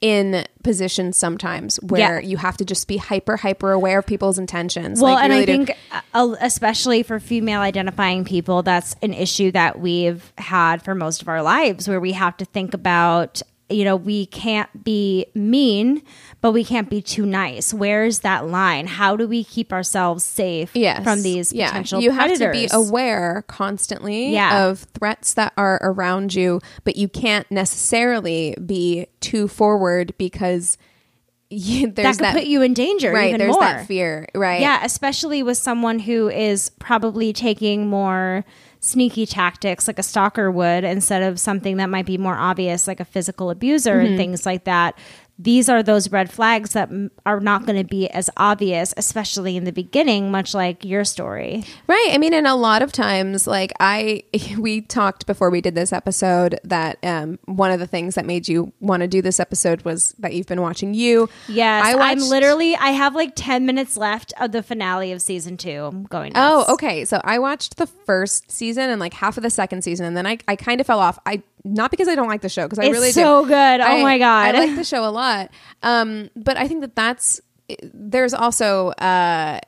in 0.02 0.44
positions 0.64 1.16
sometimes 1.16 1.76
where 1.76 2.20
Yeah. 2.20 2.28
you 2.28 2.36
have 2.36 2.56
to 2.58 2.64
just 2.64 2.86
be 2.88 2.96
hyper 2.98 3.36
hyper 3.38 3.70
aware 3.72 4.00
of 4.00 4.06
people's 4.06 4.38
intentions. 4.38 5.00
Well, 5.00 5.14
Like, 5.14 5.24
and 5.24 5.30
really 5.32 5.42
I 5.44 5.46
think, 5.46 5.70
uh, 6.12 6.34
especially 6.40 7.02
for 7.04 7.18
female 7.20 7.60
identifying 7.60 8.24
people, 8.24 8.62
that's 8.62 8.94
an 9.00 9.14
issue 9.14 9.52
that 9.52 9.78
we've 9.80 10.32
had 10.38 10.82
for 10.82 10.94
most 10.94 11.22
of 11.22 11.28
our 11.28 11.40
lives 11.42 11.88
where 11.88 12.00
we 12.00 12.12
have 12.12 12.36
to 12.38 12.44
think 12.44 12.74
about, 12.74 13.40
you 13.74 13.84
know, 13.84 13.96
we 13.96 14.26
can't 14.26 14.84
be 14.84 15.26
mean, 15.34 16.02
but 16.40 16.52
we 16.52 16.64
can't 16.64 16.88
be 16.90 17.00
too 17.02 17.24
nice. 17.26 17.72
Where's 17.72 18.20
that 18.20 18.46
line? 18.46 18.86
How 18.86 19.16
do 19.16 19.26
we 19.28 19.44
keep 19.44 19.72
ourselves 19.72 20.24
safe 20.24 20.70
yes. 20.74 21.02
from 21.02 21.22
these 21.22 21.52
Yeah. 21.52 21.68
potential 21.68 22.00
you 22.00 22.10
predators? 22.12 22.40
have 22.40 22.52
to 22.52 22.60
be 22.60 22.68
aware 22.72 23.44
constantly 23.48 24.32
Yeah. 24.32 24.66
of 24.66 24.80
threats 24.98 25.34
that 25.34 25.52
are 25.56 25.78
around 25.82 26.34
you 26.34 26.60
but 26.84 26.96
you 26.96 27.08
can't 27.08 27.50
necessarily 27.50 28.54
be 28.64 29.06
too 29.20 29.48
forward 29.48 30.14
because 30.18 30.78
you, 31.50 31.90
that 31.92 32.16
could 32.16 32.24
that, 32.24 32.34
put 32.34 32.44
you 32.44 32.62
in 32.62 32.72
danger 32.74 33.12
right 33.12 33.28
even 33.28 33.38
there's 33.40 33.52
more. 33.52 33.60
that 33.60 33.86
fear 33.86 34.26
right 34.34 34.60
Yeah, 34.62 34.80
especially 34.84 35.42
with 35.42 35.58
someone 35.58 35.98
who 35.98 36.28
is 36.28 36.70
probably 36.78 37.32
taking 37.32 37.88
more 37.88 38.44
sneaky 38.84 39.24
tactics 39.26 39.86
like 39.86 39.98
a 40.00 40.02
stalker 40.02 40.50
would 40.50 40.82
instead 40.82 41.22
of 41.22 41.38
something 41.38 41.76
that 41.76 41.86
might 41.88 42.04
be 42.04 42.18
more 42.18 42.34
obvious 42.36 42.88
like 42.88 42.98
a 42.98 43.04
physical 43.04 43.48
abuser 43.48 43.94
Mm-hmm. 43.94 44.06
and 44.08 44.16
things 44.18 44.44
like 44.44 44.64
that. 44.64 44.98
These 45.42 45.68
are 45.68 45.82
those 45.82 46.10
red 46.12 46.30
flags 46.30 46.72
that 46.72 46.88
are 47.26 47.40
not 47.40 47.66
going 47.66 47.78
to 47.78 47.84
be 47.84 48.08
as 48.10 48.30
obvious, 48.36 48.94
especially 48.96 49.56
in 49.56 49.64
the 49.64 49.72
beginning, 49.72 50.30
much 50.30 50.54
like 50.54 50.84
your 50.84 51.04
story. 51.04 51.64
Right. 51.88 52.10
I 52.12 52.18
mean, 52.18 52.32
and 52.32 52.46
a 52.46 52.54
lot 52.54 52.80
of 52.80 52.92
times, 52.92 53.46
like 53.46 53.72
I, 53.80 54.22
we 54.58 54.82
talked 54.82 55.26
before 55.26 55.50
we 55.50 55.60
did 55.60 55.74
this 55.74 55.92
episode 55.92 56.60
that 56.62 56.98
um, 57.02 57.40
one 57.46 57.72
of 57.72 57.80
the 57.80 57.86
things 57.86 58.14
that 58.14 58.24
made 58.24 58.46
you 58.46 58.72
want 58.80 59.00
to 59.00 59.08
do 59.08 59.20
this 59.20 59.40
episode 59.40 59.82
was 59.82 60.14
that 60.20 60.32
you've 60.32 60.46
been 60.46 60.60
watching 60.60 60.94
you. 60.94 61.28
Yes, 61.48 61.86
I 61.86 62.12
I'm 62.12 62.18
literally. 62.18 62.76
I 62.76 62.90
have 62.90 63.14
like 63.14 63.32
ten 63.34 63.66
minutes 63.66 63.96
left 63.96 64.32
of 64.40 64.52
the 64.52 64.62
finale 64.62 65.10
of 65.10 65.20
season 65.20 65.56
two. 65.56 65.84
I'm 65.84 66.04
going. 66.04 66.32
Oh, 66.36 66.72
okay. 66.74 67.04
So 67.04 67.20
I 67.24 67.38
watched 67.38 67.78
the 67.78 67.86
first 67.86 68.50
season 68.50 68.90
and 68.90 69.00
like 69.00 69.14
half 69.14 69.36
of 69.36 69.42
the 69.42 69.50
second 69.50 69.82
season, 69.82 70.06
and 70.06 70.16
then 70.16 70.26
I, 70.26 70.38
I 70.46 70.56
kind 70.56 70.80
of 70.80 70.86
fell 70.86 71.00
off. 71.00 71.18
I 71.26 71.42
not 71.64 71.90
because 71.90 72.08
I 72.08 72.14
don't 72.14 72.28
like 72.28 72.40
the 72.42 72.48
show 72.48 72.64
because 72.64 72.78
I 72.78 72.84
It's 72.84 72.92
really 72.92 73.12
so 73.12 73.42
do. 73.42 73.48
good. 73.48 73.80
Oh 73.80 73.84
I- 73.84 74.02
my 74.02 74.18
God. 74.18 74.54
I 74.54 74.58
like 74.58 74.76
the 74.76 74.84
show 74.84 75.04
a 75.04 75.10
lot. 75.10 75.50
Um, 75.82 76.30
but 76.36 76.56
I 76.56 76.66
think 76.68 76.80
that 76.82 76.94
that's 76.96 77.40
there's 77.94 78.34
also 78.34 78.88
uh, 78.90 79.60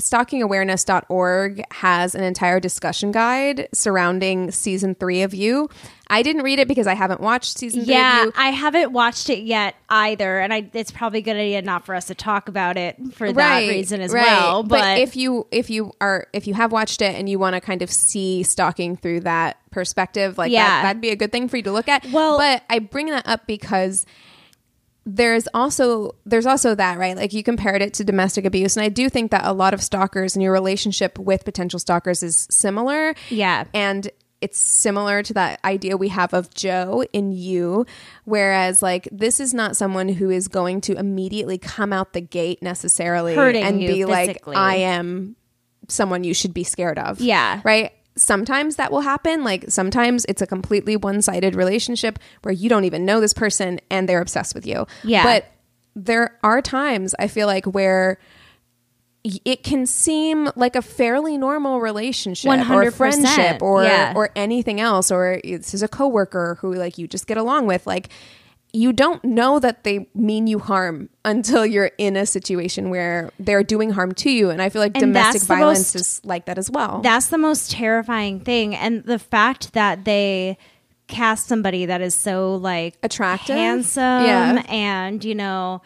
stalkingawareness.org 0.00 1.62
has 1.72 2.14
an 2.14 2.22
entire 2.24 2.60
discussion 2.60 3.12
guide 3.12 3.68
surrounding 3.72 4.50
season 4.50 4.94
three 4.94 5.22
of 5.22 5.34
you. 5.34 5.68
I 6.08 6.22
didn't 6.22 6.42
read 6.42 6.58
it 6.58 6.68
because 6.68 6.86
I 6.86 6.94
haven't 6.94 7.20
watched 7.20 7.56
season 7.58 7.84
three 7.84 7.94
Yeah, 7.94 8.20
of 8.20 8.26
you. 8.26 8.32
I 8.36 8.50
haven't 8.50 8.92
watched 8.92 9.30
it 9.30 9.40
yet 9.44 9.74
either, 9.88 10.38
and 10.38 10.52
I, 10.52 10.68
it's 10.74 10.90
probably 10.90 11.20
a 11.20 11.22
good 11.22 11.36
idea 11.36 11.62
not 11.62 11.86
for 11.86 11.94
us 11.94 12.06
to 12.06 12.14
talk 12.14 12.48
about 12.48 12.76
it 12.76 12.96
for 13.14 13.32
that 13.32 13.58
reason 13.60 14.00
as 14.02 14.12
well. 14.12 14.62
But, 14.62 14.98
if 14.98 15.16
you 15.16 15.46
if 15.50 15.70
you 15.70 15.92
are 16.00 16.26
if 16.32 16.46
you 16.46 16.54
have 16.54 16.72
watched 16.72 17.00
it 17.00 17.14
and 17.14 17.28
you 17.28 17.38
want 17.38 17.54
to 17.54 17.60
kind 17.60 17.80
of 17.80 17.90
see 17.90 18.42
stalking 18.42 18.96
through 18.96 19.20
that 19.20 19.56
perspective, 19.70 20.36
like 20.36 20.52
Yeah. 20.52 20.68
that, 20.68 20.82
that'd 20.82 21.00
be 21.02 21.10
a 21.10 21.16
good 21.16 21.32
thing 21.32 21.48
for 21.48 21.56
you 21.56 21.62
to 21.64 21.72
look 21.72 21.88
at. 21.88 22.04
Well- 22.12 22.36
but 22.38 22.62
I 22.68 22.78
bring 22.80 23.06
that 23.06 23.26
up 23.26 23.46
because 23.46 24.04
there's 25.06 25.46
also 25.52 26.14
there's 26.24 26.46
also 26.46 26.74
that 26.74 26.96
right 26.98 27.14
like 27.14 27.32
you 27.34 27.42
compared 27.42 27.82
it 27.82 27.92
to 27.92 28.02
domestic 28.04 28.46
abuse 28.46 28.74
and 28.74 28.82
i 28.82 28.88
do 28.88 29.10
think 29.10 29.30
that 29.32 29.44
a 29.44 29.52
lot 29.52 29.74
of 29.74 29.82
stalkers 29.82 30.34
and 30.34 30.42
your 30.42 30.50
relationship 30.50 31.18
with 31.18 31.44
potential 31.44 31.78
stalkers 31.78 32.22
is 32.22 32.46
similar 32.50 33.14
Yeah. 33.28 33.64
and 33.74 34.08
it's 34.44 34.58
similar 34.58 35.22
to 35.22 35.32
that 35.32 35.58
idea 35.64 35.96
we 35.96 36.08
have 36.08 36.34
of 36.34 36.52
Joe 36.52 37.04
in 37.14 37.32
you, 37.32 37.86
whereas 38.24 38.82
like 38.82 39.08
this 39.10 39.40
is 39.40 39.54
not 39.54 39.74
someone 39.74 40.10
who 40.10 40.28
is 40.28 40.48
going 40.48 40.82
to 40.82 40.98
immediately 40.98 41.56
come 41.56 41.94
out 41.94 42.12
the 42.12 42.20
gate 42.20 42.62
necessarily 42.62 43.34
Hurting 43.34 43.64
and 43.64 43.78
be 43.78 44.04
like. 44.04 44.46
I 44.46 44.76
am 44.76 45.36
someone 45.88 46.24
you 46.24 46.34
should 46.34 46.52
be 46.52 46.64
scared 46.64 46.98
of. 46.98 47.20
Yeah. 47.20 47.62
Right. 47.64 47.92
Sometimes 48.16 48.76
that 48.76 48.92
will 48.92 49.00
happen. 49.00 49.44
Like 49.44 49.64
sometimes 49.68 50.26
it's 50.28 50.42
a 50.42 50.46
completely 50.46 50.96
one 50.96 51.22
sided 51.22 51.54
relationship 51.54 52.18
where 52.42 52.52
you 52.52 52.68
don't 52.68 52.84
even 52.84 53.04
know 53.04 53.20
this 53.20 53.32
person 53.32 53.80
and 53.90 54.08
they're 54.08 54.20
obsessed 54.20 54.54
with 54.54 54.66
you. 54.66 54.86
Yeah. 55.02 55.24
But 55.24 55.46
there 55.96 56.38
are 56.42 56.60
times 56.60 57.14
I 57.18 57.28
feel 57.28 57.46
like 57.46 57.64
where 57.64 58.18
it 59.24 59.62
can 59.64 59.86
seem 59.86 60.50
like 60.54 60.76
a 60.76 60.82
fairly 60.82 61.38
normal 61.38 61.80
relationship 61.80 62.50
or 62.50 62.56
100%, 62.56 62.92
friendship 62.92 63.62
or 63.62 63.82
yeah. 63.82 64.12
or 64.14 64.28
anything 64.36 64.80
else 64.80 65.10
or 65.10 65.40
this 65.42 65.72
is 65.72 65.82
a 65.82 65.88
coworker 65.88 66.58
who 66.60 66.74
like 66.74 66.98
you 66.98 67.08
just 67.08 67.26
get 67.26 67.38
along 67.38 67.66
with 67.66 67.86
like 67.86 68.10
you 68.76 68.92
don't 68.92 69.24
know 69.24 69.58
that 69.60 69.84
they 69.84 70.06
mean 70.14 70.46
you 70.48 70.58
harm 70.58 71.08
until 71.24 71.64
you're 71.64 71.92
in 71.96 72.16
a 72.16 72.26
situation 72.26 72.90
where 72.90 73.30
they're 73.38 73.62
doing 73.62 73.90
harm 73.90 74.12
to 74.12 74.30
you 74.30 74.50
and 74.50 74.60
i 74.60 74.68
feel 74.68 74.82
like 74.82 74.92
And 74.94 75.00
domestic 75.00 75.42
violence 75.42 75.94
most- 75.94 75.94
is 75.94 76.20
like 76.24 76.44
that 76.44 76.58
as 76.58 76.70
well 76.70 77.00
that's 77.00 77.28
the 77.28 77.38
most 77.38 77.70
terrifying 77.70 78.40
thing, 78.40 78.74
and 78.74 79.04
the 79.04 79.18
fact 79.18 79.72
that 79.72 80.04
they 80.04 80.58
cast 81.06 81.46
somebody 81.46 81.86
that 81.86 82.00
is 82.02 82.14
so 82.14 82.56
like 82.56 82.96
Attractive? 83.02 83.56
handsome, 83.56 84.02
Yeah. 84.26 84.62
and 84.68 85.24
you 85.24 85.34
know, 85.34 85.80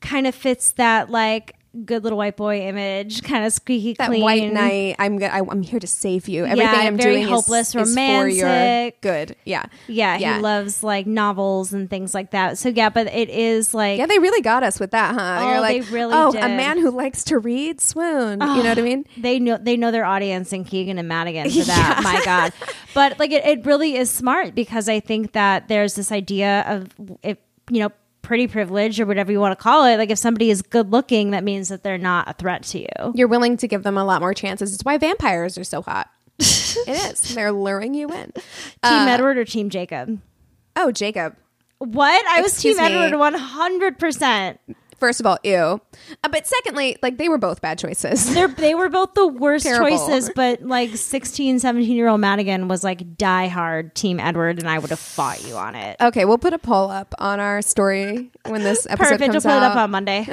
kind 0.00 0.26
of 0.26 0.34
fits 0.34 0.72
that 0.72 1.10
like 1.10 1.54
good 1.84 2.02
little 2.04 2.18
white 2.18 2.36
boy 2.36 2.60
image, 2.60 3.22
kind 3.22 3.44
of 3.46 3.52
squeaky 3.52 3.94
that 3.94 4.08
clean, 4.08 4.22
white 4.22 4.52
knight 4.52 4.96
i'm 4.98 5.18
go- 5.18 5.26
I, 5.26 5.40
i'm 5.40 5.62
here 5.62 5.80
to 5.80 5.86
save 5.86 6.28
you 6.28 6.44
everything 6.44 6.66
Yeah, 6.72 6.80
i'm 6.88 6.96
very 6.96 7.12
doing 7.14 7.24
is- 7.24 7.30
hopeless, 7.30 7.74
is, 7.74 7.94
for 7.94 8.28
your 8.28 8.90
good 9.00 9.36
yeah 9.44 9.64
Yeah, 9.86 10.16
Yeah. 10.18 10.36
he 10.36 10.42
loves 10.42 10.82
like 10.82 11.06
novels 11.06 11.72
and 11.72 11.88
things 11.88 12.14
like 12.14 12.30
that. 12.32 12.58
So 12.58 12.68
yeah, 12.68 12.88
but 12.90 13.06
it 13.08 13.28
is 13.30 13.74
like 13.74 13.98
yeah, 13.98 14.06
they 14.06 14.18
really 14.18 14.40
got 14.42 14.62
us 14.62 14.78
with 14.80 14.90
that, 14.92 15.14
huh? 15.14 15.38
Oh, 15.40 15.50
You're 15.50 15.60
like, 15.60 15.84
they 15.84 15.90
really 15.90 16.14
oh, 16.14 16.32
did. 16.32 16.42
a 16.42 16.48
man 16.48 16.78
who 16.78 16.90
likes 16.90 17.24
to 17.24 17.38
read, 17.38 17.80
swoon. 17.80 18.40
you 18.40 18.62
know 18.62 18.68
what 18.70 18.78
I 18.78 18.82
mean? 18.82 19.04
they 19.16 19.38
know 19.38 19.56
they 19.58 19.76
know 19.76 19.90
their 19.90 20.04
audience 20.04 20.52
and 20.52 20.66
Keegan 20.66 20.98
and 20.98 21.08
Madigan 21.08 21.50
for 21.50 21.64
that. 21.64 22.00
My 22.02 22.22
God, 22.24 22.52
but 22.94 23.18
like 23.18 23.30
it, 23.32 23.44
it 23.44 23.64
really 23.66 23.96
is 23.96 24.10
smart 24.10 24.54
because 24.54 24.88
I 24.88 25.00
think 25.00 25.32
that 25.32 25.68
there's 25.68 25.94
this 25.94 26.10
idea 26.12 26.64
of 26.68 26.88
if 27.22 27.38
you 27.70 27.80
know 27.80 27.90
pretty 28.28 28.46
privilege 28.46 29.00
or 29.00 29.06
whatever 29.06 29.32
you 29.32 29.40
want 29.40 29.58
to 29.58 29.62
call 29.62 29.86
it. 29.86 29.96
Like 29.96 30.10
if 30.10 30.18
somebody 30.18 30.50
is 30.50 30.60
good 30.60 30.92
looking, 30.92 31.30
that 31.30 31.42
means 31.42 31.70
that 31.70 31.82
they're 31.82 31.96
not 31.96 32.28
a 32.28 32.34
threat 32.34 32.62
to 32.64 32.80
you. 32.80 33.12
You're 33.14 33.26
willing 33.26 33.56
to 33.56 33.66
give 33.66 33.84
them 33.84 33.96
a 33.96 34.04
lot 34.04 34.20
more 34.20 34.34
chances. 34.34 34.74
It's 34.74 34.84
why 34.84 34.98
vampires 34.98 35.56
are 35.56 35.64
so 35.64 35.80
hot. 35.80 36.10
it 36.38 36.88
is. 36.88 37.34
They're 37.34 37.52
luring 37.52 37.94
you 37.94 38.06
in. 38.10 38.32
Team 38.32 38.42
Uh, 38.82 39.06
Edward 39.08 39.38
or 39.38 39.46
Team 39.46 39.70
Jacob? 39.70 40.20
Oh, 40.76 40.92
Jacob. 40.92 41.36
What? 41.78 42.26
I 42.26 42.42
was 42.42 42.60
Team 42.60 42.76
me. 42.76 42.82
Edward 42.82 43.18
one 43.18 43.34
hundred 43.34 43.98
percent. 43.98 44.60
First 44.98 45.20
of 45.20 45.26
all, 45.26 45.38
ew. 45.44 45.54
Uh, 45.54 45.80
but 46.30 46.46
secondly, 46.46 46.96
like 47.02 47.18
they 47.18 47.28
were 47.28 47.38
both 47.38 47.60
bad 47.60 47.78
choices. 47.78 48.34
They're, 48.34 48.48
they 48.48 48.74
were 48.74 48.88
both 48.88 49.14
the 49.14 49.26
worst 49.26 49.62
Terrible. 49.64 49.96
choices, 49.96 50.30
but 50.34 50.62
like 50.62 50.96
16, 50.96 51.60
17 51.60 51.96
year 51.96 52.08
old 52.08 52.20
Madigan 52.20 52.66
was 52.68 52.82
like 52.82 53.16
die 53.16 53.46
hard 53.46 53.94
Team 53.94 54.18
Edward, 54.18 54.58
and 54.58 54.68
I 54.68 54.78
would 54.78 54.90
have 54.90 54.98
fought 54.98 55.46
you 55.46 55.56
on 55.56 55.74
it. 55.74 55.96
okay, 56.00 56.24
we'll 56.24 56.38
put 56.38 56.52
a 56.52 56.58
poll 56.58 56.90
up 56.90 57.14
on 57.18 57.38
our 57.40 57.62
story 57.62 58.30
when 58.46 58.62
this 58.62 58.86
episode 58.90 59.18
Perfect. 59.18 59.20
We'll 59.20 59.32
comes 59.32 59.44
put 59.44 59.56
it 59.56 59.62
up 59.62 59.76
on 59.76 59.90
Monday. 59.90 60.26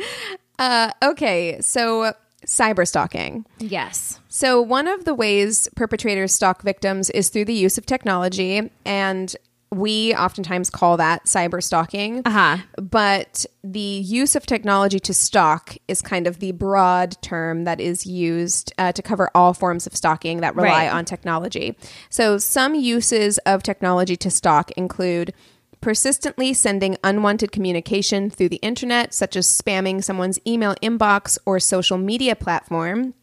uh, 0.58 0.90
okay, 1.02 1.60
so 1.60 2.12
cyber 2.46 2.86
stalking. 2.86 3.44
yes. 3.58 4.20
So, 4.28 4.60
one 4.60 4.86
of 4.86 5.04
the 5.06 5.14
ways 5.14 5.68
perpetrators 5.76 6.32
stalk 6.32 6.62
victims 6.62 7.08
is 7.10 7.30
through 7.30 7.46
the 7.46 7.54
use 7.54 7.78
of 7.78 7.86
technology, 7.86 8.70
and 8.84 9.34
we 9.72 10.14
oftentimes 10.14 10.70
call 10.70 10.96
that 10.96 11.24
cyber 11.24 11.62
stalking. 11.62 12.22
Uh-huh. 12.24 12.58
But 12.80 13.44
the 13.64 13.80
use 13.80 14.36
of 14.36 14.46
technology 14.46 15.00
to 15.00 15.12
stalk 15.12 15.76
is 15.88 16.00
kind 16.02 16.26
of 16.26 16.38
the 16.38 16.52
broad 16.52 17.20
term 17.20 17.64
that 17.64 17.80
is 17.80 18.06
used 18.06 18.72
uh, 18.78 18.92
to 18.92 19.02
cover 19.02 19.30
all 19.34 19.52
forms 19.54 19.86
of 19.86 19.96
stalking 19.96 20.40
that 20.40 20.54
rely 20.54 20.86
Right. 20.86 20.92
on 20.92 21.04
technology. 21.04 21.76
So, 22.10 22.38
some 22.38 22.74
uses 22.74 23.38
of 23.38 23.62
technology 23.62 24.16
to 24.16 24.30
stalk 24.30 24.70
include 24.72 25.34
persistently 25.80 26.54
sending 26.54 26.96
unwanted 27.04 27.52
communication 27.52 28.30
through 28.30 28.48
the 28.48 28.56
internet, 28.56 29.12
such 29.14 29.36
as 29.36 29.46
spamming 29.46 30.02
someone's 30.02 30.38
email 30.46 30.74
inbox 30.82 31.38
or 31.44 31.60
social 31.60 31.98
media 31.98 32.34
platform 32.34 33.14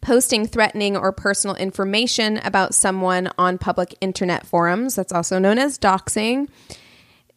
posting 0.00 0.46
threatening 0.46 0.96
or 0.96 1.10
personal 1.12 1.56
information 1.56 2.38
about 2.38 2.74
someone 2.74 3.28
on 3.38 3.58
public 3.58 3.94
internet 4.00 4.46
forums, 4.46 4.94
that's 4.94 5.12
also 5.12 5.38
known 5.38 5.58
as 5.58 5.78
doxing, 5.78 6.48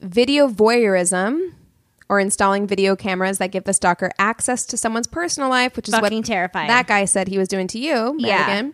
video 0.02 0.48
voyeurism, 0.48 1.54
or 2.10 2.20
installing 2.20 2.66
video 2.66 2.96
cameras 2.96 3.38
that 3.38 3.52
give 3.52 3.64
the 3.66 3.74
stalker 3.74 4.12
access 4.18 4.66
to 4.66 4.78
someone's 4.78 5.06
personal 5.08 5.48
life, 5.50 5.76
which 5.76 5.88
is 5.88 5.94
Fucking 5.94 6.18
what 6.20 6.26
terrifying. 6.26 6.68
that 6.68 6.88
guy 6.88 7.06
said 7.06 7.28
he 7.28 7.38
was 7.38 7.48
doing 7.48 7.68
to 7.68 7.80
you, 7.80 8.16
Yeah. 8.18 8.48
Madigan. 8.48 8.74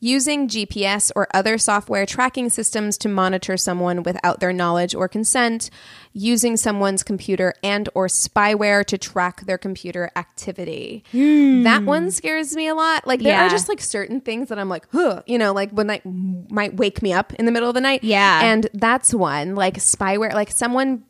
Using 0.00 0.46
GPS 0.46 1.10
or 1.16 1.26
other 1.34 1.58
software 1.58 2.06
tracking 2.06 2.50
systems 2.50 2.96
to 2.98 3.08
monitor 3.08 3.56
someone 3.56 4.04
without 4.04 4.38
their 4.38 4.52
knowledge 4.52 4.94
or 4.94 5.08
consent, 5.08 5.70
using 6.12 6.56
someone's 6.56 7.02
computer 7.02 7.52
and 7.64 7.88
or 7.96 8.06
spyware 8.06 8.84
to 8.84 8.96
track 8.96 9.46
their 9.46 9.58
computer 9.58 10.10
activity. 10.14 11.02
Hmm. 11.10 11.64
That 11.64 11.82
one 11.82 12.12
scares 12.12 12.54
me 12.54 12.68
a 12.68 12.76
lot. 12.76 13.08
Like 13.08 13.20
there. 13.20 13.32
Yeah. 13.32 13.46
are 13.46 13.50
just 13.50 13.68
like 13.68 13.80
certain 13.80 14.20
things 14.20 14.50
that 14.50 14.58
I'm 14.58 14.68
like, 14.68 14.86
huh, 14.92 15.22
you 15.26 15.36
know, 15.36 15.52
like 15.52 15.72
when 15.72 15.88
that 15.88 16.02
might 16.04 16.76
wake 16.76 17.02
me 17.02 17.12
up 17.12 17.32
in 17.34 17.44
the 17.44 17.50
middle 17.52 17.68
of 17.68 17.74
the 17.74 17.80
night. 17.80 18.04
Yeah. 18.04 18.40
And 18.44 18.68
that's 18.74 19.12
one, 19.12 19.56
like 19.56 19.78
spyware, 19.78 20.32
like 20.32 20.52
someone 20.52 21.02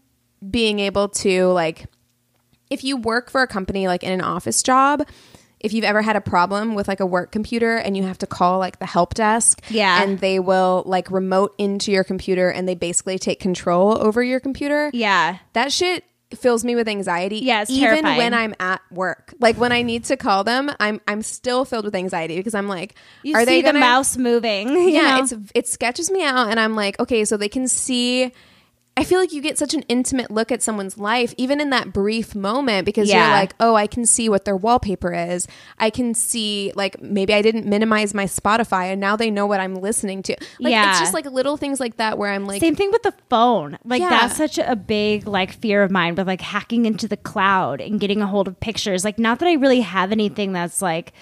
being 0.49 0.79
able 0.79 1.09
to 1.09 1.49
like 1.49 1.87
if 2.71 2.85
you 2.85 2.97
work 2.97 3.31
for 3.31 3.43
a 3.43 3.47
company 3.47 3.87
like 3.87 4.03
in 4.03 4.13
an 4.13 4.21
office 4.21 4.63
job, 4.63 5.07
if 5.61 5.73
you've 5.73 5.85
ever 5.85 6.03
had 6.03 6.17
a 6.17 6.21
problem 6.21 6.75
with 6.75 6.87
like 6.89 7.01
a 7.01 7.07
work 7.07 7.33
computer 7.33 7.77
and 7.77 7.97
you 7.97 8.03
have 8.05 8.19
to 8.19 8.27
call 8.27 8.59
like 8.59 8.79
the 8.79 8.87
help 8.87 9.15
desk, 9.15 9.61
Yeah. 9.69 10.03
and 10.03 10.19
they 10.21 10.39
will 10.39 10.83
like 10.87 11.11
remote 11.11 11.55
into 11.59 11.91
your 11.93 12.05
computer 12.05 12.49
and 12.51 12.69
they 12.69 12.75
basically 12.75 13.19
take 13.19 13.41
control 13.41 14.01
over 14.01 14.23
your 14.23 14.41
computer. 14.41 14.91
Yeah. 14.93 15.39
That 15.55 15.73
shit 15.73 16.05
fills 16.35 16.63
me 16.63 16.75
with 16.75 16.87
anxiety. 16.89 17.39
Yeah, 17.39 17.65
even 17.69 17.81
terrifying. 17.81 18.19
when 18.19 18.35
I'm 18.35 18.55
at 18.61 18.83
work. 18.93 19.33
Like 19.41 19.57
when 19.57 19.73
I 19.73 19.81
need 19.83 20.05
to 20.05 20.17
call 20.17 20.45
them, 20.45 20.71
I'm 20.79 21.01
I'm 21.09 21.23
still 21.23 21.65
filled 21.65 21.87
with 21.87 21.95
anxiety 21.95 22.37
because 22.37 22.55
I'm 22.55 22.69
like, 22.69 22.95
You 23.23 23.35
are 23.35 23.41
see 23.41 23.45
they 23.47 23.61
the 23.63 23.69
gonna 23.69 23.81
mouse 23.81 24.17
moving. 24.19 24.69
yeah, 24.91 25.17
know? 25.17 25.23
it's 25.23 25.35
it 25.55 25.67
sketches 25.69 26.11
me 26.11 26.23
out, 26.25 26.51
and 26.51 26.61
I'm 26.61 26.77
like, 26.77 27.01
okay, 27.01 27.25
so 27.25 27.37
they 27.39 27.49
can 27.49 27.67
see. 27.67 28.33
I 28.99 29.05
feel 29.05 29.21
like 29.21 29.33
you 29.33 29.41
get 29.41 29.57
such 29.57 29.75
an 29.75 29.83
intimate 29.89 30.29
look 30.29 30.51
at 30.51 30.61
someone's 30.61 30.99
life, 30.99 31.33
even 31.37 31.61
in 31.61 31.71
that 31.71 31.93
brief 31.93 32.35
moment, 32.35 32.85
because 32.85 33.09
Yeah. 33.09 33.29
you're 33.29 33.37
like, 33.37 33.55
oh, 33.61 33.77
I 33.77 33.87
can 33.87 34.05
see 34.05 34.29
what 34.29 34.45
their 34.45 34.57
wallpaper 34.57 35.15
is. 35.15 35.47
I 35.79 35.91
can 35.91 36.15
see, 36.15 36.73
like, 36.75 37.01
maybe 37.01 37.33
I 37.33 37.41
didn't 37.41 37.65
minimize 37.65 38.13
my 38.13 38.25
Spotify, 38.25 38.91
and 38.91 39.01
now 39.01 39.15
they 39.15 39.31
know 39.31 39.47
what 39.47 39.61
I'm 39.61 39.77
listening 39.77 40.25
to. 40.25 40.37
Like, 40.59 40.73
Yeah. 40.73 40.91
it's 40.91 40.99
just 40.99 41.15
like 41.15 41.27
little 41.27 41.57
things 41.57 41.79
like 41.79 41.97
that 41.99 42.19
where 42.19 42.33
I'm 42.33 42.45
like, 42.45 42.61
Same 42.61 42.75
thing 42.75 42.91
with 42.91 43.05
the 43.05 43.15
phone. 43.31 43.79
Like 43.85 44.01
Yeah. 44.01 44.11
that's 44.11 44.37
such 44.37 44.59
a 44.59 44.75
big 44.75 45.29
like 45.29 45.53
fear 45.53 45.85
of 45.85 45.93
mine, 45.93 46.17
but 46.17 46.27
like 46.27 46.41
hacking 46.41 46.85
into 46.85 47.07
the 47.07 47.17
cloud 47.17 47.81
and 47.81 48.01
getting 48.01 48.21
a 48.21 48.27
hold 48.27 48.49
of 48.49 48.59
pictures. 48.59 49.05
Like 49.05 49.17
not 49.19 49.39
that 49.39 49.47
I 49.49 49.53
really 49.53 49.83
have 49.83 50.11
anything 50.11 50.53
that's 50.53 50.83
like 50.83 51.13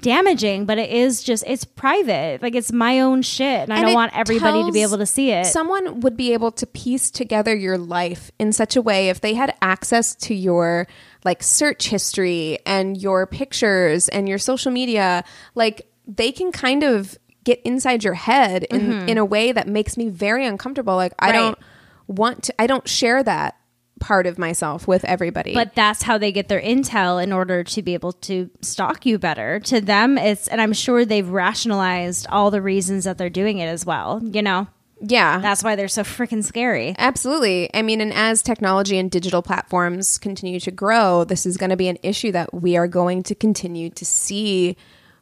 damaging, 0.00 0.64
but 0.64 0.78
it 0.78 0.90
is 0.90 1.22
just 1.22 1.44
it's 1.46 1.64
private. 1.64 2.42
Like 2.42 2.54
it's 2.54 2.72
my 2.72 3.00
own 3.00 3.22
shit, 3.22 3.62
and 3.62 3.72
I 3.72 3.82
don't 3.82 3.94
want 3.94 4.16
everybody 4.16 4.64
to 4.64 4.72
be 4.72 4.82
able 4.82 4.98
to 4.98 5.06
see 5.06 5.30
it. 5.30 5.46
Someone 5.46 6.00
would 6.00 6.16
be 6.16 6.32
able 6.32 6.52
to 6.52 6.66
piece 6.66 7.10
together 7.10 7.54
your 7.54 7.78
life 7.78 8.30
in 8.38 8.52
such 8.52 8.76
a 8.76 8.82
way 8.82 9.08
if 9.08 9.20
they 9.20 9.34
had 9.34 9.54
access 9.60 10.14
to 10.16 10.34
your 10.34 10.86
like 11.24 11.42
search 11.42 11.88
history 11.88 12.58
and 12.64 12.96
your 12.96 13.26
pictures 13.26 14.08
and 14.08 14.28
your 14.28 14.38
social 14.38 14.72
media, 14.72 15.24
like 15.54 15.90
they 16.06 16.32
can 16.32 16.52
kind 16.52 16.82
of 16.82 17.18
get 17.44 17.60
inside 17.62 18.04
your 18.04 18.14
head 18.14 18.64
in 18.64 18.80
mm-hmm. 18.80 19.08
in 19.08 19.18
a 19.18 19.24
way 19.24 19.52
that 19.52 19.66
makes 19.66 19.96
me 19.96 20.08
very 20.08 20.46
uncomfortable. 20.46 20.96
Like 20.96 21.12
I 21.18 21.30
Right. 21.30 21.32
don't 21.32 21.58
want 22.06 22.44
to 22.44 22.54
I 22.58 22.66
don't 22.66 22.88
share 22.88 23.22
that 23.22 23.57
part 24.00 24.26
of 24.26 24.38
myself 24.38 24.86
with 24.88 25.04
everybody. 25.04 25.54
but 25.54 25.74
that's 25.74 26.02
how 26.02 26.18
they 26.18 26.32
get 26.32 26.48
their 26.48 26.60
intel 26.60 27.22
in 27.22 27.32
order 27.32 27.64
to 27.64 27.82
be 27.82 27.94
able 27.94 28.12
to 28.12 28.48
stalk 28.62 29.04
you 29.06 29.18
better. 29.18 29.60
To 29.60 29.80
them, 29.80 30.18
it's 30.18 30.48
and 30.48 30.60
I'm 30.60 30.72
sure 30.72 31.04
they've 31.04 31.28
rationalized 31.28 32.26
all 32.30 32.50
the 32.50 32.62
reasons 32.62 33.04
that 33.04 33.18
they're 33.18 33.30
doing 33.30 33.58
it 33.58 33.66
as 33.66 33.84
well. 33.84 34.20
You 34.22 34.42
know, 34.42 34.66
yeah. 35.00 35.38
that's 35.40 35.62
why 35.62 35.76
they're 35.76 35.88
so 35.88 36.02
freaking 36.02 36.44
scary. 36.44 36.94
Absolutely. 36.98 37.70
I 37.74 37.82
mean, 37.82 38.00
and 38.00 38.12
as 38.12 38.42
technology 38.42 38.98
and 38.98 39.10
digital 39.10 39.42
platforms 39.42 40.18
continue 40.18 40.60
to 40.60 40.70
grow, 40.70 41.24
this 41.24 41.46
is 41.46 41.56
going 41.56 41.70
to 41.70 41.76
be 41.76 41.88
an 41.88 41.98
issue 42.02 42.32
that 42.32 42.52
we 42.54 42.76
are 42.76 42.88
going 42.88 43.22
to 43.24 43.34
continue 43.34 43.90
to 43.90 44.04
see 44.04 44.76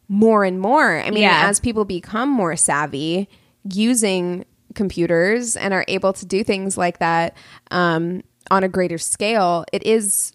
more 0.08 0.44
and 0.44 0.60
more. 0.60 1.00
I 1.00 1.10
mean, 1.10 1.22
Yeah. 1.22 1.48
as 1.48 1.58
people 1.60 1.84
become 1.84 2.28
more 2.28 2.54
savvy 2.56 3.28
using 3.64 4.44
computers 4.74 5.56
and 5.56 5.74
are 5.74 5.84
able 5.88 6.12
to 6.12 6.24
do 6.26 6.44
things 6.44 6.76
like 6.78 6.98
that 6.98 7.34
um, 7.70 8.22
on 8.50 8.64
a 8.64 8.68
greater 8.68 8.98
scale, 8.98 9.64
it 9.72 9.84
is. 9.84 10.32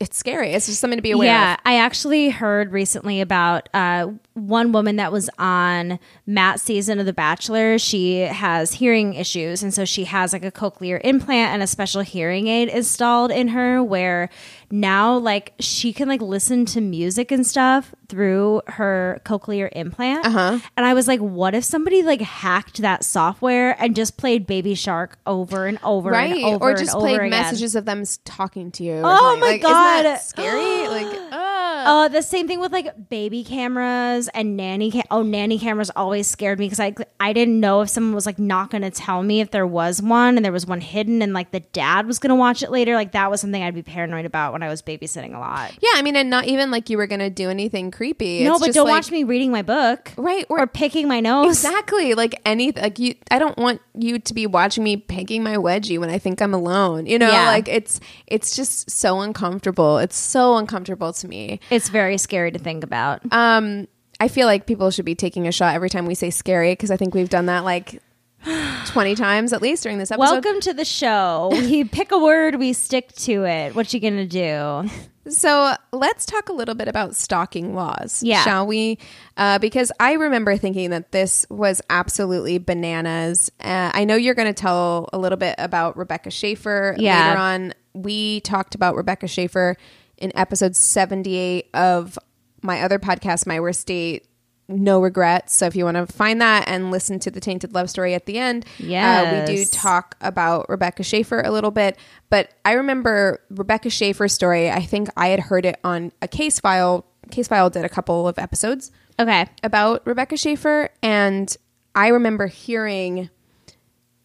It's 0.00 0.16
scary. 0.16 0.52
It's 0.52 0.66
just 0.66 0.80
something 0.80 0.98
to 0.98 1.02
be 1.02 1.10
aware 1.10 1.26
yeah, 1.26 1.54
of. 1.54 1.60
I 1.64 1.78
actually 1.78 2.28
heard 2.28 2.72
recently 2.72 3.20
about 3.20 3.68
uh, 3.74 4.08
one 4.38 4.72
woman 4.72 4.96
that 4.96 5.12
was 5.12 5.28
on 5.38 5.98
Matt's 6.26 6.62
season 6.62 6.98
of 6.98 7.06
The 7.06 7.12
Bachelor. 7.12 7.78
She 7.78 8.20
has 8.20 8.74
hearing 8.74 9.14
issues, 9.14 9.62
and 9.62 9.72
so 9.74 9.84
she 9.84 10.04
has 10.04 10.32
like 10.32 10.44
a 10.44 10.50
cochlear 10.52 11.00
implant 11.04 11.52
and 11.52 11.62
a 11.62 11.66
special 11.66 12.02
hearing 12.02 12.46
aid 12.48 12.68
installed 12.68 13.30
in 13.30 13.48
her. 13.48 13.82
Where 13.82 14.28
now, 14.70 15.16
like, 15.16 15.54
she 15.58 15.92
can 15.92 16.08
like 16.08 16.20
listen 16.20 16.64
to 16.66 16.80
music 16.80 17.30
and 17.32 17.46
stuff 17.46 17.94
through 18.08 18.62
her 18.68 19.20
cochlear 19.24 19.68
implant. 19.72 20.24
Uh-huh. 20.26 20.58
And 20.76 20.86
I 20.86 20.94
was 20.94 21.06
like, 21.08 21.20
what 21.20 21.54
if 21.54 21.64
somebody 21.64 22.02
like 22.02 22.20
hacked 22.22 22.78
that 22.78 23.04
software 23.04 23.76
and 23.82 23.94
just 23.94 24.16
played 24.16 24.46
Baby 24.46 24.74
Shark 24.74 25.18
over 25.26 25.66
and 25.66 25.78
over 25.82 26.10
Right, 26.10 26.36
and 26.36 26.44
over 26.44 26.70
or 26.70 26.74
just 26.74 26.94
over 26.94 27.00
played 27.06 27.16
again? 27.16 27.30
messages 27.30 27.74
of 27.74 27.84
them 27.84 28.04
talking 28.24 28.70
to 28.72 28.84
you. 28.84 29.00
Oh 29.04 29.36
my 29.36 29.46
Like, 29.48 29.60
isn't 29.60 29.72
that 29.72 30.02
God. 30.04 30.20
scary! 30.20 30.88
like, 30.88 31.06
oh. 31.32 31.54
Uh, 31.78 32.08
the 32.08 32.22
same 32.22 32.48
thing 32.48 32.60
with 32.60 32.72
like 32.72 33.08
baby 33.08 33.44
cameras 33.44 34.27
and 34.34 34.56
nanny. 34.56 35.02
Oh, 35.10 35.22
nanny 35.22 35.58
cameras 35.58 35.90
always 35.96 36.26
scared 36.26 36.58
me 36.58 36.66
because 36.66 36.80
I 36.80 36.94
I 37.20 37.32
didn't 37.32 37.58
know 37.60 37.80
if 37.80 37.88
someone 37.90 38.14
was 38.14 38.26
like 38.26 38.38
not 38.38 38.70
going 38.70 38.82
to 38.82 38.90
tell 38.90 39.22
me 39.22 39.40
if 39.40 39.50
there 39.50 39.66
was 39.66 40.00
one 40.02 40.36
and 40.36 40.44
there 40.44 40.52
was 40.52 40.66
one 40.66 40.80
hidden 40.80 41.22
and 41.22 41.32
like 41.32 41.50
the 41.50 41.60
dad 41.60 42.06
was 42.06 42.18
going 42.18 42.30
to 42.30 42.34
watch 42.36 42.62
it 42.62 42.70
later. 42.70 42.94
Like 42.94 43.12
that 43.12 43.30
was 43.30 43.40
something 43.40 43.62
I'd 43.62 43.74
be 43.74 43.82
paranoid 43.82 44.24
about 44.24 44.52
when 44.52 44.62
I 44.62 44.68
was 44.68 44.82
babysitting 44.82 45.34
a 45.34 45.38
lot. 45.38 45.72
yeah, 45.80 45.90
I 45.94 46.02
mean, 46.02 46.16
and 46.16 46.30
not 46.30 46.46
even 46.46 46.70
like 46.70 46.90
you 46.90 46.96
were 46.96 47.06
going 47.06 47.20
to 47.20 47.30
do 47.30 47.50
anything 47.50 47.90
creepy. 47.90 48.44
no, 48.44 48.56
It's 48.56 48.66
but 48.66 48.74
don't 48.74 48.86
like- 48.86 48.94
watch 48.94 49.10
me 49.10 49.24
reading 49.24 49.50
my 49.50 49.62
book, 49.62 50.12
Right, 50.16 50.44
Or, 50.48 50.60
or- 50.60 50.66
picking 50.66 51.08
my 51.08 51.20
nose. 51.20 51.64
Exactly. 51.64 52.14
Like 52.14 52.40
any 52.44 52.72
like 52.72 52.98
you 52.98 53.14
I 53.30 53.38
don't 53.38 53.56
want 53.58 53.80
you 53.94 54.18
to 54.18 54.34
be 54.34 54.46
watching 54.46 54.84
me 54.84 54.96
picking 54.96 55.42
my 55.42 55.56
wedgie 55.56 55.98
when 55.98 56.10
I 56.10 56.18
think 56.18 56.40
I'm 56.40 56.54
alone. 56.54 57.06
You 57.06 57.18
know, 57.18 57.30
Yeah. 57.30 57.46
like 57.46 57.68
it's 57.68 58.00
it's 58.26 58.54
just 58.56 58.90
so 58.90 59.20
uncomfortable. 59.20 59.98
It's 59.98 60.16
so 60.16 60.56
uncomfortable 60.56 61.12
to 61.12 61.28
me. 61.28 61.60
It's 61.70 61.88
very 61.88 62.18
scary 62.18 62.50
to 62.52 62.58
think 62.58 62.84
about. 62.84 63.20
Um 63.32 63.88
I 64.20 64.28
feel 64.28 64.46
like 64.46 64.66
people 64.66 64.90
should 64.90 65.04
be 65.04 65.14
taking 65.14 65.46
a 65.46 65.52
shot 65.52 65.74
every 65.74 65.90
time 65.90 66.06
we 66.06 66.14
say 66.14 66.30
scary 66.30 66.72
because 66.72 66.90
I 66.90 66.96
think 66.96 67.14
we've 67.14 67.28
done 67.28 67.46
that 67.46 67.64
like 67.64 68.02
20 68.86 69.14
times 69.14 69.52
at 69.52 69.62
least 69.62 69.82
during 69.82 69.98
this 69.98 70.10
episode. 70.10 70.32
Welcome 70.44 70.60
to 70.62 70.74
the 70.74 70.84
show. 70.84 71.48
we 71.52 71.84
pick 71.84 72.10
a 72.12 72.18
word, 72.18 72.56
we 72.56 72.72
stick 72.72 73.12
to 73.12 73.44
it. 73.44 73.74
What 73.74 73.92
you 73.94 74.00
gonna 74.00 74.26
do? 74.26 74.88
So 75.28 75.74
let's 75.92 76.24
talk 76.24 76.48
a 76.48 76.52
little 76.54 76.74
bit 76.74 76.88
about 76.88 77.14
stalking 77.14 77.74
laws, 77.74 78.22
Yeah. 78.22 78.42
shall 78.44 78.66
we? 78.66 78.96
Uh, 79.36 79.58
because 79.58 79.92
I 80.00 80.14
remember 80.14 80.56
thinking 80.56 80.88
that 80.90 81.12
this 81.12 81.44
was 81.50 81.82
absolutely 81.90 82.56
bananas. 82.58 83.50
Uh, 83.60 83.90
I 83.92 84.04
know 84.06 84.16
you're 84.16 84.34
going 84.34 84.48
to 84.48 84.58
tell 84.58 85.10
a 85.12 85.18
little 85.18 85.36
bit 85.36 85.54
about 85.58 85.98
Rebecca 85.98 86.30
Schaeffer 86.30 86.96
Yeah. 86.98 87.28
later 87.28 87.38
on. 87.40 87.74
We 87.92 88.40
talked 88.40 88.74
about 88.74 88.96
Rebecca 88.96 89.28
Schaeffer 89.28 89.76
in 90.16 90.32
episode 90.34 90.74
78 90.74 91.68
of 91.74 92.18
my 92.62 92.82
other 92.82 92.98
podcast, 92.98 93.46
My 93.46 93.60
Worst 93.60 93.86
Date. 93.86 94.24
No 94.70 95.00
regrets. 95.00 95.54
So 95.56 95.64
if 95.66 95.74
you 95.74 95.84
want 95.86 95.96
to 95.96 96.06
find 96.06 96.42
that 96.42 96.68
and 96.68 96.90
listen 96.90 97.18
to 97.20 97.30
the 97.30 97.40
tainted 97.40 97.72
love 97.72 97.88
story 97.88 98.12
at 98.12 98.26
the 98.26 98.38
end, 98.38 98.66
uh, 98.78 99.44
we 99.46 99.56
do 99.56 99.64
talk 99.64 100.14
about 100.20 100.68
Rebecca 100.68 101.02
Schaeffer 101.02 101.40
a 101.40 101.50
little 101.50 101.70
bit. 101.70 101.96
But 102.28 102.52
I 102.66 102.72
remember 102.72 103.40
Rebecca 103.48 103.88
Schaeffer's 103.88 104.34
story. 104.34 104.70
I 104.70 104.82
think 104.82 105.08
I 105.16 105.28
had 105.28 105.40
heard 105.40 105.64
it 105.64 105.80
on 105.84 106.12
a 106.20 106.28
case 106.28 106.60
file. 106.60 107.06
Case 107.30 107.48
file 107.48 107.70
did 107.70 107.86
a 107.86 107.88
couple 107.88 108.28
of 108.28 108.38
episodes 108.38 108.90
Okay. 109.18 109.46
about 109.62 110.06
Rebecca 110.06 110.36
Schaeffer, 110.36 110.90
and 111.02 111.56
I 111.94 112.08
remember 112.08 112.46
hearing 112.46 113.30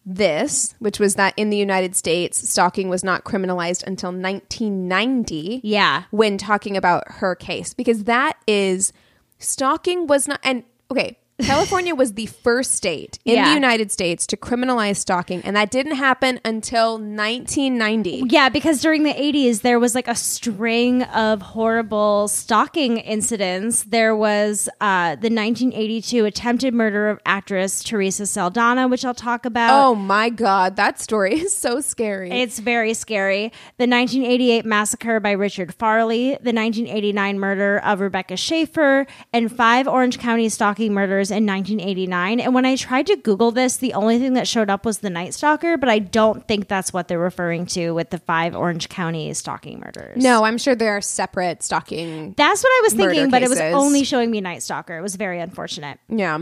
this, 0.06 0.74
which 0.80 0.98
was 1.00 1.14
that 1.14 1.34
in 1.36 1.50
the 1.50 1.56
United 1.56 1.96
States, 1.96 2.48
stalking 2.48 2.88
was 2.88 3.02
not 3.02 3.24
criminalized 3.24 3.82
until 3.86 4.10
1990 4.12 5.60
Yeah. 5.62 6.04
when 6.10 6.38
talking 6.38 6.76
about 6.76 7.04
her 7.06 7.34
case 7.34 7.74
because 7.74 8.04
that 8.04 8.36
is 8.46 8.92
stalking 9.38 10.06
was 10.06 10.28
not 10.28 10.40
and 10.42 10.64
okay 10.90 11.18
California 11.40 11.94
was 11.94 12.12
the 12.14 12.26
first 12.26 12.72
state 12.74 13.18
in 13.24 13.34
Yeah. 13.34 13.48
the 13.48 13.54
United 13.54 13.90
States 13.90 14.24
to 14.28 14.36
criminalize 14.36 14.96
stalking 14.96 15.42
and 15.42 15.56
that 15.56 15.70
didn't 15.70 15.96
happen 15.96 16.38
until 16.44 16.92
1990 16.98 18.24
Yeah, 18.28 18.48
because 18.48 18.80
during 18.80 19.02
the 19.02 19.12
80s, 19.12 19.62
there 19.62 19.80
was 19.80 19.94
like 19.96 20.06
a 20.06 20.14
string 20.14 21.02
of 21.02 21.42
horrible 21.42 22.28
stalking 22.28 22.98
incidents. 22.98 23.82
There 23.84 24.14
was 24.14 24.68
uh, 24.80 25.16
the 25.16 25.28
1982 25.30 26.24
attempted 26.24 26.72
murder 26.72 27.08
of 27.08 27.18
actress 27.26 27.82
Teresa 27.82 28.26
Saldana, 28.26 28.86
which 28.86 29.04
I'll 29.04 29.12
talk 29.14 29.44
about. 29.44 29.84
oh 29.84 29.94
my 29.96 30.28
god 30.30 30.76
that 30.76 31.00
story 31.00 31.34
is 31.40 31.52
so 31.56 31.80
scary 31.80 32.30
It's 32.30 32.58
very 32.60 32.94
scary. 32.94 33.52
The 33.78 33.86
1988 33.88 34.64
massacre 34.64 35.18
by 35.20 35.32
Richard 35.32 35.74
Farley, 35.74 36.28
the 36.40 36.52
1989 36.52 37.38
murder 37.38 37.78
of 37.78 38.00
Rebecca 38.00 38.36
Schaeffer, 38.36 39.06
and 39.32 39.50
five 39.54 39.88
Orange 39.88 40.18
County 40.18 40.48
stalking 40.48 40.92
murders 40.94 41.23
murders 41.30 41.36
in 41.36 41.46
1989. 41.46 42.40
And 42.40 42.54
when 42.54 42.64
I 42.64 42.76
tried 42.76 43.06
to 43.06 43.16
Google 43.16 43.50
this, 43.50 43.76
the 43.76 43.94
only 43.94 44.18
thing 44.18 44.34
that 44.34 44.46
showed 44.46 44.70
up 44.70 44.84
was 44.84 44.98
the 44.98 45.10
Night 45.10 45.34
Stalker, 45.34 45.76
but 45.76 45.88
I 45.88 45.98
don't 45.98 46.46
think 46.46 46.68
that's 46.68 46.92
what 46.92 47.08
they're 47.08 47.18
referring 47.18 47.66
to 47.66 47.92
with 47.92 48.10
the 48.10 48.18
five 48.18 48.54
Orange 48.54 48.88
County 48.88 49.32
stalking 49.34 49.80
murders. 49.80 50.22
No, 50.22 50.44
I'm 50.44 50.58
sure 50.58 50.74
there 50.74 50.96
are 50.96 51.00
separate 51.00 51.62
stalking. 51.62 52.34
That's 52.36 52.62
what 52.62 52.70
I 52.70 52.80
was 52.84 52.94
thinking, 52.94 53.30
but 53.30 53.42
it 53.42 53.48
was 53.48 53.58
cases. 53.58 53.74
only 53.74 54.04
showing 54.04 54.30
me 54.30 54.40
Night 54.40 54.62
Stalker. 54.62 54.96
It 54.96 55.02
was 55.02 55.16
very 55.16 55.40
unfortunate. 55.40 55.98
Yeah. 56.08 56.38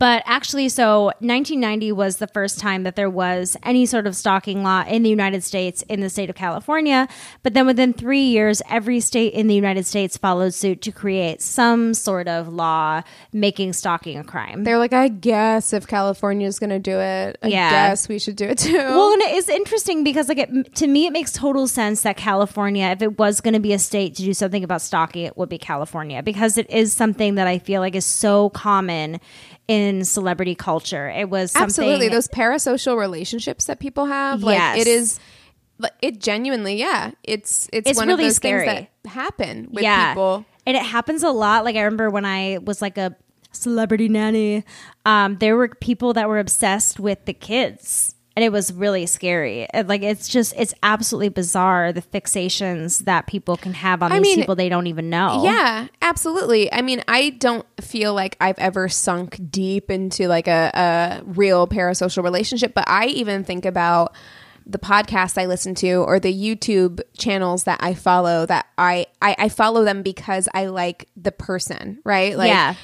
But 0.00 0.22
actually, 0.24 0.70
so 0.70 1.12
1990 1.20 1.92
was 1.92 2.16
the 2.16 2.26
first 2.26 2.58
time 2.58 2.84
that 2.84 2.96
there 2.96 3.10
was 3.10 3.54
any 3.62 3.84
sort 3.84 4.06
of 4.06 4.16
stalking 4.16 4.62
law 4.62 4.82
in 4.88 5.02
the 5.02 5.10
United 5.10 5.44
States 5.44 5.82
in 5.90 6.00
the 6.00 6.08
state 6.08 6.30
of 6.30 6.36
California. 6.36 7.06
But 7.42 7.52
then 7.52 7.66
within 7.66 7.92
three 7.92 8.22
years, 8.22 8.62
every 8.70 9.00
state 9.00 9.34
in 9.34 9.46
the 9.46 9.54
United 9.54 9.84
States 9.84 10.16
followed 10.16 10.54
suit 10.54 10.80
to 10.82 10.90
create 10.90 11.42
some 11.42 11.92
sort 11.92 12.28
of 12.28 12.48
law 12.48 13.02
making 13.34 13.74
stalking 13.74 14.16
a 14.16 14.24
crime. 14.24 14.64
They're 14.64 14.78
like, 14.78 14.94
I 14.94 15.08
guess 15.08 15.74
if 15.74 15.86
California 15.86 16.46
is 16.46 16.58
going 16.58 16.70
to 16.70 16.78
do 16.78 16.98
it, 16.98 17.36
I 17.42 17.48
Yeah. 17.48 17.70
guess 17.70 18.08
we 18.08 18.18
should 18.18 18.36
do 18.36 18.46
it 18.46 18.56
too. 18.56 18.78
Well, 18.78 19.12
and 19.12 19.20
it 19.20 19.36
is 19.36 19.50
interesting 19.50 20.02
because, 20.02 20.30
like, 20.30 20.38
it, 20.38 20.74
to 20.76 20.86
me, 20.86 21.04
it 21.08 21.12
makes 21.12 21.30
total 21.30 21.68
sense 21.68 22.00
that 22.02 22.16
California, 22.16 22.86
if 22.86 23.02
it 23.02 23.18
was 23.18 23.42
going 23.42 23.52
to 23.52 23.60
be 23.60 23.74
a 23.74 23.78
state 23.78 24.14
to 24.14 24.22
do 24.22 24.32
something 24.32 24.64
about 24.64 24.80
stalking, 24.80 25.24
it 25.26 25.36
would 25.36 25.50
be 25.50 25.58
California 25.58 26.22
because 26.22 26.56
it 26.56 26.70
is 26.70 26.94
something 26.94 27.34
that 27.34 27.46
I 27.46 27.58
feel 27.58 27.82
like 27.82 27.94
is 27.94 28.06
so 28.06 28.48
common 28.48 29.20
in 29.70 30.04
celebrity 30.04 30.56
culture. 30.56 31.08
It 31.08 31.30
was 31.30 31.52
something, 31.52 31.64
Absolutely. 31.66 32.08
Those 32.08 32.26
parasocial 32.26 32.98
relationships 32.98 33.66
that 33.66 33.78
people 33.78 34.06
have, 34.06 34.42
like 34.42 34.58
Yes. 34.58 34.78
it 34.78 34.86
is 34.88 35.20
it 36.02 36.20
genuinely, 36.20 36.74
yeah. 36.76 37.12
It's 37.22 37.68
it's, 37.72 37.88
It's 37.88 37.96
one 37.96 38.08
really 38.08 38.24
of 38.24 38.28
those 38.28 38.36
scary. 38.36 38.66
things 38.66 38.88
that 39.04 39.10
happen 39.10 39.68
with 39.70 39.84
yeah. 39.84 40.12
people. 40.12 40.44
And 40.66 40.76
it 40.76 40.82
happens 40.82 41.22
a 41.22 41.30
lot. 41.30 41.64
Like 41.64 41.76
I 41.76 41.82
remember 41.82 42.10
when 42.10 42.24
I 42.24 42.58
was 42.64 42.82
like 42.82 42.98
a 42.98 43.16
celebrity 43.52 44.08
nanny, 44.08 44.64
um, 45.06 45.36
there 45.38 45.56
were 45.56 45.68
people 45.68 46.14
that 46.14 46.28
were 46.28 46.40
obsessed 46.40 46.98
with 46.98 47.24
the 47.24 47.32
kids. 47.32 48.16
And 48.36 48.44
it 48.44 48.52
was 48.52 48.72
really 48.72 49.06
scary. 49.06 49.66
Like 49.74 50.02
it's 50.02 50.28
just 50.28 50.54
it's 50.56 50.72
absolutely 50.82 51.30
bizarre 51.30 51.92
the 51.92 52.00
fixations 52.00 53.00
that 53.04 53.26
people 53.26 53.56
can 53.56 53.74
have 53.74 54.02
on 54.02 54.12
I 54.12 54.18
these 54.18 54.22
mean, 54.22 54.36
people 54.36 54.54
they 54.54 54.68
don't 54.68 54.86
even 54.86 55.10
know. 55.10 55.42
Yeah, 55.44 55.88
absolutely. 56.00 56.72
I 56.72 56.80
mean, 56.80 57.02
I 57.08 57.30
don't 57.30 57.66
feel 57.80 58.14
like 58.14 58.36
I've 58.40 58.58
ever 58.58 58.88
sunk 58.88 59.38
deep 59.50 59.90
into 59.90 60.28
like 60.28 60.46
a, 60.46 60.70
a 60.72 61.22
real 61.24 61.66
parasocial 61.66 62.22
relationship, 62.22 62.72
but 62.72 62.84
I 62.86 63.06
even 63.06 63.44
think 63.44 63.66
about 63.66 64.14
the 64.64 64.78
podcasts 64.78 65.36
I 65.36 65.46
listen 65.46 65.74
to 65.76 65.94
or 65.94 66.20
the 66.20 66.32
YouTube 66.32 67.00
channels 67.18 67.64
that 67.64 67.82
I 67.82 67.94
follow 67.94 68.46
that 68.46 68.66
I, 68.78 69.06
I, 69.20 69.34
I 69.38 69.48
follow 69.48 69.84
them 69.84 70.02
because 70.02 70.48
I 70.54 70.66
like 70.66 71.08
the 71.16 71.32
person, 71.32 71.98
right? 72.04 72.36
Like 72.36 72.48
Yeah. 72.48 72.74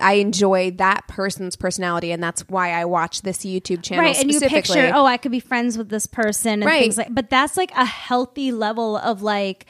I 0.00 0.14
enjoy 0.14 0.70
that 0.72 1.06
person's 1.08 1.56
personality 1.56 2.12
and 2.12 2.22
that's 2.22 2.42
why 2.48 2.72
I 2.72 2.84
watch 2.86 3.22
this 3.22 3.38
YouTube 3.38 3.82
channel 3.82 4.04
right 4.04 4.16
and 4.18 4.32
you 4.32 4.40
picture 4.40 4.90
oh 4.94 5.04
i 5.04 5.16
could 5.16 5.32
be 5.32 5.40
friends 5.40 5.76
with 5.76 5.88
this 5.90 6.06
person 6.06 6.54
and 6.54 6.64
Right. 6.64 6.80
things 6.82 6.96
like 6.96 7.08
but 7.14 7.28
that's 7.28 7.56
like 7.56 7.72
a 7.72 7.84
healthy 7.84 8.52
level 8.52 8.96
of 8.96 9.22
like 9.22 9.66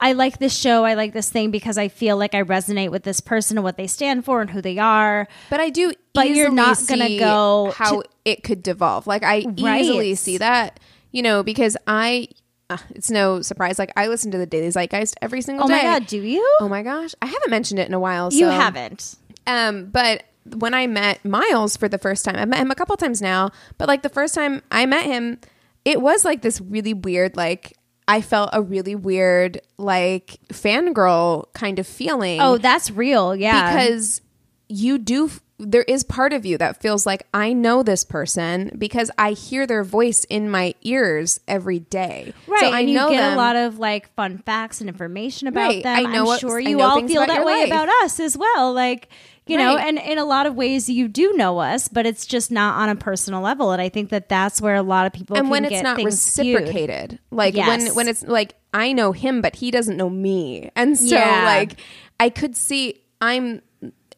i 0.00 0.12
like 0.12 0.38
this 0.38 0.54
show 0.56 0.84
i 0.84 0.94
like 0.94 1.12
this 1.14 1.30
thing 1.30 1.50
because 1.50 1.78
i 1.78 1.88
feel 1.88 2.16
like 2.16 2.34
i 2.34 2.42
resonate 2.42 2.90
with 2.90 3.04
this 3.04 3.20
person 3.20 3.56
and 3.56 3.64
what 3.64 3.76
they 3.76 3.86
stand 3.86 4.24
for 4.24 4.40
and 4.42 4.50
who 4.50 4.60
they 4.60 4.78
are 4.78 5.28
But 5.48 5.60
I 5.60 5.70
do, 5.70 5.92
But 6.12 6.30
you're 6.30 6.50
not 6.50 6.78
gonna 6.86 7.18
go 7.18 7.72
how 7.76 8.02
to- 8.02 8.08
it 8.24 8.42
could 8.42 8.62
devolve. 8.62 9.06
Like 9.06 9.22
I 9.22 9.44
Right. 9.58 9.82
easily 9.82 10.14
see 10.16 10.38
that, 10.38 10.78
you 11.12 11.22
know, 11.22 11.42
because 11.42 11.76
I. 11.86 12.28
Uh, 12.70 12.78
it's 12.90 13.10
no 13.10 13.42
surprise. 13.42 13.78
Like 13.78 13.92
I 13.96 14.06
listen 14.06 14.30
to 14.30 14.38
the 14.38 14.46
Daily 14.46 14.68
Zeitgeist 14.68 15.14
every 15.20 15.42
single 15.42 15.66
oh 15.66 15.68
day. 15.68 15.74
Oh 15.74 15.76
my 15.84 15.98
god 15.98 16.06
do 16.06 16.18
you 16.22 16.56
Oh 16.60 16.68
my 16.70 16.82
gosh, 16.82 17.14
I 17.20 17.26
haven't 17.26 17.50
mentioned 17.50 17.80
it 17.80 17.86
in 17.88 17.92
a 17.92 18.00
while. 18.00 18.30
you 18.32 18.46
haven't 18.48 19.16
Um, 19.46 19.86
but 19.86 20.24
when 20.56 20.74
I 20.74 20.86
met 20.86 21.24
Miles 21.24 21.76
for 21.76 21.88
the 21.88 21.98
first 21.98 22.24
time, 22.24 22.36
I 22.36 22.44
met 22.44 22.58
him 22.60 22.70
a 22.70 22.74
couple 22.74 22.96
times 22.96 23.20
now. 23.22 23.50
But 23.78 23.88
like 23.88 24.02
the 24.02 24.08
first 24.08 24.34
time 24.34 24.62
I 24.70 24.86
met 24.86 25.04
him, 25.06 25.38
it 25.84 26.00
was 26.00 26.24
like 26.24 26.42
this 26.42 26.60
really 26.60 26.94
weird, 26.94 27.36
like 27.36 27.76
I 28.08 28.20
felt 28.20 28.50
a 28.52 28.60
really 28.62 28.94
weird, 28.96 29.60
like 29.78 30.38
fangirl 30.48 31.52
kind 31.54 31.78
of 31.78 31.86
feeling. 31.86 32.40
oh 32.40 32.58
that's 32.58 32.90
real 32.90 33.34
yeah 33.36 33.72
because 33.72 34.20
you 34.68 34.98
do 34.98 35.30
there 35.58 35.82
is 35.82 36.02
part 36.02 36.32
of 36.32 36.44
you 36.44 36.58
that 36.58 36.80
feels 36.82 37.06
like 37.06 37.24
I 37.32 37.52
know 37.52 37.84
this 37.84 38.02
person 38.02 38.72
because 38.76 39.12
I 39.16 39.30
hear 39.32 39.64
their 39.64 39.84
voice 39.84 40.24
in 40.24 40.50
my 40.50 40.74
ears 40.82 41.38
every 41.46 41.78
day. 41.78 42.32
Right, 42.48 42.60
So 42.60 42.66
I 42.72 42.80
and 42.80 42.88
you 42.90 42.96
know 42.96 43.10
get 43.10 43.20
them. 43.20 43.34
a 43.34 43.36
lot 43.36 43.54
of 43.54 43.78
like 43.78 44.12
fun 44.16 44.38
facts 44.38 44.80
and 44.80 44.88
information 44.90 45.46
about 45.46 45.60
Right, 45.68 45.82
them. 45.84 45.96
I 45.96 46.02
know 46.02 46.20
I'm 46.20 46.24
what- 46.26 46.40
sure 46.40 46.58
you 46.58 46.76
know 46.76 46.84
all 46.84 47.06
feel 47.06 47.24
that 47.24 47.44
way 47.44 47.60
life. 47.60 47.66
about 47.68 47.88
us 48.02 48.18
as 48.18 48.36
well. 48.36 48.72
Like 48.72 49.08
you 49.46 49.58
know, 49.58 49.74
Right. 49.76 49.86
and 49.88 49.98
in 49.98 50.18
a 50.18 50.24
lot 50.24 50.46
of 50.46 50.54
ways 50.54 50.88
you 50.88 51.08
do 51.08 51.32
know 51.34 51.58
us, 51.58 51.88
but 51.88 52.06
it's 52.06 52.24
just 52.26 52.50
not 52.50 52.76
on 52.78 52.88
a 52.88 52.94
personal 52.96 53.40
level. 53.42 53.72
And 53.72 53.82
I 53.82 53.88
think 53.88 54.10
that 54.10 54.28
that's 54.28 54.60
where 54.60 54.76
a 54.76 54.82
lot 54.82 55.06
of 55.06 55.12
people 55.12 55.36
and 55.36 55.50
when 55.50 55.64
it's 55.64 55.82
not 55.82 55.96
things 55.96 56.20
skewed. 56.22 56.54
reciprocated 56.60 57.18
like 57.30 57.54
Yes. 57.56 57.66
when 57.68 57.94
when 57.96 58.08
it's 58.08 58.22
like 58.22 58.54
i 58.74 58.92
know 58.92 59.12
him 59.12 59.42
but 59.42 59.56
he 59.56 59.70
doesn't 59.70 59.96
know 59.96 60.08
me 60.08 60.70
and 60.76 60.96
so 60.98 61.14
Yeah. 61.16 61.44
like 61.44 61.78
i 62.20 62.30
could 62.30 62.56
see 62.56 63.02
i'm 63.20 63.60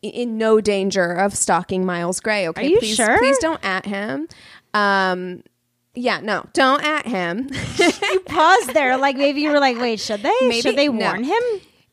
in 0.02 0.36
no 0.38 0.60
danger 0.60 1.12
of 1.12 1.34
stalking 1.34 1.84
miles 1.86 2.20
gray 2.20 2.46
okay 2.48 2.66
Are 2.66 2.68
you 2.68 2.78
please 2.78 2.94
sure? 2.94 3.18
please 3.18 3.38
don't 3.38 3.58
at 3.64 3.84
him 3.86 4.28
um 4.74 5.42
yeah 5.94 6.20
no 6.20 6.46
don't 6.52 6.84
at 6.84 7.06
him 7.06 7.48
You 7.78 8.20
paused 8.26 8.74
there, 8.74 8.96
like 8.96 9.16
maybe 9.16 9.40
you 9.40 9.50
were 9.50 9.58
like, 9.60 9.78
"Wait, 9.78 9.98
should 10.00 10.22
they? 10.22 10.32
Maybe- 10.42 10.60
should 10.60 10.76
they 10.76 10.88
no. 10.88 11.04
warn 11.04 11.24
him?" 11.24 11.42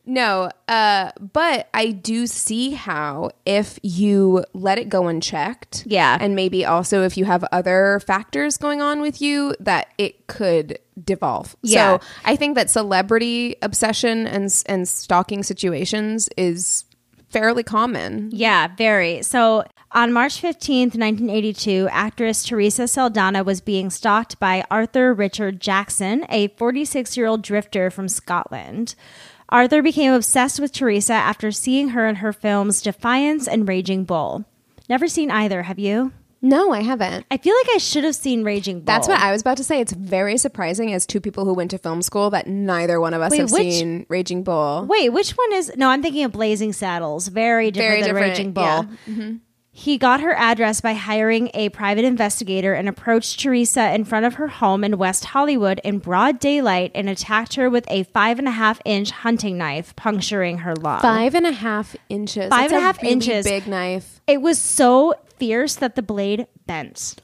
No, 0.04 0.50
uh, 0.66 1.12
but 1.32 1.68
I 1.72 1.92
do 1.92 2.26
see 2.26 2.72
how 2.72 3.30
if 3.46 3.78
you 3.82 4.44
let 4.52 4.78
it 4.78 4.88
go 4.88 5.06
unchecked, 5.06 5.84
Yeah. 5.86 6.18
and 6.20 6.34
maybe 6.34 6.64
also 6.64 7.04
if 7.04 7.16
you 7.16 7.24
have 7.24 7.44
other 7.52 8.00
factors 8.04 8.56
going 8.56 8.82
on 8.82 9.00
with 9.00 9.22
you, 9.22 9.54
that 9.60 9.88
it 9.98 10.26
could 10.26 10.78
devolve. 11.02 11.54
Yeah. 11.62 11.98
So 11.98 12.04
I 12.24 12.34
think 12.34 12.56
that 12.56 12.68
celebrity 12.68 13.56
obsession 13.62 14.26
and 14.26 14.52
and 14.66 14.88
stalking 14.88 15.44
situations 15.44 16.28
is 16.36 16.84
fairly 17.30 17.62
common. 17.62 18.30
Yeah, 18.32 18.68
very. 18.76 19.22
So 19.22 19.64
on 19.92 20.12
March 20.12 20.42
15th, 20.42 20.96
1982, 20.98 21.88
actress 21.90 22.42
Teresa 22.44 22.88
Saldana 22.88 23.44
was 23.44 23.60
being 23.60 23.88
stalked 23.88 24.38
by 24.40 24.64
Arthur 24.70 25.14
Richard 25.14 25.60
Jackson, 25.60 26.26
a 26.28 26.48
46 26.48 27.16
year 27.16 27.26
old 27.26 27.42
drifter 27.42 27.88
from 27.90 28.08
Scotland. 28.08 28.94
Arthur 29.52 29.82
became 29.82 30.14
obsessed 30.14 30.58
with 30.58 30.72
Teresa 30.72 31.12
after 31.12 31.52
seeing 31.52 31.90
her 31.90 32.06
in 32.08 32.16
her 32.16 32.32
films 32.32 32.80
Defiance 32.80 33.46
and 33.46 33.68
Raging 33.68 34.04
Bull. 34.04 34.46
Never 34.88 35.06
seen 35.08 35.30
either, 35.30 35.64
have 35.64 35.78
you? 35.78 36.12
No, 36.40 36.72
I 36.72 36.80
haven't. 36.80 37.26
I 37.30 37.36
feel 37.36 37.54
like 37.54 37.74
I 37.74 37.78
should 37.78 38.02
have 38.02 38.16
seen 38.16 38.44
Raging 38.44 38.78
Bull. 38.78 38.86
That's 38.86 39.06
what 39.06 39.20
I 39.20 39.30
was 39.30 39.42
about 39.42 39.58
to 39.58 39.64
say. 39.64 39.80
It's 39.80 39.92
very 39.92 40.38
surprising 40.38 40.92
as 40.92 41.06
two 41.06 41.20
people 41.20 41.44
who 41.44 41.52
went 41.54 41.70
to 41.72 41.78
film 41.78 42.00
school 42.00 42.30
that 42.30 42.46
neither 42.48 42.98
one 42.98 43.12
of 43.14 43.20
us 43.20 43.30
Wait, 43.30 43.40
have 43.40 43.52
which- 43.52 43.62
seen 43.74 44.06
Raging 44.08 44.42
Bull. 44.42 44.86
Wait, 44.88 45.10
which 45.10 45.32
one 45.32 45.52
is? 45.52 45.70
No, 45.76 45.90
I'm 45.90 46.02
thinking 46.02 46.24
of 46.24 46.32
Blazing 46.32 46.72
Saddles. 46.72 47.28
Very 47.28 47.70
different 47.70 47.90
Very 47.90 48.00
than 48.02 48.08
different, 48.14 48.30
Raging 48.30 48.52
Bull. 48.52 48.64
yeah. 48.64 48.82
Mm-hmm. 49.06 49.36
He 49.74 49.96
got 49.96 50.20
her 50.20 50.34
address 50.34 50.82
by 50.82 50.92
hiring 50.92 51.50
a 51.54 51.70
private 51.70 52.04
investigator 52.04 52.74
and 52.74 52.90
approached 52.90 53.40
Teresa 53.40 53.94
in 53.94 54.04
front 54.04 54.26
of 54.26 54.34
her 54.34 54.46
home 54.46 54.84
in 54.84 54.98
West 54.98 55.24
Hollywood 55.24 55.80
in 55.82 55.98
broad 55.98 56.38
daylight 56.38 56.92
and 56.94 57.08
attacked 57.08 57.54
her 57.54 57.70
with 57.70 57.86
a 57.88 58.02
five 58.02 58.38
and 58.38 58.46
a 58.46 58.50
half 58.50 58.82
inch 58.84 59.10
hunting 59.10 59.56
knife, 59.56 59.96
puncturing 59.96 60.58
her 60.58 60.76
lung. 60.76 61.00
Five 61.00 61.34
and 61.34 61.46
a 61.46 61.52
half 61.52 61.96
inches. 62.10 62.50
Five 62.50 62.70
That's 62.70 62.72
and 62.74 62.82
a 62.82 62.84
half 62.84 63.00
really 63.00 63.14
inches. 63.14 63.46
Big 63.46 63.66
knife. 63.66 64.20
It 64.26 64.42
was 64.42 64.58
so 64.58 65.14
fierce 65.38 65.76
that 65.76 65.96
the 65.96 66.02
blade 66.02 66.46
bent. 66.66 67.16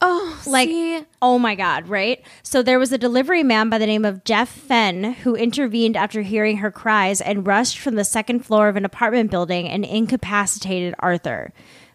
Oh, 0.00 0.40
Like, 0.46 0.68
see? 0.68 1.04
oh 1.20 1.38
my 1.38 1.54
God, 1.54 1.88
right? 1.88 2.22
So 2.42 2.62
there 2.62 2.78
was 2.78 2.92
a 2.92 2.98
delivery 2.98 3.42
man 3.42 3.68
by 3.68 3.78
the 3.78 3.86
name 3.86 4.04
of 4.04 4.22
Jeff 4.24 4.48
Fenn 4.48 5.12
who 5.12 5.34
intervened 5.34 5.96
after 5.96 6.22
hearing 6.22 6.58
her 6.58 6.70
cries 6.70 7.20
and 7.20 7.46
rushed 7.46 7.78
from 7.78 7.96
the 7.96 8.04
second 8.04 8.44
floor 8.44 8.68
of 8.68 8.76
an 8.76 8.84
apartment 8.84 9.30
building 9.30 9.68
and 9.68 9.84
incapacitated 9.84 10.94
Arthur. 11.00 11.52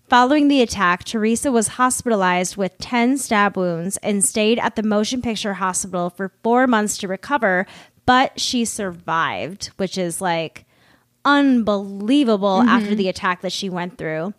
Following 0.09 0.49
the 0.49 0.61
attack, 0.61 1.05
Teresa 1.05 1.51
was 1.51 1.69
hospitalized 1.69 2.57
with 2.57 2.77
10 2.77 3.17
stab 3.17 3.55
wounds 3.55 3.97
and 3.97 4.23
stayed 4.23 4.59
at 4.59 4.75
the 4.75 4.83
Motion 4.83 5.21
Picture 5.21 5.55
Hospital 5.55 6.09
for 6.09 6.33
four 6.43 6.67
months 6.67 6.97
to 6.97 7.07
recover, 7.07 7.65
but 8.05 8.39
she 8.39 8.65
survived, 8.65 9.67
which 9.77 9.97
is 9.97 10.19
like 10.19 10.65
unbelievable 11.23 12.59
mm-hmm. 12.59 12.69
after 12.69 12.95
the 12.95 13.07
attack 13.07 13.41
that 13.41 13.53
she 13.53 13.69
went 13.69 13.97
through. 13.97 14.33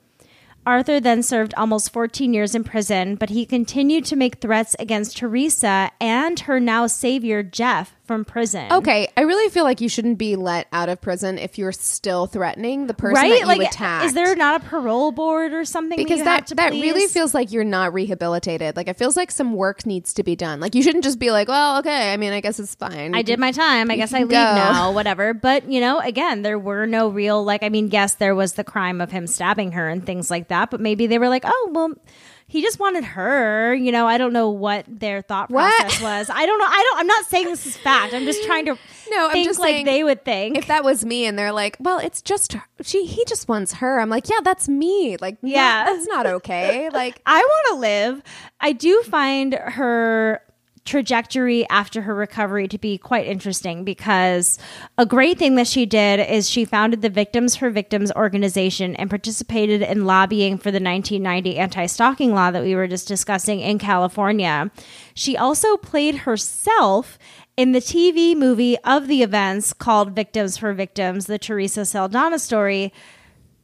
Arthur 0.66 0.98
then 0.98 1.22
served 1.22 1.52
almost 1.56 1.92
14 1.92 2.32
years 2.32 2.54
in 2.54 2.64
prison, 2.64 3.16
but 3.16 3.30
he 3.30 3.44
continued 3.44 4.04
to 4.06 4.16
make 4.16 4.36
threats 4.36 4.74
against 4.78 5.18
Teresa 5.18 5.90
and 6.00 6.40
her 6.40 6.58
now 6.58 6.86
savior, 6.86 7.42
Jeff, 7.42 7.94
from 8.05 8.24
prison. 8.24 8.70
Okay, 8.70 9.09
I 9.16 9.22
really 9.22 9.50
feel 9.50 9.64
like 9.64 9.80
you 9.80 9.88
shouldn't 9.88 10.18
be 10.18 10.36
let 10.36 10.66
out 10.72 10.88
of 10.88 11.00
prison 11.00 11.38
if 11.38 11.59
you're 11.59 11.72
still 11.72 12.26
threatening 12.26 12.86
the 12.86 12.94
person 12.94 13.14
right? 13.14 13.30
that 13.30 13.40
you 13.40 13.46
like, 13.46 13.68
attacked. 13.68 14.07
is 14.07 14.14
there 14.14 14.36
not 14.36 14.62
a 14.62 14.64
parole 14.64 15.11
board 15.11 15.52
or 15.52 15.64
something? 15.64 15.96
because 15.96 16.18
you 16.18 16.24
that 16.24 16.46
to 16.48 16.55
that 16.55 16.72
really 16.72 17.07
feels 17.07 17.34
like 17.34 17.50
you're 17.50 17.64
not 17.64 17.94
rehabilitated. 17.94 18.76
Like 18.76 18.88
it 18.88 18.96
feels 18.96 19.16
like 19.16 19.30
some 19.30 19.55
work 19.55 19.86
needs 19.86 20.14
to 20.14 20.22
be 20.22 20.36
done. 20.36 20.61
Like 20.61 20.74
you 20.74 20.82
shouldn't 20.82 21.05
just 21.05 21.18
be 21.18 21.30
like, 21.30 21.48
well, 21.48 21.78
okay. 21.78 22.12
I 22.12 22.16
mean, 22.16 22.32
I 22.32 22.40
guess 22.40 22.61
it's 22.61 22.74
fine. 22.74 23.14
I 23.14 23.22
did 23.22 23.38
my 23.38 23.52
time. 23.52 23.90
I 23.90 23.96
guess 23.96 24.12
I 24.12 24.20
leave 24.20 24.30
go. 24.30 24.34
now, 24.34 24.92
whatever. 24.94 25.34
But, 25.34 25.70
you 25.70 25.80
know, 25.80 25.98
again, 26.00 26.42
there 26.42 26.59
were 26.59 26.86
no 26.86 27.09
real, 27.09 27.42
like, 27.42 27.62
I 27.62 27.68
mean, 27.68 27.88
yes, 27.88 28.14
there 28.14 28.34
was 28.34 28.55
the 28.55 28.64
crime 28.64 29.00
of 29.00 29.11
him 29.11 29.26
stabbing 29.26 29.72
her 29.72 29.88
and 29.88 30.05
things 30.05 30.30
like 30.30 30.48
that. 30.48 30.70
But 30.70 30.80
maybe 30.80 31.07
they 31.07 31.18
were 31.18 31.28
like, 31.28 31.44
oh, 31.46 31.70
well, 31.72 31.94
he 32.47 32.62
just 32.62 32.78
wanted 32.78 33.05
her. 33.05 33.74
You 33.74 33.90
know, 33.92 34.07
I 34.07 34.18
don't 34.18 34.32
know 34.32 34.51
what 34.51 34.84
their 34.88 35.22
thought 35.22 35.51
What? 35.51 35.74
process 35.80 36.03
was. 36.03 36.30
I 36.30 36.47
don't 36.47 36.59
know. 36.59 36.66
I 36.66 36.88
don't, 36.90 37.01
I'm 37.01 37.07
not 37.07 37.24
saying 37.26 37.47
this 37.47 37.66
is 37.66 37.76
fact. 37.76 38.14
I'm 38.14 38.24
just 38.24 38.45
trying 38.45 38.66
to 38.66 38.78
No, 39.11 39.26
I'm 39.26 39.32
think 39.32 39.47
just 39.47 39.61
like 39.61 39.70
saying, 39.74 39.84
they 39.86 40.03
would 40.03 40.24
think. 40.24 40.57
If 40.57 40.66
that 40.68 40.82
was 40.82 41.05
me, 41.05 41.26
and 41.26 41.38
they're 41.38 41.53
like, 41.53 41.76
well, 41.78 41.99
it's 41.99 42.22
just 42.22 42.57
she. 42.82 43.05
He 43.07 43.24
just 43.26 43.49
wants 43.49 43.74
her. 43.74 44.01
I'm 44.01 44.09
like, 44.09 44.28
yeah, 44.28 44.40
that's 44.42 44.68
me. 44.68 45.16
Like, 45.18 45.36
yeah, 45.42 45.84
Yeah. 45.84 45.84
that's 45.92 46.07
not 46.07 46.26
okay. 46.26 46.88
Like, 46.90 47.20
I 47.26 47.40
want 47.40 47.66
to 47.74 47.80
live. 47.80 48.22
I 48.61 48.72
do 48.72 49.03
find 49.03 49.55
her 49.55 50.40
trajectory 50.85 51.68
after 51.70 52.03
her 52.03 52.14
recovery 52.14 52.68
to 52.68 52.78
be 52.78 52.99
quite 52.99 53.26
interesting 53.26 53.85
because 53.85 54.59
a 54.99 55.07
great 55.07 55.39
thing 55.39 55.55
that 55.55 55.66
she 55.66 55.87
did 55.87 56.20
is 56.20 56.49
she 56.49 56.64
founded 56.64 57.01
the 57.01 57.09
Victims 57.09 57.57
for 57.57 57.70
Victims 57.70 58.12
organization 58.12 58.95
and 58.97 59.09
participated 59.09 59.80
in 59.82 60.05
lobbying 60.05 60.59
for 60.59 60.70
the 60.70 60.80
1990 60.80 61.57
anti 61.57 61.87
stalking 61.87 62.35
law 62.35 62.51
that 62.51 62.62
we 62.62 62.74
were 62.74 62.89
just 62.89 63.09
discussing 63.09 63.61
in 63.61 63.78
California. 63.78 64.70
She 65.14 65.37
also 65.37 65.76
played 65.76 66.16
herself 66.16 67.18
in 67.57 67.72
the 67.72 67.80
TV 67.80 68.37
movie 68.37 68.76
of 68.80 69.09
the 69.09 69.22
events 69.22 69.72
called 69.72 70.14
Victims 70.14 70.59
for 70.59 70.74
Victims, 70.74 71.26
the 71.26 71.39
Teresa 71.39 71.85
Saldana 71.85 72.39
story 72.39 72.93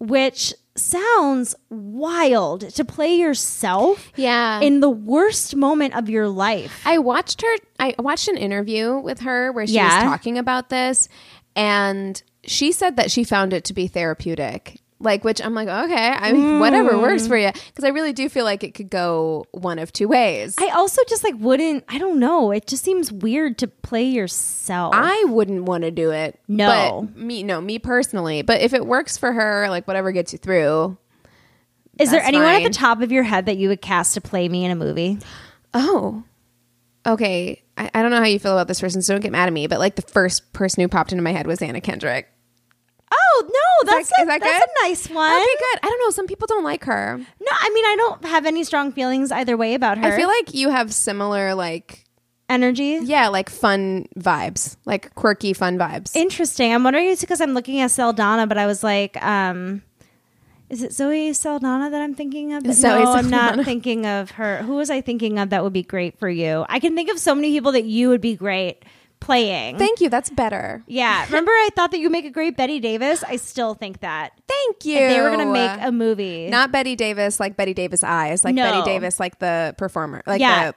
which 0.01 0.55
sounds 0.77 1.55
wild 1.69 2.69
to 2.71 2.85
play 2.85 3.15
yourself 3.17 4.13
Yeah. 4.17 4.61
in 4.61 4.81
the 4.81 4.89
worst 4.91 5.57
moment 5.57 5.95
of 5.97 6.09
your 6.09 6.29
life. 6.29 6.83
I 6.85 6.99
watched 6.99 7.43
her. 7.43 7.57
I 7.79 7.95
watched 7.99 8.29
an 8.29 8.37
interview 8.37 8.99
with 8.99 9.21
her 9.21 9.53
where 9.53 9.67
she 9.67 9.75
Yeah. 9.75 10.05
was 10.05 10.05
talking 10.11 10.39
about 10.39 10.69
this, 10.69 11.09
and 11.57 12.23
she 12.45 12.73
said 12.73 12.97
that 12.97 13.11
she 13.11 13.25
found 13.25 13.53
it 13.53 13.65
to 13.65 13.75
be 13.75 13.87
therapeutic. 13.89 14.80
Like, 15.03 15.25
which 15.25 15.41
I'm 15.41 15.55
like, 15.55 15.69
okay, 15.69 16.11
I 16.11 16.33
mean, 16.33 16.59
whatever 16.59 16.93
hmm. 16.93 17.01
works 17.01 17.27
for 17.27 17.37
you, 17.37 17.51
because 17.51 17.85
I 17.85 17.89
really 17.89 18.13
do 18.13 18.29
feel 18.29 18.45
like 18.45 18.63
it 18.63 18.75
could 18.75 18.91
go 18.91 19.47
one 19.53 19.79
of 19.79 19.93
two 19.93 20.09
ways. 20.09 20.57
I 20.59 20.69
also 20.69 21.01
just 21.09 21.25
like 21.25 21.35
wouldn't 21.39 21.85
I 21.89 21.97
don't 21.97 22.19
know, 22.19 22.51
it 22.51 22.67
just 22.67 22.85
seems 22.85 23.11
weird 23.11 23.57
to 23.59 23.67
play 23.67 24.05
yourself. 24.05 24.93
I 24.95 25.25
wouldn't 25.27 25.65
want 25.65 25.85
to 25.85 25.91
do 25.91 26.11
it. 26.11 26.39
No. 26.49 27.09
but 27.09 27.17
me, 27.17 27.43
no, 27.43 27.63
me 27.63 27.79
personally. 27.79 28.43
But 28.43 28.61
if 28.61 28.75
it 28.75 28.85
works 28.87 29.17
for 29.17 29.33
her, 29.33 29.71
like 29.71 29.87
whatever 29.89 30.13
gets 30.13 30.33
you 30.33 30.39
through. 30.39 30.99
Is 31.99 32.11
there 32.11 32.23
anyone 32.23 32.47
at 32.47 32.63
the 32.63 32.71
top 32.71 33.01
of 33.01 33.13
your 33.13 33.23
head 33.23 33.47
that 33.47 33.57
you 33.57 33.69
would 33.69 33.83
cast 33.83 34.15
to 34.15 34.21
play 34.21 34.49
me 34.49 34.65
in 34.65 34.71
a 34.71 34.77
movie? 34.77 35.19
Oh, 35.75 36.25
okay. 37.07 37.63
I, 37.77 37.91
I 37.95 38.03
don't 38.03 38.11
know 38.11 38.19
how 38.19 38.27
you 38.27 38.39
feel 38.39 38.53
about 38.53 38.69
this 38.69 38.81
person, 38.81 39.03
so 39.03 39.15
don't 39.15 39.21
get 39.21 39.33
mad 39.33 39.47
at 39.47 39.53
me. 39.53 39.67
But 39.67 39.79
like 39.79 39.97
the 39.97 40.03
first 40.03 40.53
person 40.53 40.83
who 40.83 40.89
popped 40.89 41.13
into 41.13 41.23
my 41.23 41.33
head 41.33 41.47
was 41.47 41.63
Anna 41.63 41.81
Kendrick. 41.81 42.29
Oh 43.13 43.43
no, 43.47 43.93
that's 43.93 44.09
that- 44.11 44.23
a, 44.23 44.27
that 44.27 44.41
that's 44.41 44.65
a 44.65 44.89
nice 44.89 45.09
one. 45.11 45.33
Okay, 45.33 45.45
good. 45.59 45.79
I 45.83 45.89
don't 45.89 45.99
know. 46.01 46.11
Some 46.11 46.27
people 46.27 46.47
don't 46.47 46.65
like 46.65 46.85
her. 46.85 47.17
No, 47.19 47.51
I 47.53 47.71
mean 47.71 47.85
I 47.85 47.95
don't 47.97 48.25
have 48.27 48.47
any 48.47 48.65
strong 48.65 48.93
feelings 48.93 49.33
either 49.33 49.57
way 49.57 49.75
about 49.75 49.99
her. 49.99 50.13
I 50.13 50.17
feel 50.17 50.29
like 50.29 50.55
you 50.55 50.71
have 50.71 50.93
similar, 50.93 51.55
like, 51.55 52.05
energy. 52.49 52.99
yeah, 53.03 53.29
like 53.29 53.49
fun 53.51 54.07
vibes, 54.19 54.77
like 54.85 55.15
quirky, 55.15 55.53
fun 55.53 55.79
vibes. 55.79 56.15
Interesting. 56.15 56.73
I'm 56.73 56.85
wondering 56.85 57.07
it's 57.09 57.21
because 57.21 57.41
I'm 57.41 57.53
looking 57.55 57.81
at 57.81 57.91
Saldana, 57.91 58.47
but 58.47 58.59
I 58.59 58.67
was 58.67 58.83
like, 58.85 59.21
um, 59.25 59.83
is 60.69 60.83
it 60.83 60.93
Zoe 60.93 61.33
Saldana 61.33 61.91
that 61.91 62.01
I'm 62.01 62.15
thinking 62.15 62.53
of? 62.53 62.65
Zoe 62.73 63.03
no, 63.03 63.13
I'm 63.13 63.29
not 63.31 63.65
thinking 63.65 64.07
of 64.07 64.33
her. 64.33 64.59
Who 64.63 64.75
was 64.77 64.89
I 64.91 65.01
thinking 65.01 65.39
of 65.41 65.51
that 65.51 65.65
would 65.65 65.73
be 65.73 65.83
great 65.83 66.17
for 66.19 66.29
you? 66.29 66.65
I 66.69 66.79
can 66.79 66.95
think 66.95 67.11
of 67.11 67.19
so 67.19 67.35
many 67.35 67.51
people 67.51 67.73
that 67.73 67.85
you 67.85 68.09
would 68.09 68.21
be 68.21 68.37
great 68.37 68.85
playing. 69.21 69.79
Thank 69.79 70.01
you. 70.01 70.09
That's 70.09 70.31
better. 70.31 70.83
yeah. 70.87 71.25
Remember, 71.27 71.51
I 71.53 71.69
thought 71.77 71.91
that 71.93 71.99
you 72.01 72.11
make 72.11 72.25
a 72.25 72.31
great 72.31 72.57
Betty 72.57 72.81
Davis. 72.81 73.23
I 73.23 73.37
still 73.37 73.75
think 73.75 74.01
that. 74.01 74.33
Thank 74.49 74.85
you. 74.85 74.97
If 74.97 75.11
they 75.13 75.21
were 75.21 75.29
going 75.31 75.47
to 75.47 75.53
make 75.53 75.71
a 75.81 75.93
movie. 75.93 76.49
not 76.49 76.73
Betty 76.73 76.97
Davis, 76.97 77.39
like 77.39 77.57
Betty 77.57 77.75
Davis 77.75 78.03
eyes, 78.03 78.45
like 78.45 78.55
No. 78.55 78.65
Betty 78.71 78.83
Davis, 78.85 79.21
like 79.21 79.39
the 79.39 79.75
performer, 79.79 80.23
like 80.27 80.41
Yeah. 80.41 80.73
the 80.73 80.75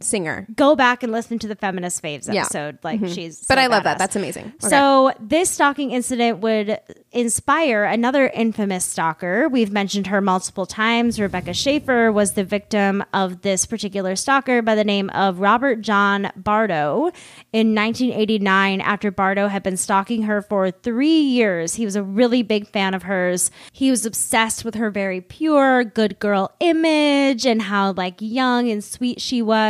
singer. 0.00 0.46
Go 0.54 0.76
back 0.76 1.02
and 1.02 1.10
listen 1.12 1.38
to 1.40 1.48
the 1.48 1.56
Feminist 1.56 2.02
Faves 2.02 2.32
Yeah. 2.32 2.42
episode. 2.42 2.78
Like 2.84 3.00
mm-hmm. 3.00 3.12
she's, 3.12 3.44
But 3.44 3.56
so 3.58 3.62
I 3.62 3.66
love 3.66 3.84
that. 3.84 3.98
That's 3.98 4.14
amazing. 4.14 4.46
Okay. 4.62 4.68
So 4.68 5.12
this 5.20 5.50
stalking 5.50 5.90
incident 5.90 6.38
would 6.38 6.78
inspire 7.10 7.84
another 7.84 8.28
infamous 8.28 8.84
stalker. 8.84 9.48
We've 9.48 9.72
mentioned 9.72 10.06
her 10.08 10.20
multiple 10.20 10.66
times. 10.66 11.18
Rebecca 11.18 11.52
Schaeffer 11.54 12.12
was 12.12 12.32
the 12.34 12.44
victim 12.44 13.04
of 13.12 13.42
this 13.42 13.66
particular 13.66 14.14
stalker 14.14 14.62
by 14.62 14.74
the 14.74 14.84
name 14.84 15.10
of 15.10 15.40
Robert 15.40 15.80
John 15.80 16.30
Bardo 16.36 17.10
in 17.52 17.74
1989 17.74 18.80
after 18.80 19.10
Bardo 19.10 19.48
had 19.48 19.62
been 19.62 19.76
stalking 19.76 20.22
her 20.22 20.40
for 20.40 20.70
three 20.70 21.20
years. 21.20 21.74
He 21.74 21.84
was 21.84 21.96
a 21.96 22.02
really 22.02 22.42
big 22.42 22.68
fan 22.68 22.94
of 22.94 23.04
hers. 23.04 23.50
He 23.72 23.90
was 23.90 24.06
obsessed 24.06 24.64
with 24.64 24.76
her 24.76 24.90
very 24.90 25.20
pure, 25.20 25.82
good 25.82 26.18
girl 26.20 26.52
image 26.60 27.44
and 27.44 27.60
how 27.60 27.92
like 27.92 28.16
young 28.20 28.70
and 28.70 28.82
sweet 28.82 29.20
she 29.20 29.42
was. 29.42 29.63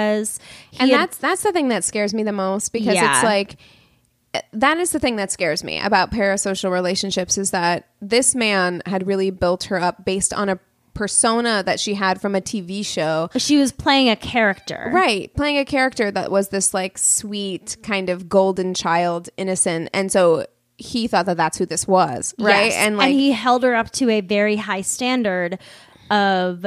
He 0.70 0.78
and 0.80 0.90
had- 0.90 1.00
that's 1.00 1.16
that's 1.18 1.42
the 1.42 1.52
thing 1.52 1.68
that 1.68 1.84
scares 1.84 2.12
me 2.14 2.22
the 2.22 2.32
most 2.32 2.72
because 2.72 2.94
Yeah. 2.94 3.14
it's 3.16 3.24
like 3.24 3.56
eh, 4.34 4.40
that 4.52 4.78
is 4.78 4.90
the 4.92 4.98
thing 4.98 5.16
that 5.16 5.30
scares 5.30 5.62
me 5.64 5.80
about 5.80 6.10
parasocial 6.10 6.70
relationships 6.70 7.38
is 7.38 7.50
that 7.52 7.88
this 8.00 8.34
man 8.34 8.82
had 8.86 9.06
really 9.06 9.30
built 9.30 9.64
her 9.64 9.80
up 9.80 10.04
based 10.04 10.32
on 10.34 10.48
a 10.48 10.58
persona 10.94 11.60
that 11.66 11.80
she 11.80 11.94
had 11.94 12.20
from 12.20 12.36
a 12.36 12.40
TV 12.40 12.84
show. 12.86 13.28
she 13.36 13.56
was 13.56 13.72
playing 13.72 14.08
a 14.08 14.14
character. 14.14 14.90
Right, 14.94 15.34
playing 15.34 15.58
a 15.58 15.64
character 15.64 16.10
that 16.12 16.30
was 16.30 16.50
this 16.50 16.72
like 16.72 16.98
sweet 16.98 17.76
kind 17.82 18.08
of 18.08 18.28
golden 18.28 18.74
child, 18.74 19.28
innocent, 19.36 19.90
and 19.92 20.12
so 20.12 20.46
he 20.78 21.06
thought 21.08 21.26
that 21.26 21.36
that's 21.36 21.58
who 21.58 21.66
this 21.66 21.86
was, 21.88 22.32
right? 22.38 22.66
Yes. 22.66 22.74
And 22.76 22.96
like 22.96 23.12
he 23.12 23.32
held 23.32 23.62
her 23.64 23.74
up 23.74 23.90
to 23.92 24.08
a 24.08 24.20
very 24.20 24.54
high 24.56 24.82
standard 24.82 25.58
of 26.10 26.64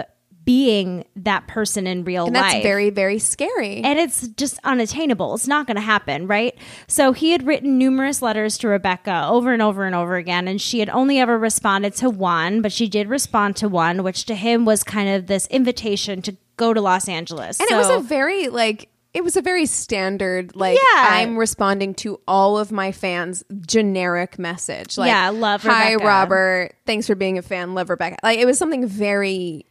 being 0.48 1.04
that 1.18 1.46
person 1.46 1.86
in 1.86 2.06
real 2.06 2.28
and 2.28 2.34
life. 2.34 2.54
that's 2.54 2.64
very 2.64 2.90
very 2.90 3.20
scary. 3.20 3.82
and 3.84 4.00
it's 4.00 4.30
just 4.30 4.58
unattainable. 4.64 5.36
It's 5.36 5.46
not 5.46 5.68
going 5.68 5.76
to 5.76 5.82
happen, 5.82 6.26
right? 6.26 6.58
So 6.88 7.12
he 7.12 7.32
had 7.32 7.46
written 7.46 7.78
numerous 7.78 8.22
letters 8.22 8.58
to 8.60 8.70
Rebecca 8.70 9.28
over 9.28 9.52
and 9.52 9.62
over 9.62 9.84
and 9.84 9.94
over 9.94 10.16
again, 10.16 10.48
and 10.48 10.62
she 10.62 10.80
had 10.80 10.90
only 10.90 11.20
ever 11.20 11.38
responded 11.38 11.94
to 11.96 12.10
one, 12.10 12.62
but 12.62 12.72
she 12.72 12.88
did 12.88 13.10
respond 13.10 13.58
to 13.58 13.68
one, 13.68 14.04
which 14.04 14.24
to 14.26 14.36
him 14.36 14.64
was 14.64 14.86
kind 14.86 15.10
of 15.10 15.28
this 15.28 15.48
invitation 15.48 16.22
to 16.22 16.38
go 16.56 16.74
to 16.74 16.80
Los 16.80 17.10
Angeles. 17.10 17.60
And 17.60 17.70
it 17.70 17.76
was 17.76 17.90
a 17.90 18.00
very 18.00 18.48
like 18.48 18.90
it 19.14 19.24
was 19.26 19.36
a 19.36 19.42
very 19.42 19.66
standard 19.66 20.56
like 20.56 20.78
Yeah. 20.78 21.08
I'm 21.10 21.38
responding 21.38 21.94
to 21.96 22.22
all 22.26 22.58
of 22.58 22.72
my 22.72 22.92
fans 22.94 23.44
generic 23.66 24.40
message. 24.40 24.98
Like 24.98 25.10
Yeah, 25.10 25.30
love 25.30 25.62
Hi 25.64 25.96
Robert, 25.96 26.72
thanks 26.86 27.06
for 27.06 27.16
being 27.16 27.38
a 27.38 27.42
fan. 27.42 27.74
Love 27.74 27.90
Rebecca. 27.90 28.16
Like 28.24 28.40
it 28.40 28.46
was 28.46 28.58
something 28.58 28.88
very 28.88 29.66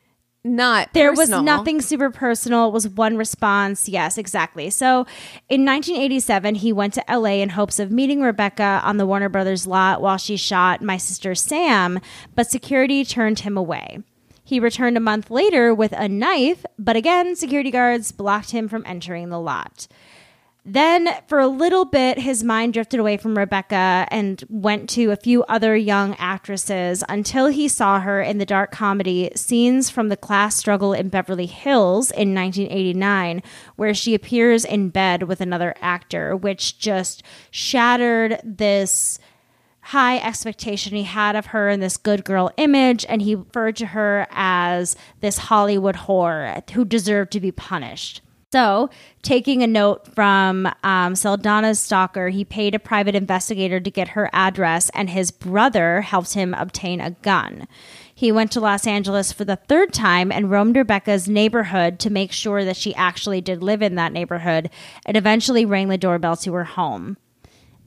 not 0.46 0.92
There 0.94 1.10
personal. 1.12 1.40
was 1.40 1.44
nothing 1.44 1.80
super 1.80 2.10
personal. 2.10 2.68
It 2.68 2.72
was 2.72 2.88
one 2.88 3.16
response. 3.16 3.88
Yes, 3.88 4.16
exactly. 4.16 4.70
So 4.70 5.00
in 5.48 5.64
1987, 5.64 6.56
he 6.56 6.72
went 6.72 6.94
to 6.94 7.04
LA 7.08 7.40
in 7.42 7.50
hopes 7.50 7.78
of 7.78 7.90
meeting 7.90 8.22
Rebecca 8.22 8.80
on 8.84 8.96
the 8.96 9.06
Warner 9.06 9.28
Brothers 9.28 9.66
lot 9.66 10.00
while 10.00 10.16
she 10.16 10.36
shot 10.36 10.80
My 10.82 10.96
Sister 10.96 11.34
Sam, 11.34 12.00
but 12.34 12.50
security 12.50 13.04
turned 13.04 13.40
him 13.40 13.56
away. 13.56 13.98
He 14.44 14.60
returned 14.60 14.96
a 14.96 15.00
month 15.00 15.28
later 15.30 15.74
with 15.74 15.90
a 15.92 16.06
knife, 16.08 16.64
but 16.78 16.94
again, 16.94 17.34
security 17.34 17.72
guards 17.72 18.12
blocked 18.12 18.52
him 18.52 18.68
from 18.68 18.84
entering 18.86 19.28
the 19.28 19.40
lot. 19.40 19.88
Then, 20.68 21.08
for 21.28 21.38
a 21.38 21.46
little 21.46 21.84
bit, 21.84 22.18
his 22.18 22.42
mind 22.42 22.72
drifted 22.72 22.98
away 22.98 23.18
from 23.18 23.38
Rebecca 23.38 24.08
and 24.10 24.42
went 24.48 24.90
to 24.90 25.12
a 25.12 25.16
few 25.16 25.44
other 25.44 25.76
young 25.76 26.16
actresses 26.16 27.04
until 27.08 27.46
he 27.46 27.68
saw 27.68 28.00
her 28.00 28.20
in 28.20 28.38
the 28.38 28.44
dark 28.44 28.72
comedy 28.72 29.30
Scenes 29.36 29.90
from 29.90 30.08
the 30.08 30.16
Class 30.16 30.56
Struggle 30.56 30.92
in 30.92 31.08
Beverly 31.08 31.46
Hills 31.46 32.10
in 32.10 32.34
1989, 32.34 33.44
where 33.76 33.94
she 33.94 34.12
appears 34.12 34.64
in 34.64 34.88
bed 34.88 35.22
with 35.22 35.40
another 35.40 35.72
actor, 35.80 36.34
which 36.34 36.80
just 36.80 37.22
shattered 37.52 38.40
this 38.42 39.20
high 39.82 40.18
expectation 40.18 40.96
he 40.96 41.04
had 41.04 41.36
of 41.36 41.46
her 41.46 41.68
and 41.68 41.80
this 41.80 41.96
good 41.96 42.24
girl 42.24 42.50
image, 42.56 43.06
and 43.08 43.22
he 43.22 43.36
referred 43.36 43.76
to 43.76 43.86
her 43.86 44.26
as 44.32 44.96
this 45.20 45.38
Hollywood 45.38 45.94
whore 45.94 46.68
who 46.70 46.84
deserved 46.84 47.30
to 47.30 47.40
be 47.40 47.52
punished. 47.52 48.20
So, 48.56 48.88
taking 49.20 49.62
a 49.62 49.66
note 49.66 50.06
from 50.14 50.64
um, 50.82 51.12
Saldana's 51.12 51.78
stalker, 51.78 52.30
he 52.30 52.42
paid 52.42 52.74
a 52.74 52.78
private 52.78 53.14
investigator 53.14 53.80
to 53.80 53.90
get 53.90 54.08
her 54.08 54.30
address, 54.32 54.90
and 54.94 55.10
his 55.10 55.30
brother 55.30 56.00
helped 56.00 56.32
him 56.32 56.54
obtain 56.54 56.98
a 56.98 57.10
gun. 57.10 57.68
He 58.14 58.32
went 58.32 58.50
to 58.52 58.60
Los 58.60 58.86
Angeles 58.86 59.30
for 59.30 59.44
the 59.44 59.56
third 59.56 59.92
time 59.92 60.32
and 60.32 60.50
roamed 60.50 60.74
Rebecca's 60.74 61.28
neighborhood 61.28 61.98
to 61.98 62.08
make 62.08 62.32
sure 62.32 62.64
that 62.64 62.78
she 62.78 62.94
actually 62.94 63.42
did 63.42 63.62
live 63.62 63.82
in 63.82 63.96
that 63.96 64.14
neighborhood 64.14 64.70
and 65.04 65.18
eventually 65.18 65.66
rang 65.66 65.88
the 65.88 65.98
doorbell 65.98 66.38
to 66.38 66.54
her 66.54 66.64
home 66.64 67.18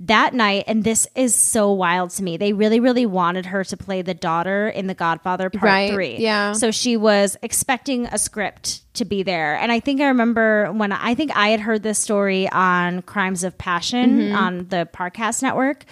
that 0.02 0.34
night, 0.34 0.64
and 0.68 0.84
this 0.84 1.08
is 1.14 1.36
so 1.36 1.74
wild 1.74 2.12
to 2.12 2.24
me, 2.24 2.38
they 2.38 2.54
really, 2.54 2.80
really 2.80 3.06
wanted 3.06 3.48
her 3.48 3.64
to 3.66 3.76
play 3.78 4.02
the 4.02 4.14
daughter 4.14 4.70
in 4.70 4.88
The 4.88 4.94
Godfather 4.94 5.50
Part 5.50 5.64
Right, 5.64 5.94
3. 5.94 6.18
yeah. 6.20 6.54
So 6.54 6.72
she 6.72 6.96
was 6.96 7.36
expecting 7.42 8.06
a 8.08 8.18
script 8.18 8.82
to 8.94 9.04
be 9.06 9.24
there. 9.24 9.56
And 9.56 9.72
I 9.72 9.80
think 9.82 10.00
I 10.02 10.08
remember 10.08 10.72
when 10.72 10.92
I 10.94 11.16
think 11.16 11.36
I 11.36 11.50
had 11.50 11.60
heard 11.60 11.84
this 11.84 12.00
story 12.00 12.50
on 12.50 13.02
Crimes 13.02 13.44
of 13.44 13.58
Passion 13.58 14.20
Mm-hmm. 14.20 14.36
on 14.36 14.58
the 14.70 14.88
Parcast 14.94 15.42
Network. 15.42 15.84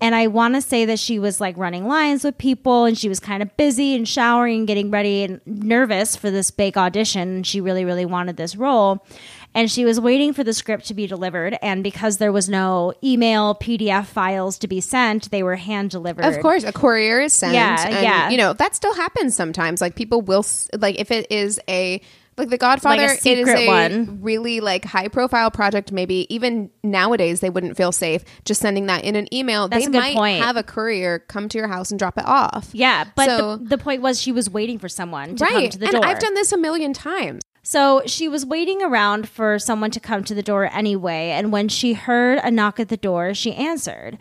And 0.00 0.14
I 0.14 0.26
want 0.26 0.54
to 0.54 0.60
say 0.60 0.84
that 0.86 0.98
she 0.98 1.18
was 1.18 1.40
like 1.40 1.56
running 1.56 1.86
lines 1.86 2.24
with 2.24 2.36
people 2.36 2.84
and 2.84 2.98
she 2.98 3.08
was 3.08 3.20
kind 3.20 3.42
of 3.42 3.56
busy 3.56 3.94
and 3.94 4.06
showering 4.06 4.58
and 4.58 4.66
getting 4.66 4.90
ready 4.90 5.22
and 5.24 5.40
nervous 5.46 6.16
for 6.16 6.30
this 6.30 6.50
big 6.50 6.76
audition. 6.76 7.42
She 7.44 7.60
really, 7.60 7.84
really 7.84 8.04
wanted 8.04 8.36
this 8.36 8.56
role. 8.56 9.06
And 9.54 9.70
she 9.70 9.84
was 9.84 10.00
waiting 10.00 10.32
for 10.32 10.42
the 10.42 10.52
script 10.52 10.86
to 10.88 10.94
be 10.94 11.06
delivered. 11.06 11.56
And 11.62 11.82
because 11.84 12.18
there 12.18 12.32
was 12.32 12.48
no 12.48 12.92
email, 13.04 13.54
PDF 13.54 14.06
files 14.06 14.58
to 14.58 14.68
be 14.68 14.80
sent, 14.80 15.30
they 15.30 15.42
were 15.42 15.56
hand 15.56 15.90
delivered. 15.90 16.24
Of 16.24 16.40
course, 16.40 16.64
a 16.64 16.72
courier 16.72 17.20
is 17.20 17.32
sent. 17.32 17.54
Yeah, 17.54 17.84
and, 17.86 18.02
yeah. 18.02 18.30
You 18.30 18.36
know 18.36 18.52
that 18.54 18.74
still 18.74 18.94
happens 18.94 19.34
sometimes. 19.36 19.80
Like 19.80 19.94
people 19.94 20.22
will 20.22 20.44
like 20.76 20.98
if 20.98 21.10
it 21.10 21.30
is 21.30 21.60
a 21.68 22.00
like 22.36 22.48
The 22.48 22.58
Godfather, 22.58 23.00
Like 23.06 23.24
it 23.24 23.38
is 23.38 23.48
a 23.48 23.66
one. 23.68 24.18
really 24.20 24.58
like 24.58 24.84
high 24.84 25.06
profile 25.06 25.52
project. 25.52 25.92
Maybe 25.92 26.26
even 26.34 26.68
nowadays 26.82 27.38
they 27.38 27.48
wouldn't 27.50 27.76
feel 27.76 27.92
safe 27.92 28.24
just 28.44 28.60
sending 28.60 28.86
that 28.86 29.04
in 29.04 29.14
an 29.14 29.32
email. 29.32 29.68
That's 29.68 29.84
they 29.84 29.88
a 29.88 29.92
good 29.92 29.98
might 29.98 30.16
point. 30.16 30.42
have 30.42 30.56
a 30.56 30.64
courier 30.64 31.20
come 31.20 31.48
to 31.50 31.58
your 31.58 31.68
house 31.68 31.92
and 31.92 31.98
drop 31.98 32.18
it 32.18 32.26
off. 32.26 32.70
Yeah, 32.72 33.04
but 33.14 33.26
So- 33.26 33.56
the, 33.58 33.76
the 33.76 33.78
point 33.78 34.02
was 34.02 34.20
she 34.20 34.32
was 34.32 34.50
waiting 34.50 34.80
for 34.80 34.88
someone 34.88 35.36
to 35.36 35.44
come 35.46 35.54
right. 35.54 35.70
to 35.70 35.78
the 35.78 35.86
and 35.86 35.94
door. 35.94 36.04
I've 36.04 36.18
done 36.18 36.34
this 36.34 36.50
a 36.50 36.58
million 36.58 36.92
times. 36.92 37.42
So 37.66 38.02
she 38.04 38.28
was 38.28 38.44
waiting 38.44 38.82
around 38.82 39.26
for 39.26 39.58
someone 39.58 39.90
to 39.92 39.98
come 39.98 40.22
to 40.24 40.34
the 40.34 40.42
door 40.42 40.68
anyway, 40.70 41.30
and 41.30 41.50
when 41.50 41.70
she 41.70 41.94
heard 41.94 42.38
a 42.44 42.50
knock 42.50 42.78
at 42.78 42.90
the 42.90 42.96
door, 42.98 43.32
she 43.32 43.54
answered. 43.54 44.18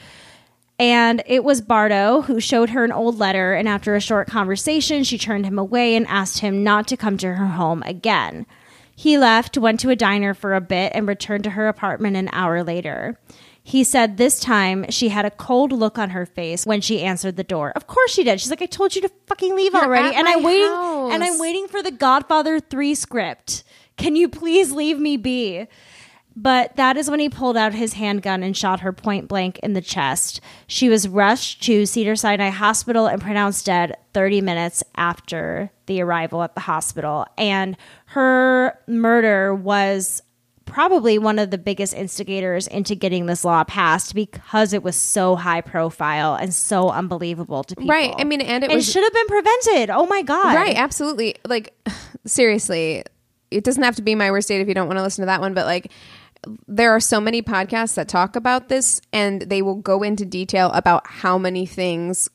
And 0.80 1.22
it 1.28 1.44
was 1.44 1.60
Bardo 1.60 2.22
who 2.22 2.40
showed 2.40 2.70
her 2.70 2.86
an 2.86 2.94
old 2.94 3.20
letter, 3.20 3.54
and 3.54 3.68
after 3.68 3.96
a 3.96 4.02
short 4.02 4.30
conversation, 4.30 5.04
she 5.04 5.18
turned 5.18 5.46
him 5.46 5.60
away 5.60 5.94
and 5.94 6.08
asked 6.08 6.40
him 6.40 6.64
not 6.64 6.88
to 6.88 6.98
come 6.98 7.18
to 7.18 7.34
her 7.34 7.48
home 7.48 7.84
again. 7.86 8.46
He 8.96 9.18
left, 9.18 9.58
went 9.58 9.82
to 9.82 9.90
a 9.90 9.96
diner 9.96 10.34
for 10.34 10.54
a 10.54 10.62
bit, 10.62 10.94
and 10.96 11.06
returned 11.06 11.44
to 11.44 11.50
her 11.52 11.68
apartment 11.68 12.16
an 12.16 12.30
hour 12.32 12.64
later. 12.64 13.20
He 13.66 13.84
said 13.86 14.18
this 14.18 14.40
time 14.40 14.86
she 14.90 15.10
had 15.10 15.26
a 15.26 15.32
cold 15.32 15.72
look 15.72 15.98
on 15.98 16.10
her 16.10 16.26
face 16.26 16.66
when 16.66 16.82
she 16.82 17.02
answered 17.02 17.38
the 17.38 17.44
door. 17.44 17.72
Of 17.76 17.88
course 17.88 18.12
she 18.12 18.24
did. 18.24 18.42
She's 18.42 18.50
like, 18.50 18.62
I 18.62 18.66
told 18.66 18.94
you 18.96 19.02
to 19.02 19.10
fucking 19.28 19.56
leave 19.56 19.74
You're 19.74 19.86
already. 19.86 20.14
And 20.16 20.28
I'm 20.28 20.44
waiting 20.44 20.68
house. 20.68 21.14
and 21.14 21.24
I'm 21.24 21.40
waiting 21.40 21.68
for 21.68 21.82
the 21.82 21.92
Godfather 21.92 22.60
3 22.60 22.94
script. 22.94 23.64
Can 23.96 24.16
you 24.16 24.28
please 24.28 24.72
leave 24.72 25.00
me 25.00 25.16
be? 25.18 25.68
But 26.36 26.76
that 26.78 26.98
is 26.98 27.10
when 27.12 27.20
he 27.20 27.30
pulled 27.30 27.56
out 27.56 27.74
his 27.74 27.94
handgun 27.94 28.42
and 28.42 28.58
shot 28.58 28.80
her 28.80 28.92
point 28.92 29.28
blank 29.28 29.60
in 29.60 29.74
the 29.74 29.82
chest. 29.82 30.42
She 30.66 30.90
was 30.90 31.08
rushed 31.08 31.62
to 31.64 31.86
Cedar 31.86 32.16
Sinai 32.16 32.50
Hospital 32.50 33.06
and 33.06 33.22
pronounced 33.22 33.68
dead 33.68 33.96
30 34.14 34.42
minutes 34.42 34.84
after 34.96 35.72
the 35.86 36.02
arrival 36.02 36.42
at 36.42 36.56
the 36.56 36.62
hospital. 36.62 37.28
And 37.38 37.78
her 38.08 38.80
murder 38.88 39.54
was 39.54 40.24
probably 40.74 41.20
one 41.20 41.38
of 41.38 41.52
the 41.52 41.58
biggest 41.58 41.94
instigators 41.94 42.66
into 42.68 42.96
getting 42.96 43.28
this 43.28 43.46
law 43.46 43.64
passed 43.64 44.16
because 44.16 44.74
it 44.74 44.82
was 44.84 44.96
so 44.96 45.36
high 45.36 45.62
profile 45.62 46.34
and 46.36 46.54
so 46.54 46.90
unbelievable 46.90 47.64
to 47.64 47.76
people. 47.76 47.90
Right. 47.90 48.14
I 48.18 48.24
mean, 48.24 48.42
and 48.42 48.64
it 48.64 48.72
it 48.72 48.76
was- 48.76 48.92
should 48.92 49.04
have 49.04 49.14
been 49.14 49.28
prevented. 49.28 49.90
Oh 49.92 50.08
my 50.08 50.24
god. 50.24 50.56
Right, 50.56 50.76
absolutely. 50.76 51.36
Like 51.46 51.74
seriously, 52.26 53.04
it 53.52 53.64
doesn't 53.64 53.84
have 53.84 53.96
to 53.98 54.02
be 54.02 54.16
my 54.16 54.32
worst 54.32 54.48
date 54.48 54.62
if 54.62 54.68
you 54.68 54.74
don't 54.74 54.88
want 54.88 54.98
to 54.98 55.04
listen 55.04 55.22
to 55.22 55.28
that 55.28 55.42
one, 55.42 55.54
but 55.54 55.66
like 55.68 55.92
there 56.68 56.92
are 56.92 57.00
so 57.00 57.22
many 57.22 57.42
podcasts 57.42 57.94
that 57.94 58.08
talk 58.08 58.36
about 58.36 58.68
this 58.68 59.00
and 59.14 59.44
they 59.44 59.62
will 59.62 59.76
go 59.76 60.04
into 60.04 60.26
detail 60.26 60.72
about 60.74 61.06
how 61.08 61.38
many 61.38 61.66
things 61.66 62.30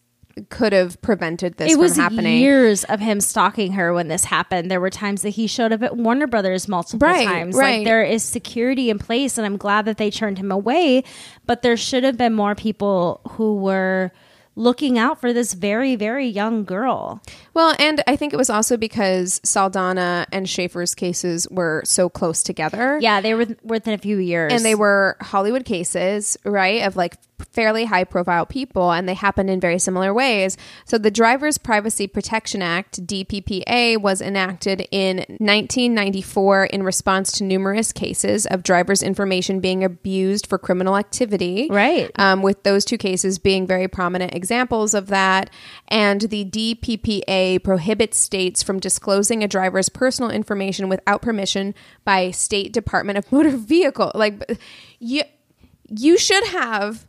could 0.50 0.72
have 0.72 1.00
prevented 1.02 1.56
this 1.56 1.70
it 1.70 1.74
from 1.74 1.80
was 1.82 1.96
happening. 1.96 2.38
years 2.40 2.84
of 2.84 3.00
him 3.00 3.20
stalking 3.20 3.72
her 3.72 3.92
when 3.92 4.08
this 4.08 4.24
happened. 4.24 4.70
There 4.70 4.80
were 4.80 4.90
times 4.90 5.22
that 5.22 5.30
he 5.30 5.46
showed 5.46 5.72
up 5.72 5.82
at 5.82 5.96
Warner 5.96 6.26
Brothers 6.26 6.68
multiple 6.68 7.06
Right, 7.06 7.26
times. 7.26 7.56
right. 7.56 7.78
Like 7.78 7.84
there 7.86 8.02
is 8.02 8.22
security 8.22 8.90
in 8.90 8.98
place, 8.98 9.38
and 9.38 9.46
I'm 9.46 9.56
glad 9.56 9.84
that 9.86 9.96
they 9.98 10.10
turned 10.10 10.38
him 10.38 10.50
away. 10.52 11.04
But 11.46 11.62
there 11.62 11.76
should 11.76 12.04
have 12.04 12.16
been 12.16 12.34
more 12.34 12.54
people 12.54 13.20
who 13.30 13.56
were 13.56 14.12
looking 14.56 14.98
out 14.98 15.20
for 15.20 15.32
this 15.32 15.52
very, 15.54 15.94
very 15.94 16.26
young 16.26 16.64
girl. 16.64 17.22
Well, 17.54 17.76
and 17.78 18.02
I 18.08 18.16
think 18.16 18.32
it 18.32 18.36
was 18.36 18.50
also 18.50 18.76
because 18.76 19.40
Saldana 19.44 20.26
and 20.32 20.48
Schaeffer's 20.48 20.96
cases 20.96 21.46
were 21.48 21.82
so 21.84 22.08
close 22.08 22.42
together. 22.42 22.98
Yeah, 23.00 23.20
they 23.20 23.34
were 23.34 23.46
within 23.62 23.94
a 23.94 23.98
few 23.98 24.18
years, 24.18 24.52
And 24.52 24.64
they 24.64 24.74
were 24.74 25.16
Hollywood 25.20 25.64
cases, 25.64 26.36
right? 26.44 26.82
Of 26.82 26.96
like 26.96 27.14
fairly 27.52 27.86
high 27.86 28.04
profile 28.04 28.46
people, 28.46 28.92
and 28.92 29.08
they 29.08 29.14
happened 29.14 29.50
in 29.50 29.60
very 29.60 29.78
similar 29.78 30.12
ways. 30.12 30.56
So, 30.84 30.98
the 30.98 31.10
Driver's 31.10 31.58
Privacy 31.58 32.06
Protection 32.06 32.62
Act, 32.62 33.04
DPPA, 33.06 34.00
was 34.00 34.20
enacted 34.20 34.86
in 34.90 35.18
1994 35.38 36.66
in 36.66 36.82
response 36.82 37.32
to 37.32 37.44
numerous 37.44 37.92
cases 37.92 38.46
of 38.46 38.62
drivers' 38.62 39.02
information 39.02 39.60
being 39.60 39.84
abused 39.84 40.46
for 40.46 40.58
criminal 40.58 40.96
activity. 40.96 41.68
Right. 41.70 42.10
Um, 42.18 42.42
with 42.42 42.62
those 42.62 42.84
two 42.84 42.98
cases 42.98 43.38
being 43.38 43.66
very 43.66 43.88
prominent 43.88 44.34
examples 44.34 44.94
of 44.94 45.08
that. 45.08 45.50
And 45.88 46.22
the 46.22 46.44
DPPA 46.44 47.62
prohibits 47.62 48.18
states 48.18 48.62
from 48.62 48.80
disclosing 48.80 49.42
a 49.42 49.48
driver's 49.48 49.88
personal 49.88 50.30
information 50.30 50.88
without 50.88 51.22
permission 51.22 51.74
by 52.04 52.30
State 52.30 52.72
Department 52.72 53.18
of 53.18 53.30
Motor 53.32 53.56
Vehicle. 53.56 54.12
Like, 54.14 54.58
you, 54.98 55.22
you 55.88 56.18
should 56.18 56.46
have 56.48 57.07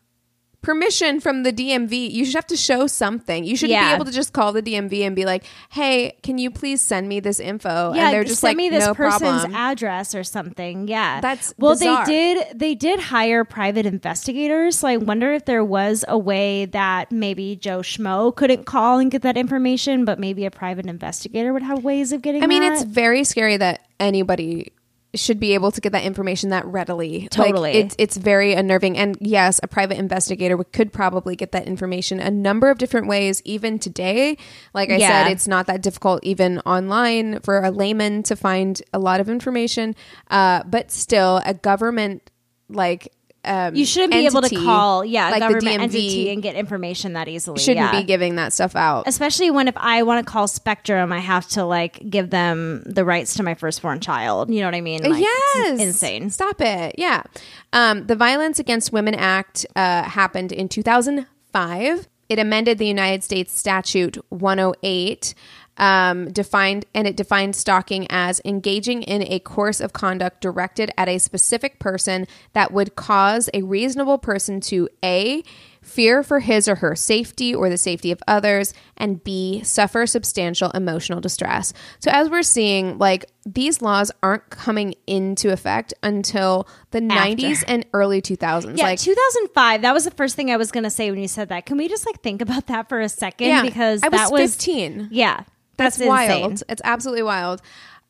permission 0.62 1.20
from 1.20 1.44
the 1.44 1.54
DMV. 1.54 2.12
You 2.12 2.26
should 2.26 2.36
have 2.36 2.48
to 2.48 2.58
show 2.58 2.88
something. 2.88 3.44
You 3.44 3.56
shouldn't 3.56 3.80
be 3.80 3.94
able 3.94 4.06
to 4.06 4.12
just 4.12 4.34
call 4.34 4.52
the 4.52 4.62
DMV 4.62 5.06
and 5.06 5.16
be 5.16 5.26
like, 5.26 5.44
"Hey, 5.70 6.18
can 6.24 6.38
you 6.38 6.52
please 6.52 6.82
send 6.82 7.08
me 7.08 7.20
this 7.20 7.40
info?" 7.40 7.94
yeah, 7.94 8.06
and 8.06 8.14
they're 8.14 8.24
just 8.24 8.42
send 8.42 8.52
like, 8.52 8.58
me 8.58 8.70
this 8.70 8.86
"No 8.86 8.94
person's 8.94 9.42
problem." 9.42 9.56
address 9.56 10.16
or 10.16 10.24
something. 10.24 10.88
Yeah, 10.88 11.22
That's 11.22 11.54
well, 11.58 11.74
bizarre. 11.74 12.06
they 12.06 12.12
did. 12.12 12.60
They 12.60 12.76
did 12.76 13.00
hire 13.00 13.44
private 13.44 13.86
investigators. 13.86 14.78
So 14.78 14.88
I 14.88 14.98
wonder 14.98 15.34
if 15.34 15.46
there 15.46 15.64
was 15.64 16.04
a 16.08 16.18
way 16.18 16.66
that 16.66 17.12
maybe 17.12 17.56
Joe 17.56 17.80
Schmo 17.80 18.36
couldn't 18.36 18.66
call 18.66 19.00
and 19.00 19.10
get 19.10 19.22
that 19.22 19.38
information, 19.38 20.06
but 20.06 20.20
maybe 20.20 20.46
a 20.46 20.52
private 20.52 20.86
investigator 20.86 21.54
would 21.54 21.64
have 21.64 21.84
ways 21.84 22.12
of 22.12 22.22
getting. 22.22 22.44
I 22.44 22.48
mean, 22.48 22.62
that. 22.62 22.74
it's 22.74 22.84
very 22.84 23.24
scary 23.24 23.58
that 23.58 23.86
anybody 24.00 24.72
should 25.16 25.40
be 25.40 25.54
able 25.56 25.72
to 25.72 25.82
get 25.82 25.92
that 25.92 26.04
information 26.04 26.50
that 26.52 26.66
readily. 26.66 27.22
Like, 27.22 27.30
Totally. 27.32 27.72
it's 27.74 27.96
it's 27.98 28.16
very 28.16 28.54
unnerving. 28.54 28.98
And 28.98 29.18
yes, 29.20 29.60
a 29.64 29.68
private 29.68 29.98
investigator 29.98 30.56
could 30.64 30.94
probably 30.94 31.36
get 31.36 31.52
that 31.54 31.66
information 31.68 32.20
a 32.20 32.30
number 32.30 32.70
of 32.70 32.78
different 32.78 33.08
ways, 33.08 33.42
even 33.44 33.80
today. 33.80 34.38
Like 34.74 34.92
I 34.92 34.98
Yeah. 34.98 35.24
said, 35.24 35.32
it's 35.32 35.48
not 35.48 35.66
that 35.68 35.82
difficult 35.82 36.24
even 36.24 36.60
online 36.60 37.40
for 37.40 37.64
a 37.64 37.72
layman 37.72 38.22
to 38.24 38.36
find 38.36 38.80
a 38.94 39.00
lot 39.00 39.20
of 39.20 39.30
information. 39.30 39.96
Uh, 40.30 40.62
but 40.68 40.92
still, 40.92 41.42
a 41.44 41.54
government 41.56 42.30
like 42.70 43.12
um, 43.46 43.76
you 43.76 43.86
shouldn't 43.86 44.12
be 44.12 44.26
able 44.26 44.42
to 44.42 44.56
call, 44.56 45.06
yeah, 45.06 45.30
like 45.30 45.36
the 45.36 45.40
government 45.40 45.82
DMV 45.82 45.84
entity 45.84 46.30
and 46.30 46.44
get 46.44 46.56
information 46.56 47.14
that 47.14 47.28
easily. 47.28 47.60
shouldn't 47.60 47.94
yeah. 47.94 48.02
be 48.02 48.06
giving 48.06 48.36
that 48.36 48.52
stuff 48.52 48.76
out. 48.76 49.08
Especially 49.08 49.50
when 49.50 49.68
if 49.68 49.78
I 49.78 50.04
want 50.04 50.26
to 50.26 50.30
call 50.30 50.48
Spectrum, 50.48 51.14
I 51.14 51.20
have 51.20 51.48
to 51.50 51.64
like 51.64 52.10
give 52.10 52.30
them 52.30 52.84
the 52.86 53.06
rights 53.06 53.36
to 53.36 53.44
my 53.44 53.54
firstborn 53.54 54.02
child. 54.02 54.54
You 54.54 54.60
know 54.60 54.68
what 54.68 54.76
I 54.76 54.82
mean? 54.82 55.04
Like, 55.04 55.22
yes, 55.22 55.80
insane. 55.80 56.30
Stop 56.30 56.60
it. 56.60 56.96
Yeah, 56.98 57.24
um, 57.72 58.08
the 58.08 58.16
Violence 58.16 58.60
Against 58.60 58.92
Women 58.92 59.16
Act 59.16 59.66
uh, 59.76 60.04
happened 60.04 60.52
in 60.52 60.68
2005. 60.68 62.08
It 62.28 62.38
amended 62.38 62.78
the 62.78 62.86
United 62.86 63.24
States 63.24 63.58
Statute 63.58 64.18
108. 64.30 65.34
Um, 65.80 66.30
defined 66.32 66.86
and 66.94 67.08
it 67.08 67.16
defines 67.16 67.56
stalking 67.56 68.06
as 68.10 68.42
engaging 68.44 69.02
in 69.04 69.24
a 69.24 69.40
course 69.40 69.80
of 69.80 69.94
conduct 69.94 70.42
directed 70.42 70.92
at 70.98 71.08
a 71.08 71.20
specific 71.20 71.80
person 71.80 72.28
that 72.52 72.74
would 72.74 72.98
cause 72.98 73.50
a 73.54 73.62
reasonable 73.62 74.18
person 74.18 74.60
to 74.60 74.90
a 75.02 75.42
fear 75.82 76.24
for 76.24 76.40
his 76.40 76.68
or 76.68 76.76
her 76.76 76.96
safety 76.96 77.54
or 77.54 77.70
the 77.70 77.78
safety 77.78 78.12
of 78.12 78.22
others, 78.28 78.74
and 78.98 79.24
B, 79.24 79.62
suffer 79.64 80.06
substantial 80.06 80.70
emotional 80.72 81.20
distress. 81.20 81.74
So, 82.00 82.12
as 82.12 82.30
we're 82.30 82.44
seeing, 82.44 82.98
like 82.98 83.26
these 83.46 83.82
laws 83.82 84.12
aren't 84.22 84.50
coming 84.50 84.96
into 85.08 85.52
effect 85.52 85.94
until 86.04 86.68
the 86.92 87.00
90s 87.00 87.64
and 87.68 87.86
early 87.94 88.22
2000s. 88.22 88.78
Yeah, 88.78 88.84
like, 88.84 89.00
2005. 89.00 89.82
That 89.82 89.94
was 89.94 90.06
the 90.06 90.12
first 90.12 90.36
thing 90.36 90.52
I 90.52 90.58
was 90.58 90.72
going 90.72 90.84
to 90.84 90.90
say 90.90 91.10
when 91.10 91.20
you 91.20 91.28
said 91.28 91.50
that. 91.50 91.66
Can 91.66 91.78
we 91.78 91.88
just 91.88 92.06
like 92.06 92.22
think 92.22 92.42
about 92.42 92.68
that 92.68 92.90
for 92.90 93.00
a 93.00 93.10
second? 93.10 93.48
Yeah, 93.48 93.62
because 93.64 94.04
I 94.04 94.10
was 94.10 94.20
that 94.20 94.32
was 94.32 94.56
15. 94.56 95.10
Yeah, 95.12 95.44
That's, 95.80 95.98
that's, 95.98 96.08
wild. 96.08 96.64
It's 96.70 96.82
absolutely 96.84 97.24
wild. 97.24 97.62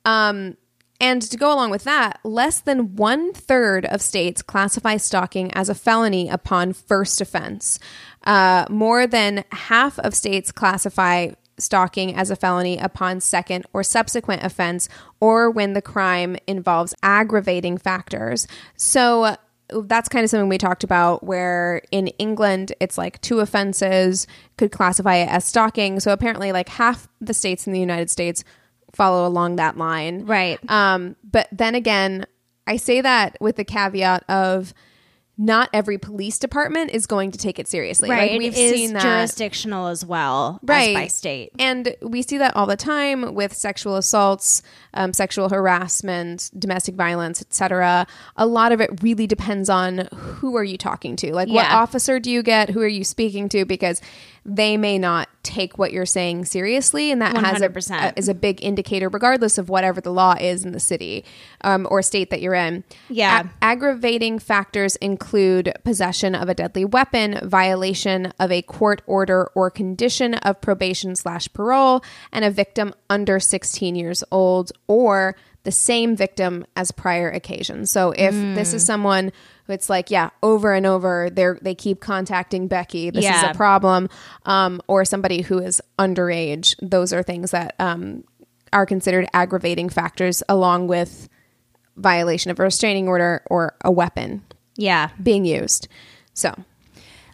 Um, 0.05 0.57
and 1.01 1.22
to 1.22 1.38
go 1.38 1.53
along 1.53 1.70
with 1.70 1.86
that, 1.86 2.20
less 2.24 2.59
than 2.59 2.95
one 2.95 3.32
third 3.32 3.86
of 3.86 4.01
states 4.01 4.41
classify 4.41 4.97
stalking 4.97 5.53
as 5.53 5.70
a 5.70 5.76
felony 5.76 6.28
upon 6.28 6.74
first 6.74 7.22
offense. 7.22 7.80
Uh, 8.26 8.65
more 8.70 9.07
than 9.07 9.45
half 9.51 9.97
of 9.99 10.13
states 10.13 10.51
classify 10.51 11.30
stalking 11.57 12.15
as 12.15 12.32
a 12.32 12.36
felony 12.36 12.78
upon 12.78 13.22
second 13.22 13.65
or 13.74 13.84
subsequent 13.84 14.43
offense 14.43 14.89
or 15.20 15.49
when 15.49 15.74
the 15.74 15.82
crime 15.82 16.36
involves 16.47 16.93
aggravating 17.01 17.78
factors. 17.78 18.47
So 18.76 19.36
that's 19.84 20.09
kind 20.09 20.24
of 20.24 20.30
something 20.30 20.49
we 20.49 20.57
talked 20.57 20.84
about 20.84 21.24
where 21.24 21.82
in 21.91 22.07
England 22.07 22.74
it's 22.80 22.97
like 22.97 23.22
two 23.22 23.39
offenses 23.39 24.28
could 24.57 24.72
classify 24.72 25.15
it 25.15 25.30
as 25.30 25.45
stalking. 25.45 25.99
So 25.99 26.11
apparently 26.11 26.51
like 26.51 26.70
half 26.70 27.07
the 27.22 27.34
states 27.34 27.67
in 27.67 27.74
the 27.74 27.80
United 27.80 28.09
States 28.09 28.43
follow 28.93 29.28
along 29.28 29.57
that 29.57 29.78
line. 29.78 30.26
Right. 30.26 30.59
Um 30.70 31.15
but 31.24 31.47
then 31.51 31.76
again, 31.76 32.26
I 32.67 32.78
say 32.78 33.01
that 33.01 33.38
with 33.39 33.55
the 33.55 33.65
caveat 33.65 34.24
of 34.30 34.74
not 35.42 35.70
every 35.72 35.98
police 35.98 36.38
department 36.38 36.92
is 36.92 37.08
going 37.08 37.32
to 37.32 37.38
take 37.38 37.60
it 37.60 37.68
seriously. 37.68 38.10
Right. 38.10 38.32
Like 38.32 38.40
we've 38.40 38.54
it 38.54 38.60
is 38.60 38.74
seen 38.74 38.94
that 38.94 39.02
jurisdictional 39.02 39.88
as 39.88 40.06
well 40.06 40.60
right 40.64 40.90
as 40.90 40.96
by 40.96 41.08
state. 41.08 41.54
and 41.58 41.96
we 42.02 42.22
see 42.22 42.38
that 42.40 42.56
all 42.58 42.66
the 42.66 42.76
time 42.76 43.34
with 43.34 43.54
sexual 43.54 43.96
assaults 43.96 44.62
um, 44.94 45.14
sexual 45.14 45.48
harassment 45.48 46.52
domestic 46.60 46.96
violence 46.96 47.42
etc 47.42 48.06
a 48.36 48.46
lot 48.46 48.74
of 48.74 48.82
it 48.82 49.02
really 49.02 49.28
depends 49.28 49.70
on 49.70 50.10
who 50.14 50.58
are 50.58 50.64
you 50.64 50.78
talking 50.78 51.16
to 51.16 51.34
like 51.34 51.48
what 51.48 51.70
officer 51.72 52.20
do 52.20 52.30
you 52.30 52.44
get 52.44 52.70
who 52.70 52.82
are 52.82 52.88
you 52.88 53.06
speaking 53.06 53.48
to 53.48 53.64
because 53.64 54.02
they 54.56 54.78
may 54.78 54.97
not 54.97 55.30
take 55.43 55.78
what 55.78 55.93
you're 55.93 56.06
saying 56.06 56.45
seriously 56.45 57.12
and 57.12 57.22
that 57.22 57.36
has 57.38 57.62
a, 57.62 57.70
100%. 57.70 57.91
a- 58.12 58.20
is 58.20 58.28
a 58.28 58.34
big 58.34 58.64
indicator 58.64 59.08
regardless 59.10 59.58
of 59.58 59.70
whatever 59.70 60.02
the 60.02 60.12
law 60.12 60.36
is 60.39 60.66
in 60.66 60.72
the 60.72 60.80
city 60.80 61.24
um, 61.62 61.88
or 61.89 62.02
state 62.02 62.30
that 62.30 62.41
you're 62.41 62.54
in 62.54 62.84
Yeah. 63.10 63.43
A- 63.43 63.50
aggravating 63.64 64.39
factors 64.39 64.95
include 64.97 65.72
possession 65.84 66.36
of 66.36 66.50
a 66.50 66.54
deadly 66.54 66.86
weapon, 66.86 67.39
violation 67.47 68.34
of 68.39 68.52
a 68.52 68.62
court 68.64 69.02
order 69.06 69.50
or 69.56 69.70
condition 69.70 70.34
of 70.36 70.60
probation 70.62 71.16
slash 71.16 71.52
parole, 71.54 72.04
and 72.32 72.43
a 72.45 72.52
victim 72.52 72.93
under 73.10 73.39
16 73.39 73.95
years 73.95 74.24
old 74.32 74.72
or 74.88 75.36
the 75.64 75.72
same 75.72 76.16
victim 76.16 76.66
as 76.76 76.91
prior 76.91 77.30
occasions. 77.30 77.91
So 77.91 78.12
if 78.12 78.34
this 78.34 78.74
is 78.74 78.86
someone 78.86 79.26
who 79.28 79.34
it's 79.70 79.89
like, 79.89 80.09
yeah, 80.11 80.30
over 80.43 80.74
and 80.74 80.86
over, 80.86 81.30
they 81.32 81.47
they 81.61 81.76
keep 81.76 81.99
contacting 81.99 82.67
Becky. 82.67 83.09
This 83.09 83.26
is 83.26 83.43
a 83.43 83.53
problem, 83.53 84.09
um, 84.45 84.82
or 84.88 85.05
somebody 85.05 85.41
who 85.41 85.59
is 85.59 85.82
underage. 85.97 86.76
Those 86.82 87.13
are 87.13 87.24
things 87.24 87.51
that 87.51 87.76
um, 87.80 88.24
are 88.74 88.86
considered 88.86 89.28
aggravating 89.34 89.89
factors, 89.89 90.43
along 90.49 90.88
with 90.88 91.30
violation 91.97 92.49
of 92.51 92.59
a 92.59 92.63
restraining 92.63 93.07
order 93.07 93.41
or 93.47 93.76
a 93.84 93.91
weapon 93.91 94.41
Yeah. 94.78 95.09
being 95.22 95.43
used. 95.45 95.88
So, 96.34 96.53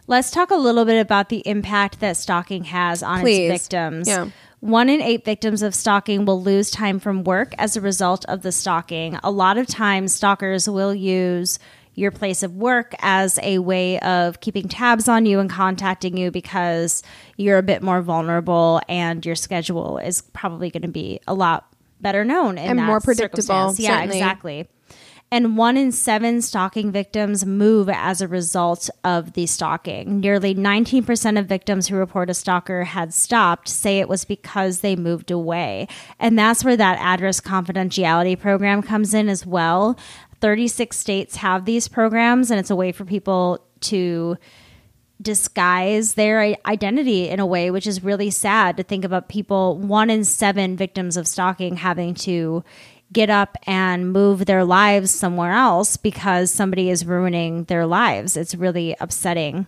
Let's 0.08 0.30
talk 0.30 0.52
a 0.52 0.56
little 0.56 0.84
bit 0.84 1.00
about 1.00 1.30
the 1.30 1.38
impact 1.48 1.98
that 1.98 2.16
stalking 2.16 2.64
has 2.64 3.02
on 3.02 3.20
Please. 3.20 3.50
its 3.50 3.64
victims. 3.64 4.06
Yeah. 4.08 4.28
One 4.60 4.88
in 4.88 5.00
eight 5.02 5.24
victims 5.24 5.62
of 5.62 5.74
stalking 5.74 6.24
will 6.24 6.40
lose 6.40 6.70
time 6.70 7.00
from 7.00 7.24
work 7.24 7.54
as 7.58 7.76
a 7.76 7.80
result 7.80 8.24
of 8.26 8.42
the 8.42 8.52
stalking. 8.52 9.18
A 9.24 9.30
lot 9.30 9.58
of 9.58 9.66
times, 9.66 10.14
stalkers 10.14 10.68
will 10.68 10.94
use 10.94 11.58
your 11.96 12.10
place 12.10 12.42
of 12.42 12.54
work 12.54 12.94
as 13.00 13.38
a 13.42 13.58
way 13.58 13.98
of 14.00 14.40
keeping 14.40 14.68
tabs 14.68 15.08
on 15.08 15.26
you 15.26 15.40
and 15.40 15.50
contacting 15.50 16.16
you 16.16 16.30
because 16.30 17.02
you're 17.36 17.58
a 17.58 17.62
bit 17.62 17.82
more 17.82 18.02
vulnerable 18.02 18.80
and 18.88 19.26
your 19.26 19.34
schedule 19.34 19.98
is 19.98 20.20
probably 20.20 20.70
going 20.70 20.82
to 20.82 20.88
be 20.88 21.18
a 21.26 21.34
lot 21.34 21.66
better 22.00 22.24
known 22.24 22.58
And 22.58 22.78
more 22.84 23.00
predictable. 23.00 23.74
Yeah, 23.78 23.96
certainly. 23.96 24.18
exactly. 24.18 24.68
And 25.32 25.56
one 25.56 25.76
in 25.76 25.90
seven 25.90 26.40
stalking 26.40 26.92
victims 26.92 27.44
move 27.44 27.88
as 27.88 28.20
a 28.20 28.28
result 28.28 28.88
of 29.02 29.32
the 29.32 29.46
stalking. 29.46 30.20
Nearly 30.20 30.54
19% 30.54 31.38
of 31.38 31.46
victims 31.46 31.88
who 31.88 31.96
report 31.96 32.30
a 32.30 32.34
stalker 32.34 32.84
had 32.84 33.12
stopped 33.12 33.68
say 33.68 33.98
it 33.98 34.08
was 34.08 34.24
because 34.24 34.80
they 34.80 34.94
moved 34.94 35.32
away. 35.32 35.88
And 36.20 36.38
that's 36.38 36.64
where 36.64 36.76
that 36.76 36.98
address 37.00 37.40
confidentiality 37.40 38.38
program 38.38 38.82
comes 38.82 39.14
in 39.14 39.28
as 39.28 39.44
well. 39.44 39.98
36 40.46 40.96
states 40.96 41.34
have 41.34 41.64
these 41.64 41.88
programs, 41.88 42.52
and 42.52 42.60
it's 42.60 42.70
a 42.70 42.76
way 42.76 42.92
for 42.92 43.04
people 43.04 43.66
to 43.80 44.36
disguise 45.20 46.14
their 46.14 46.54
identity 46.64 47.28
in 47.28 47.40
a 47.40 47.46
way 47.46 47.72
which 47.72 47.84
is 47.84 48.04
really 48.04 48.30
sad 48.30 48.76
to 48.76 48.84
think 48.84 49.04
about 49.04 49.28
people 49.28 49.76
one 49.76 50.08
in 50.08 50.22
seven 50.22 50.76
victims 50.76 51.16
of 51.16 51.26
stalking 51.26 51.74
having 51.74 52.14
to 52.14 52.62
get 53.12 53.28
up 53.28 53.58
and 53.66 54.12
move 54.12 54.46
their 54.46 54.62
lives 54.62 55.10
somewhere 55.10 55.50
else 55.50 55.96
because 55.96 56.48
somebody 56.48 56.90
is 56.90 57.04
ruining 57.04 57.64
their 57.64 57.84
lives. 57.84 58.36
It's 58.36 58.54
really 58.54 58.94
upsetting. 59.00 59.66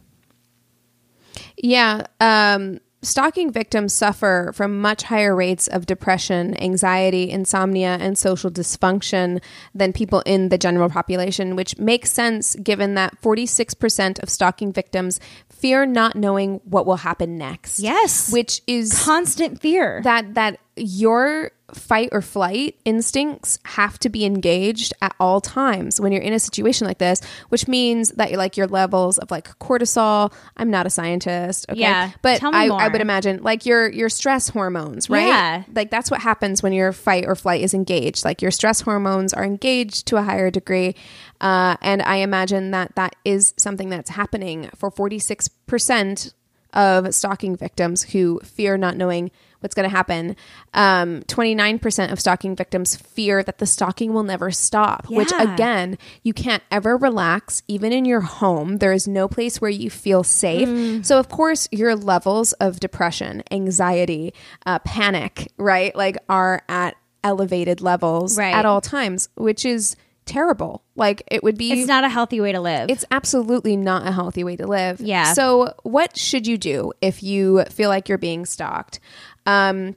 Yeah, 1.57 2.07
um, 2.21 2.79
stalking 3.03 3.53
victims 3.53 3.93
suffer 3.93 4.51
from 4.55 4.81
much 4.81 5.05
higher 5.05 5.35
rates 5.35 5.69
of 5.69 5.87
depression, 5.87 6.61
anxiety, 6.61 7.31
insomnia, 7.31 7.97
and 8.01 8.19
social 8.19 8.51
dysfunction 8.51 9.43
than 9.75 9.93
people 9.93 10.21
in 10.27 10.49
the 10.49 10.59
general 10.59 10.89
population, 10.89 11.57
which 11.57 11.79
makes 11.79 12.11
sense 12.11 12.57
given 12.57 12.95
that 12.95 13.21
46% 13.21 14.23
of 14.23 14.29
stalking 14.29 14.73
victims 14.73 15.21
fear 15.49 15.87
not 15.87 16.17
knowing 16.17 16.61
what 16.65 16.87
will 16.87 16.97
happen 16.97 17.39
next. 17.39 17.81
Yes. 17.81 18.33
Which 18.33 18.63
is 18.67 19.05
constant 19.05 19.61
fear 19.61 20.01
that 20.05 20.35
that 20.35 20.59
your 20.77 21.51
fight 21.75 22.09
or 22.13 22.23
flight 22.23 22.77
instincts 22.85 23.59
have 23.65 23.99
to 23.99 24.09
be 24.09 24.25
engaged 24.25 24.95
at 25.03 25.15
all 25.21 25.41
times 25.41 26.01
when 26.01 26.13
you're 26.13 26.23
in 26.23 26.33
a 26.33 26.39
situation 26.39 26.87
like 26.87 26.99
this 26.99 27.21
which 27.51 27.69
means 27.69 28.11
that 28.13 28.33
like 28.33 28.57
your 28.57 28.67
levels 28.67 29.19
of 29.19 29.31
like 29.31 29.59
cortisol 29.59 30.33
i'm 30.57 30.71
not 30.71 30.87
a 30.87 30.91
scientist 30.91 31.67
okay? 31.69 31.81
Yeah, 31.81 32.11
but 32.23 32.43
I, 32.43 32.69
I 32.69 32.89
would 32.89 33.01
imagine 33.01 33.43
like 33.43 33.67
your 33.67 33.89
your 33.91 34.09
stress 34.09 34.49
hormones 34.49 35.11
right? 35.11 35.27
Yeah. 35.27 35.65
like 35.75 35.91
that's 35.91 36.11
what 36.11 36.21
happens 36.21 36.63
when 36.63 36.73
your 36.73 36.93
fight 36.93 37.25
or 37.27 37.35
flight 37.35 37.63
is 37.63 37.75
engaged. 37.75 38.25
Like 38.25 38.43
your 38.43 38.51
stress 38.51 38.81
hormones 38.81 39.33
are 39.33 39.45
engaged 39.45 40.07
to 40.09 40.17
a 40.17 40.23
higher 40.23 40.51
degree 40.51 40.95
uh, 41.41 41.77
and 41.81 42.03
i 42.03 42.17
imagine 42.17 42.71
that 42.71 42.95
that 42.97 43.15
is 43.25 43.55
something 43.57 43.89
that's 43.89 44.11
happening 44.11 44.71
for 44.75 44.91
46% 44.91 46.33
of 46.73 47.15
stalking 47.15 47.57
victims 47.57 48.03
who 48.05 48.41
fear 48.41 48.77
not 48.77 48.97
knowing 48.97 49.31
what's 49.61 49.75
going 49.75 49.89
to 49.89 49.95
happen. 49.95 50.37
Um, 50.75 51.23
29% 51.23 52.13
of 52.13 52.21
stalking 52.21 52.55
victims 52.55 52.97
fear 52.97 53.43
that 53.43 53.59
the 53.59 53.67
stalking 53.67 54.13
will 54.13 54.23
never 54.23 54.51
stop, 54.51 55.09
which 55.11 55.33
again, 55.39 55.99
you 56.23 56.33
can't 56.33 56.63
ever 56.71 56.97
relax, 56.97 57.63
even 57.69 57.93
in 57.93 58.05
your 58.05 58.21
home. 58.21 58.79
There 58.79 58.93
is 58.93 59.09
no 59.09 59.29
place 59.29 59.61
where 59.61 59.71
you 59.71 59.91
feel 59.91 60.23
safe. 60.23 60.69
Mm. 60.69 61.05
So, 61.05 61.19
of 61.19 61.29
course, 61.29 61.69
your 61.73 61.97
levels 61.97 62.53
of 62.55 62.81
depression, 62.81 63.43
anxiety, 63.51 64.33
uh, 64.67 64.79
panic, 64.81 65.51
right, 65.57 65.95
like 65.97 66.17
are 66.29 66.63
at 66.69 66.95
elevated 67.25 67.81
levels 67.81 68.39
Right. 68.39 68.55
at 68.55 68.65
all 68.65 68.81
times, 68.81 69.29
which 69.35 69.65
is 69.65 69.97
terrible. 70.25 70.83
Like, 70.95 71.23
it 71.31 71.43
would 71.43 71.57
be. 71.57 71.73
it's 71.73 71.89
not 71.89 72.05
a 72.05 72.09
healthy 72.09 72.41
way 72.41 72.53
to 72.53 72.61
live 72.61 72.91
It's 72.91 73.05
absolutely 73.11 73.77
not 73.77 74.07
a 74.07 74.13
healthy 74.13 74.45
way 74.45 74.57
to 74.57 74.67
live. 74.67 75.01
Yeah. 75.01 75.33
So, 75.33 75.73
what 75.85 76.17
should 76.19 76.47
you 76.47 76.59
do 76.59 76.93
if 77.01 77.23
you 77.23 77.65
feel 77.71 77.89
like 77.89 78.09
you're 78.09 78.19
being 78.19 78.45
stalked? 78.45 79.01
Um, 79.49 79.97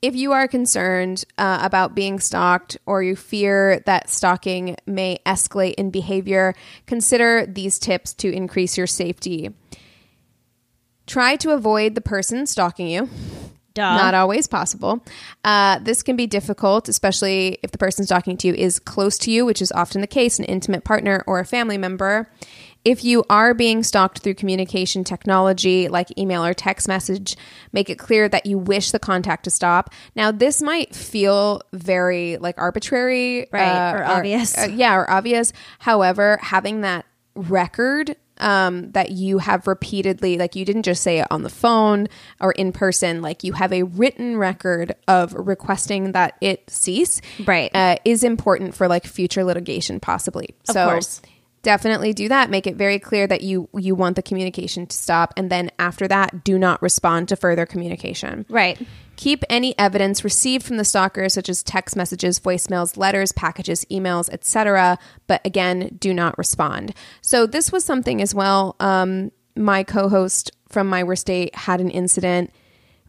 if 0.00 0.16
you 0.16 0.32
are 0.32 0.48
concerned 0.48 1.24
uh, 1.38 1.60
about 1.62 1.94
being 1.94 2.18
stalked 2.18 2.78
or 2.86 3.02
you 3.02 3.14
fear 3.14 3.82
that 3.86 4.10
stalking 4.10 4.76
may 4.86 5.18
escalate 5.24 5.74
in 5.74 5.90
behavior, 5.90 6.54
consider 6.86 7.46
these 7.46 7.78
tips 7.78 8.14
to 8.14 8.32
increase 8.32 8.76
your 8.76 8.86
safety. 8.86 9.50
Try 11.06 11.36
to 11.36 11.50
avoid 11.50 11.94
the 11.94 12.00
person 12.00 12.46
stalking 12.46 12.88
you. 12.88 13.08
Duh. 13.74 13.96
Not 13.96 14.14
always 14.14 14.46
possible. 14.46 15.04
Uh, 15.42 15.78
this 15.80 16.02
can 16.02 16.16
be 16.16 16.26
difficult, 16.26 16.88
especially 16.88 17.58
if 17.62 17.70
the 17.72 17.78
person 17.78 18.06
talking 18.06 18.36
to 18.38 18.48
you 18.48 18.54
is 18.54 18.78
close 18.78 19.18
to 19.18 19.30
you, 19.30 19.44
which 19.44 19.60
is 19.60 19.72
often 19.72 20.00
the 20.00 20.06
case, 20.06 20.38
an 20.38 20.44
intimate 20.44 20.84
partner 20.84 21.24
or 21.26 21.40
a 21.40 21.44
family 21.44 21.76
member. 21.76 22.30
If 22.84 23.02
you 23.04 23.24
are 23.30 23.54
being 23.54 23.82
stalked 23.82 24.18
through 24.18 24.34
communication 24.34 25.04
technology 25.04 25.88
like 25.88 26.16
email 26.18 26.44
or 26.44 26.52
text 26.52 26.86
message, 26.86 27.36
make 27.72 27.88
it 27.88 27.98
clear 27.98 28.28
that 28.28 28.44
you 28.44 28.58
wish 28.58 28.90
the 28.90 28.98
contact 28.98 29.44
to 29.44 29.50
stop. 29.50 29.90
Now, 30.14 30.30
this 30.30 30.60
might 30.60 30.94
feel 30.94 31.62
very 31.72 32.36
like 32.36 32.56
arbitrary, 32.58 33.46
Right, 33.50 33.92
or 33.94 34.04
obvious. 34.04 34.56
uh, 34.58 34.68
yeah, 34.70 34.94
or 34.96 35.10
obvious. 35.10 35.52
However, 35.78 36.38
having 36.42 36.82
that 36.82 37.06
record 37.34 38.16
um, 38.38 38.90
that 38.92 39.10
you 39.12 39.38
have 39.38 39.66
repeatedly, 39.66 40.38
like 40.38 40.56
you 40.56 40.64
didn't 40.64 40.82
just 40.82 41.02
say 41.02 41.20
it 41.20 41.26
on 41.30 41.42
the 41.42 41.48
phone 41.48 42.08
or 42.40 42.52
in 42.52 42.72
person, 42.72 43.22
like 43.22 43.44
you 43.44 43.52
have 43.52 43.72
a 43.72 43.84
written 43.84 44.36
record 44.36 44.94
of 45.06 45.32
requesting 45.34 46.12
that 46.12 46.34
it 46.40 46.68
cease, 46.68 47.20
Right. 47.46 47.70
uh, 47.74 47.96
is 48.04 48.24
important 48.24 48.74
for 48.74 48.88
like 48.88 49.06
future 49.06 49.44
litigation, 49.44 50.00
possibly. 50.00 50.48
Of 50.68 50.74
so 50.74 50.84
course. 50.90 51.22
Definitely 51.64 52.12
do 52.12 52.28
that. 52.28 52.50
Make 52.50 52.66
it 52.68 52.76
very 52.76 53.00
clear 53.00 53.26
that 53.26 53.42
you 53.42 53.68
you 53.74 53.96
want 53.96 54.14
the 54.14 54.22
communication 54.22 54.86
to 54.86 54.96
stop, 54.96 55.34
and 55.36 55.50
then 55.50 55.70
after 55.78 56.06
that, 56.06 56.44
do 56.44 56.58
not 56.58 56.80
respond 56.80 57.28
to 57.30 57.36
further 57.36 57.66
communication. 57.66 58.46
right 58.48 58.80
Keep 59.16 59.44
any 59.48 59.78
evidence 59.78 60.24
received 60.24 60.64
from 60.64 60.76
the 60.76 60.84
stalker, 60.84 61.28
such 61.28 61.48
as 61.48 61.62
text 61.62 61.94
messages, 61.94 62.40
voicemails, 62.40 62.96
letters, 62.96 63.30
packages, 63.32 63.84
emails, 63.90 64.28
etc. 64.30 64.98
But 65.26 65.40
again, 65.44 65.96
do 66.00 66.12
not 66.12 66.36
respond. 66.36 66.94
So 67.20 67.46
this 67.46 67.70
was 67.70 67.84
something 67.84 68.20
as 68.20 68.34
well. 68.34 68.74
Um, 68.80 69.30
my 69.56 69.84
co-host 69.84 70.50
from 70.68 70.88
My 70.88 71.04
Worst 71.04 71.26
Date 71.26 71.54
had 71.54 71.80
an 71.80 71.90
incident 71.90 72.52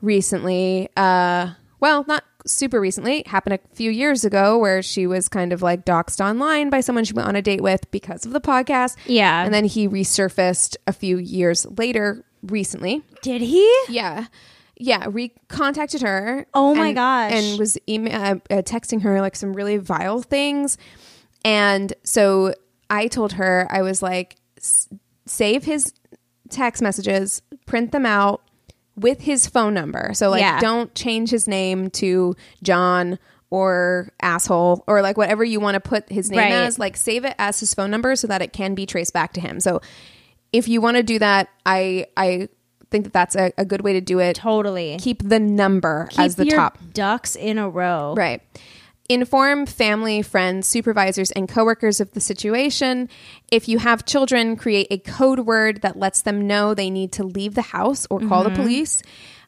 recently. 0.01 0.89
Uh, 0.95 1.53
well, 1.79 2.05
not 2.07 2.23
super 2.45 2.79
recently. 2.79 3.19
It 3.19 3.27
happened 3.27 3.53
a 3.53 3.75
few 3.75 3.91
years 3.91 4.23
ago 4.23 4.57
where 4.57 4.81
she 4.81 5.07
was 5.07 5.27
kind 5.29 5.51
of 5.53 5.61
like 5.61 5.85
doxxed 5.85 6.23
online 6.23 6.69
by 6.69 6.81
someone 6.81 7.03
she 7.03 7.13
went 7.13 7.27
on 7.27 7.35
a 7.35 7.41
date 7.41 7.61
with 7.61 7.89
because 7.91 8.25
of 8.25 8.31
the 8.33 8.41
podcast. 8.41 8.95
Yeah. 9.05 9.43
And 9.43 9.53
then 9.53 9.65
he 9.65 9.87
resurfaced 9.87 10.75
a 10.87 10.93
few 10.93 11.17
years 11.17 11.65
later 11.77 12.23
recently. 12.43 13.01
Did 13.21 13.41
he? 13.41 13.65
Yeah. 13.89 14.25
Yeah, 14.77 15.05
recontacted 15.05 16.01
her. 16.01 16.45
Oh 16.53 16.75
my 16.75 16.87
and- 16.87 16.95
gosh. 16.95 17.31
And 17.31 17.59
was 17.59 17.77
email, 17.87 18.13
uh, 18.13 18.35
uh, 18.49 18.61
texting 18.61 19.01
her 19.03 19.21
like 19.21 19.35
some 19.35 19.53
really 19.53 19.77
vile 19.77 20.21
things. 20.21 20.77
And 21.43 21.93
so 22.03 22.53
I 22.89 23.07
told 23.07 23.33
her, 23.33 23.67
I 23.71 23.81
was 23.81 24.01
like, 24.01 24.35
"S- 24.57 24.89
save 25.25 25.63
his 25.63 25.93
text 26.49 26.81
messages, 26.81 27.41
print 27.65 27.91
them 27.91 28.05
out 28.05 28.41
with 28.95 29.21
his 29.21 29.47
phone 29.47 29.73
number. 29.73 30.11
So, 30.13 30.29
like, 30.29 30.41
Yeah. 30.41 30.59
don't 30.59 30.93
change 30.95 31.29
his 31.29 31.47
name 31.47 31.89
to 31.91 32.35
John 32.63 33.19
or 33.49 34.09
asshole 34.21 34.83
or 34.87 35.01
like 35.01 35.17
whatever 35.17 35.43
you 35.43 35.59
want 35.59 35.75
to 35.75 35.79
put 35.79 36.09
his 36.09 36.29
name 36.31 36.39
Right. 36.39 36.51
as. 36.51 36.79
Like, 36.79 36.97
save 36.97 37.25
it 37.25 37.35
as 37.37 37.59
his 37.59 37.73
phone 37.73 37.91
number 37.91 38.15
so 38.15 38.27
that 38.27 38.41
it 38.41 38.53
can 38.53 38.73
be 38.75 38.85
traced 38.85 39.13
back 39.13 39.33
to 39.33 39.41
him. 39.41 39.59
So, 39.59 39.81
if 40.53 40.67
you 40.67 40.79
want 40.81 40.97
to 40.97 41.03
do 41.03 41.19
that, 41.19 41.49
I, 41.65 42.07
I, 42.15 42.47
think 42.91 43.03
that 43.05 43.13
that's 43.13 43.35
a, 43.35 43.51
a 43.57 43.65
good 43.65 43.81
way 43.81 43.93
to 43.93 43.99
do 43.99 44.19
it 44.19 44.35
Totally. 44.35 44.95
keep 45.01 45.27
the 45.27 45.39
number 45.39 46.07
Keep 46.11 46.19
as 46.19 46.35
the 46.35 46.45
your 46.45 46.55
top. 46.55 46.77
ducks 46.93 47.35
in 47.35 47.57
a 47.57 47.67
row. 47.67 48.13
Right. 48.15 48.41
Inform 49.07 49.67
family, 49.67 50.23
friends, 50.23 50.67
supervisors, 50.67 51.29
and 51.31 51.47
coworkers 51.47 52.01
of 52.01 52.11
the 52.13 52.19
situation. 52.19 53.07
If 53.51 53.69
you 53.69 53.77
have 53.77 54.05
children, 54.05 54.55
create 54.55 54.87
a 54.89 54.97
code 54.97 55.41
word 55.41 55.81
that 55.81 55.99
lets 55.99 56.23
them 56.23 56.47
know 56.47 56.73
they 56.73 56.89
need 56.89 57.11
to 57.13 57.23
leave 57.23 57.53
the 57.53 57.61
house 57.61 58.07
or 58.09 58.19
call 58.19 58.43
the 58.43 58.49
police. 58.49 59.03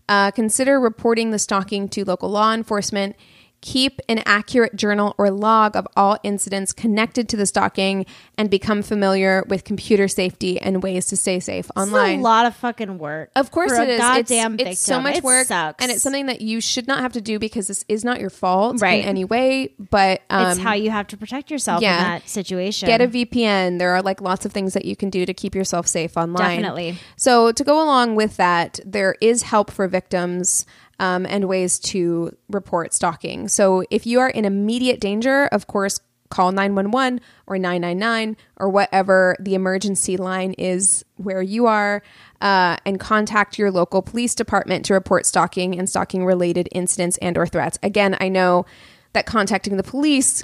Uh, 0.08 0.30
consider 0.32 0.80
reporting 0.80 1.32
the 1.32 1.40
stalking 1.40 1.90
to 1.90 2.06
local 2.06 2.30
law 2.30 2.54
enforcement. 2.54 3.16
Keep 3.62 4.00
an 4.08 4.20
accurate 4.26 4.76
journal 4.76 5.16
or 5.18 5.32
log 5.32 5.76
of 5.76 5.88
all 5.96 6.18
incidents 6.24 6.72
connected 6.74 7.28
to 7.30 7.36
the 7.36 7.46
stalking 7.46 8.06
and 8.38 8.50
become 8.50 8.82
familiar 8.84 9.44
with 9.50 9.64
computer 9.64 10.08
safety 10.08 10.62
and 10.62 10.84
ways 10.84 11.08
to 11.08 11.18
stay 11.18 11.40
safe 11.40 11.66
It's 11.66 11.78
online. 11.78 12.20
a 12.20 12.22
lot 12.24 12.46
of 12.46 12.56
fucking 12.56 12.98
work. 13.00 13.32
Of 13.36 13.50
course 13.52 13.72
it 13.72 13.90
a 13.90 13.94
is. 13.94 14.00
Goddamn 14.00 14.54
it's, 14.54 14.58
victim. 14.64 14.68
it's 14.72 14.80
so 14.82 15.02
much 15.02 15.18
It 15.18 15.24
work, 15.24 15.48
sucks. 15.48 15.84
and 15.84 15.92
it's 15.92 16.04
something 16.04 16.28
that 16.28 16.42
you 16.42 16.62
should 16.62 16.88
not 16.88 17.00
have 17.00 17.14
to 17.14 17.22
do 17.22 17.40
because 17.40 17.68
this 17.68 17.84
is 17.90 18.06
not 18.06 18.20
your 18.20 18.30
fault 18.30 18.80
Right. 18.80 19.04
in 19.04 19.10
any 19.10 19.26
way. 19.26 19.74
But 19.80 20.22
um, 20.30 20.52
it's 20.52 20.60
how 20.60 20.74
you 20.74 20.92
have 20.92 21.08
to 21.08 21.18
protect 21.18 21.50
yourself 21.50 21.82
yeah. 21.82 21.98
in 21.98 22.04
that 22.04 22.30
situation. 22.30 22.88
get 22.88 23.02
a 23.02 23.08
VPN. 23.08 23.80
There 23.80 23.90
are 23.96 24.02
like 24.04 24.22
lots 24.22 24.46
of 24.46 24.52
things 24.52 24.74
that 24.76 24.86
you 24.86 24.96
can 24.96 25.10
do 25.10 25.26
to 25.26 25.34
keep 25.34 25.56
yourself 25.56 25.88
safe 25.88 26.16
online. 26.16 26.62
Definitely. 26.62 27.00
So 27.16 27.52
to 27.52 27.64
go 27.64 27.82
along 27.84 28.16
with 28.16 28.38
that, 28.38 28.80
there 28.86 29.16
is 29.20 29.42
help 29.42 29.72
for 29.72 29.88
victims. 29.88 30.66
Um, 31.00 31.28
and 31.28 31.46
ways 31.46 31.78
to 31.80 32.36
report 32.50 32.92
stalking. 32.92 33.50
So, 33.50 33.84
if 33.92 34.08
you 34.08 34.20
are 34.20 34.30
in 34.30 34.46
immediate 34.46 35.00
danger, 35.00 35.46
of 35.52 35.68
course, 35.68 36.00
call 36.30 36.52
911 36.52 37.22
or 37.46 37.58
999 37.58 38.38
or 38.58 38.70
whatever 38.70 39.36
the 39.40 39.56
emergency 39.56 40.18
line 40.18 40.54
is 40.54 41.06
where 41.16 41.42
you 41.42 41.68
are 41.68 42.02
uh, 42.42 42.78
and 42.86 43.00
contact 43.00 43.58
your 43.58 43.72
local 43.72 44.02
police 44.02 44.36
department 44.36 44.86
to 44.86 44.94
report 44.94 45.26
stalking 45.26 45.78
and 45.78 45.90
stalking 45.90 46.26
related 46.26 46.68
incidents 46.72 47.18
and 47.18 47.38
or 47.38 47.48
threats 47.48 47.80
again 47.82 48.18
i 48.20 48.28
know 48.28 48.66
that 49.14 49.26
contacting 49.26 49.78
the 49.78 49.84
police 49.84 50.44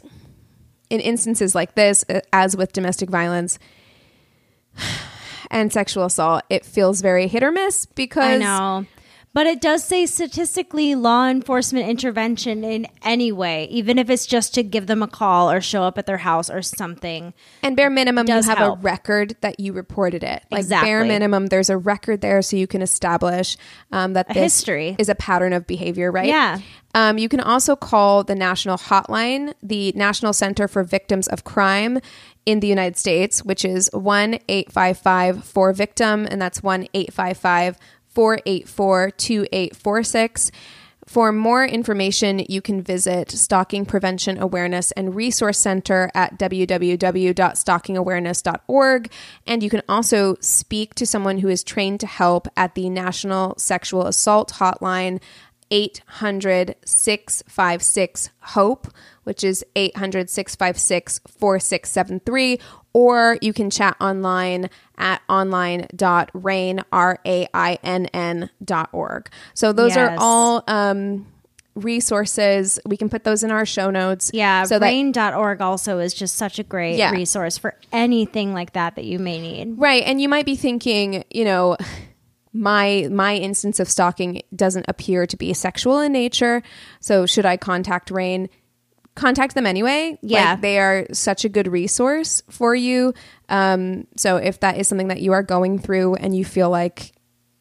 in 0.89 0.99
instances 0.99 1.53
like 1.53 1.75
this 1.75 2.05
uh, 2.09 2.21
as 2.31 2.55
with 2.55 2.71
domestic 2.73 3.09
violence 3.09 3.59
and 5.51 5.73
sexual 5.73 6.05
assault 6.05 6.43
it 6.49 6.65
feels 6.65 7.01
very 7.01 7.27
hit 7.27 7.43
or 7.43 7.51
miss 7.51 7.85
because 7.87 8.23
I 8.23 8.37
know. 8.37 8.85
But 9.33 9.47
it 9.47 9.61
does 9.61 9.83
say 9.83 10.05
statistically 10.05 10.93
law 10.93 11.27
enforcement 11.27 11.89
intervention 11.89 12.63
in 12.63 12.85
any 13.01 13.31
way, 13.31 13.65
even 13.71 13.97
if 13.97 14.07
it's 14.11 14.27
just 14.27 14.53
to 14.53 14.63
give 14.63 14.85
them 14.85 15.01
a 15.01 15.07
call 15.07 15.49
or 15.49 15.59
show 15.59 15.81
up 15.83 15.97
at 15.97 16.05
their 16.05 16.17
house 16.19 16.51
or 16.51 16.61
something. 16.61 17.33
And 17.63 17.75
bare 17.75 17.89
minimum, 17.89 18.27
you 18.27 18.33
have 18.35 18.45
help. 18.45 18.77
a 18.79 18.81
record 18.81 19.35
that 19.41 19.59
you 19.59 19.73
reported 19.73 20.23
it. 20.23 20.43
Like 20.51 20.59
Exactly. 20.59 20.87
bare 20.89 21.03
minimum, 21.03 21.47
there's 21.47 21.71
a 21.71 21.77
record 21.77 22.21
there, 22.21 22.43
so 22.43 22.57
you 22.57 22.67
can 22.67 22.83
establish 22.83 23.57
um, 23.91 24.13
that 24.13 24.29
A 24.29 24.33
this 24.35 24.43
history. 24.57 24.95
is 24.99 25.09
a 25.09 25.15
pattern 25.15 25.53
of 25.53 25.65
behavior, 25.65 26.11
right? 26.11 26.27
Yeah. 26.27 26.59
Um, 26.93 27.17
you 27.17 27.27
can 27.27 27.39
also 27.39 27.75
call 27.75 28.23
the 28.23 28.35
national 28.35 28.77
hotline, 28.77 29.55
the 29.63 29.93
National 29.95 30.31
Center 30.31 30.67
for 30.67 30.83
Victims 30.83 31.27
of 31.27 31.43
Crime 31.43 31.97
in 32.45 32.59
the 32.59 32.67
United 32.67 32.97
States, 32.97 33.43
which 33.43 33.65
is 33.65 33.89
one 33.93 34.37
eight 34.47 34.71
five 34.71 34.99
five 34.99 35.43
four 35.43 35.73
victim, 35.73 36.27
and 36.29 36.39
that's 36.39 36.61
one 36.61 36.87
eight 36.93 37.11
five 37.11 37.35
five 37.37 37.79
four 38.13 38.39
eight 38.45 38.67
four 38.67 39.09
two 39.11 39.47
eight 39.51 39.75
four 39.75 40.03
six. 40.03 40.51
For 41.05 41.33
more 41.33 41.65
information, 41.65 42.45
you 42.47 42.61
can 42.61 42.81
visit 42.81 43.29
Stalking 43.29 43.85
Prevention 43.85 44.37
Awareness 44.37 44.93
and 44.93 45.13
Resource 45.13 45.59
Center 45.59 46.09
at 46.15 46.39
www.stalkingawareness.org. 46.39 49.11
And 49.45 49.61
you 49.61 49.69
can 49.69 49.81
also 49.89 50.37
speak 50.39 50.95
to 50.95 51.05
someone 51.05 51.39
who 51.39 51.49
is 51.49 51.61
trained 51.61 51.99
to 51.99 52.07
help 52.07 52.47
at 52.55 52.75
the 52.75 52.89
National 52.89 53.53
Sexual 53.57 54.07
Assault 54.07 54.53
Hotline 54.53 55.19
800 55.71 56.75
656 56.85 58.29
HOPE, 58.39 58.87
which 59.23 59.43
is 59.43 59.65
800 59.75 60.29
656 60.29 61.19
4673. 61.27 62.59
Or 62.93 63.37
you 63.41 63.53
can 63.53 63.69
chat 63.71 63.95
online 63.99 64.69
at 64.97 65.21
online.rainn, 65.27 66.83
R 66.91 67.19
A 67.25 67.47
I 67.53 67.79
N 67.83 68.05
N 68.07 68.49
dot 68.63 68.89
org. 68.91 69.29
So 69.55 69.73
those 69.73 69.97
are 69.97 70.15
all 70.19 70.63
um, 70.67 71.25
resources. 71.75 72.79
We 72.85 72.97
can 72.97 73.09
put 73.09 73.23
those 73.23 73.43
in 73.43 73.51
our 73.51 73.65
show 73.65 73.89
notes. 73.89 74.29
Yeah, 74.33 74.63
So 74.65 74.79
rainn.org 74.79 75.61
also 75.61 75.99
is 75.99 76.13
just 76.13 76.35
such 76.35 76.59
a 76.59 76.63
great 76.63 76.97
Yeah. 76.97 77.11
resource 77.11 77.57
for 77.57 77.75
anything 77.91 78.53
like 78.53 78.73
that 78.73 78.95
that 78.95 79.05
you 79.05 79.19
may 79.19 79.39
need. 79.39 79.79
Right, 79.79 80.03
and 80.05 80.21
you 80.21 80.29
might 80.29 80.45
be 80.45 80.55
thinking, 80.55 81.23
you 81.31 81.45
know, 81.45 81.77
my 82.55 83.07
my 83.09 83.35
instance 83.35 83.79
of 83.79 83.89
stalking 83.89 84.43
doesn't 84.55 84.85
appear 84.87 85.25
to 85.25 85.35
be 85.35 85.51
sexual 85.55 85.99
in 85.99 86.11
nature, 86.11 86.61
so 86.99 87.25
should 87.25 87.45
I 87.45 87.57
contact 87.57 88.11
RAINN? 88.11 88.49
Contact 89.15 89.53
them 89.55 89.65
anyway. 89.65 90.17
Yeah. 90.21 90.51
like, 90.51 90.61
they 90.61 90.79
are 90.79 91.05
such 91.11 91.45
a 91.45 91.49
good 91.49 91.67
resource 91.67 92.41
for 92.49 92.73
you. 92.73 93.13
Um, 93.49 94.07
so 94.17 94.37
if 94.37 94.59
that 94.61 94.77
is 94.77 94.87
something 94.87 95.09
that 95.09 95.21
you 95.21 95.33
are 95.33 95.43
going 95.43 95.77
through 95.79 96.15
and 96.15 96.35
you 96.35 96.43
feel 96.43 96.69
like 96.69 97.13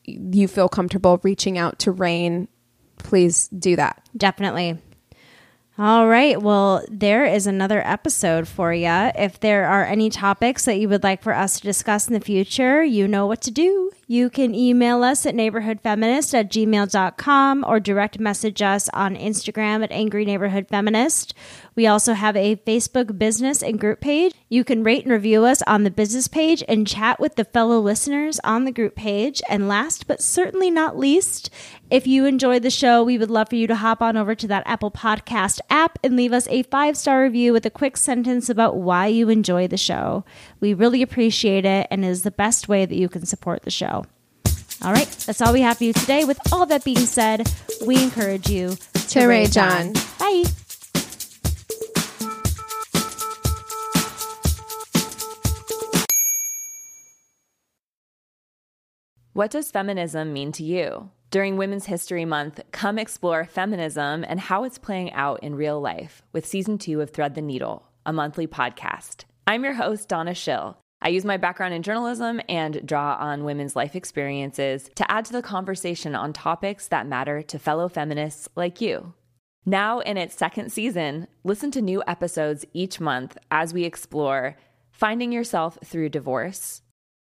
you 0.04 0.48
feel 0.48 0.68
comfortable 0.68 1.20
reaching 1.22 1.58
out 1.58 1.78
to 1.80 1.92
RAINN, 1.92 2.48
please 2.98 3.48
do 3.48 3.76
that. 3.76 4.02
Definitely. 4.16 4.78
All 5.78 6.06
right. 6.06 6.40
Well, 6.40 6.84
there 6.90 7.24
is 7.24 7.46
another 7.46 7.86
episode 7.86 8.46
for 8.46 8.74
you. 8.74 8.86
If 8.88 9.40
there 9.40 9.66
are 9.66 9.84
any 9.84 10.10
topics 10.10 10.66
that 10.66 10.78
you 10.78 10.88
would 10.88 11.02
like 11.02 11.22
for 11.22 11.34
us 11.34 11.58
to 11.58 11.62
discuss 11.62 12.06
in 12.06 12.14
the 12.14 12.20
future, 12.20 12.84
you 12.84 13.08
know 13.08 13.26
what 13.26 13.40
to 13.42 13.50
do. 13.50 13.90
You 14.12 14.28
can 14.28 14.54
email 14.54 15.02
us 15.02 15.24
at 15.24 15.34
neighborhoodfeminist 15.34 16.34
at 16.34 16.50
gmail.com 16.50 17.64
or 17.66 17.80
direct 17.80 18.20
message 18.20 18.60
us 18.60 18.90
on 18.90 19.16
Instagram 19.16 19.82
at 19.82 19.90
Angry 19.90 20.26
Neighborhood 20.26 20.66
Feminist. 20.68 21.32
We 21.74 21.86
also 21.86 22.12
have 22.12 22.36
a 22.36 22.56
Facebook 22.56 23.18
business 23.18 23.62
and 23.62 23.80
group 23.80 24.02
page. 24.02 24.34
You 24.50 24.64
can 24.64 24.84
rate 24.84 25.04
and 25.04 25.12
review 25.12 25.46
us 25.46 25.62
on 25.62 25.84
the 25.84 25.90
business 25.90 26.28
page 26.28 26.62
and 26.68 26.86
chat 26.86 27.20
with 27.20 27.36
the 27.36 27.46
fellow 27.46 27.80
listeners 27.80 28.38
on 28.44 28.66
the 28.66 28.70
group 28.70 28.96
page. 28.96 29.40
And 29.48 29.66
last 29.66 30.06
but 30.06 30.20
certainly 30.20 30.70
not 30.70 30.98
least, 30.98 31.48
if 31.88 32.06
you 32.06 32.26
enjoyed 32.26 32.64
the 32.64 32.70
show, 32.70 33.02
we 33.02 33.16
would 33.16 33.30
love 33.30 33.48
for 33.48 33.56
you 33.56 33.66
to 33.66 33.76
hop 33.76 34.02
on 34.02 34.18
over 34.18 34.34
to 34.34 34.46
that 34.48 34.62
Apple 34.66 34.90
Podcast 34.90 35.60
app 35.70 35.98
and 36.04 36.16
leave 36.16 36.34
us 36.34 36.46
a 36.48 36.64
five 36.64 36.98
star 36.98 37.22
review 37.22 37.54
with 37.54 37.64
a 37.64 37.70
quick 37.70 37.96
sentence 37.96 38.50
about 38.50 38.76
why 38.76 39.06
you 39.06 39.30
enjoy 39.30 39.66
the 39.66 39.78
show. 39.78 40.26
We 40.60 40.74
really 40.74 41.00
appreciate 41.00 41.64
it 41.64 41.86
and 41.90 42.04
it 42.04 42.08
is 42.08 42.24
the 42.24 42.30
best 42.30 42.68
way 42.68 42.84
that 42.84 42.96
you 42.96 43.08
can 43.08 43.24
support 43.24 43.62
the 43.62 43.70
show. 43.70 44.01
All 44.84 44.92
right, 44.92 45.08
that's 45.26 45.40
all 45.40 45.52
we 45.52 45.60
have 45.60 45.78
for 45.78 45.84
you 45.84 45.92
today. 45.92 46.24
With 46.24 46.40
all 46.52 46.66
that 46.66 46.82
being 46.84 46.96
said, 46.98 47.48
we 47.86 48.02
encourage 48.02 48.50
you 48.50 48.76
To 49.10 49.26
rage 49.26 49.56
on. 49.56 49.92
Bye. 50.18 50.44
What 59.34 59.50
does 59.50 59.70
feminism 59.70 60.32
mean 60.32 60.52
to 60.52 60.64
you? 60.64 61.10
During 61.30 61.56
Women's 61.56 61.86
History 61.86 62.24
Month, 62.24 62.60
come 62.72 62.98
explore 62.98 63.46
feminism 63.46 64.24
and 64.28 64.38
how 64.38 64.64
it's 64.64 64.78
playing 64.78 65.12
out 65.12 65.42
in 65.42 65.54
real 65.54 65.80
life 65.80 66.22
with 66.32 66.44
season 66.44 66.76
two 66.76 67.00
of 67.00 67.10
Thread 67.10 67.34
the 67.34 67.40
Needle, 67.40 67.86
a 68.04 68.12
monthly 68.12 68.46
podcast. 68.46 69.24
I'm 69.46 69.64
your 69.64 69.74
host, 69.74 70.08
Donna 70.08 70.34
Schill. 70.34 70.81
I 71.04 71.08
use 71.08 71.24
my 71.24 71.36
background 71.36 71.74
in 71.74 71.82
journalism 71.82 72.40
and 72.48 72.86
draw 72.86 73.16
on 73.18 73.42
women's 73.42 73.74
life 73.74 73.96
experiences 73.96 74.88
to 74.94 75.10
add 75.10 75.24
to 75.24 75.32
the 75.32 75.42
conversation 75.42 76.14
on 76.14 76.32
topics 76.32 76.86
that 76.88 77.08
matter 77.08 77.42
to 77.42 77.58
fellow 77.58 77.88
feminists 77.88 78.48
like 78.54 78.80
you. 78.80 79.12
Now, 79.66 79.98
in 79.98 80.16
its 80.16 80.36
second 80.36 80.70
season, 80.70 81.26
listen 81.42 81.72
to 81.72 81.82
new 81.82 82.04
episodes 82.06 82.64
each 82.72 83.00
month 83.00 83.36
as 83.50 83.74
we 83.74 83.82
explore 83.82 84.56
finding 84.92 85.32
yourself 85.32 85.76
through 85.84 86.08
divorce, 86.10 86.82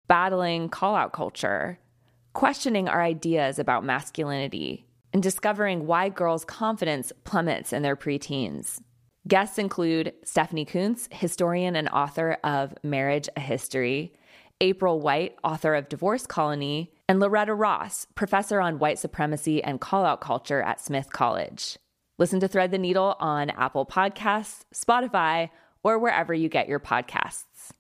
battling 0.09 0.69
call 0.69 0.97
out 0.97 1.13
culture, 1.13 1.79
questioning 2.33 2.89
our 2.89 3.03
ideas 3.03 3.61
about 3.61 3.85
masculinity, 3.85 4.85
and 5.13 5.23
discovering 5.23 5.87
why 5.87 6.09
girls' 6.09 6.45
confidence 6.45 7.13
plummets 7.23 7.73
in 7.73 7.83
their 7.83 7.97
preteens. 7.97 8.81
Guests 9.29 9.59
include 9.59 10.15
Stephanie 10.25 10.65
Coontz, 10.65 11.07
historian 11.13 11.77
and 11.77 11.89
author 11.91 12.39
of 12.43 12.75
Marriage 12.83 13.29
a 13.37 13.41
History, 13.41 14.15
April 14.63 15.01
White, 15.01 15.37
author 15.45 15.75
of 15.75 15.89
Divorce 15.89 16.27
Colony, 16.27 16.93
and 17.09 17.21
Loretta 17.21 17.55
Ross, 17.55 18.07
professor 18.15 18.61
on 18.61 18.79
white 18.79 18.99
supremacy 18.99 19.63
and 19.63 19.81
call 19.81 20.05
out 20.05 20.21
culture 20.21 20.63
at 20.63 20.81
Smith 20.81 21.13
College. 21.13 21.79
Listen 22.19 22.41
to 22.41 22.49
Thread 22.49 22.71
the 22.71 22.79
Needle 22.79 23.17
on 23.21 23.51
Apple 23.51 23.85
Podcasts, 23.85 24.63
Spotify, 24.75 25.51
or 25.83 25.99
wherever 25.99 26.33
you 26.33 26.49
get 26.49 26.69
your 26.69 26.81
podcasts. 26.81 27.73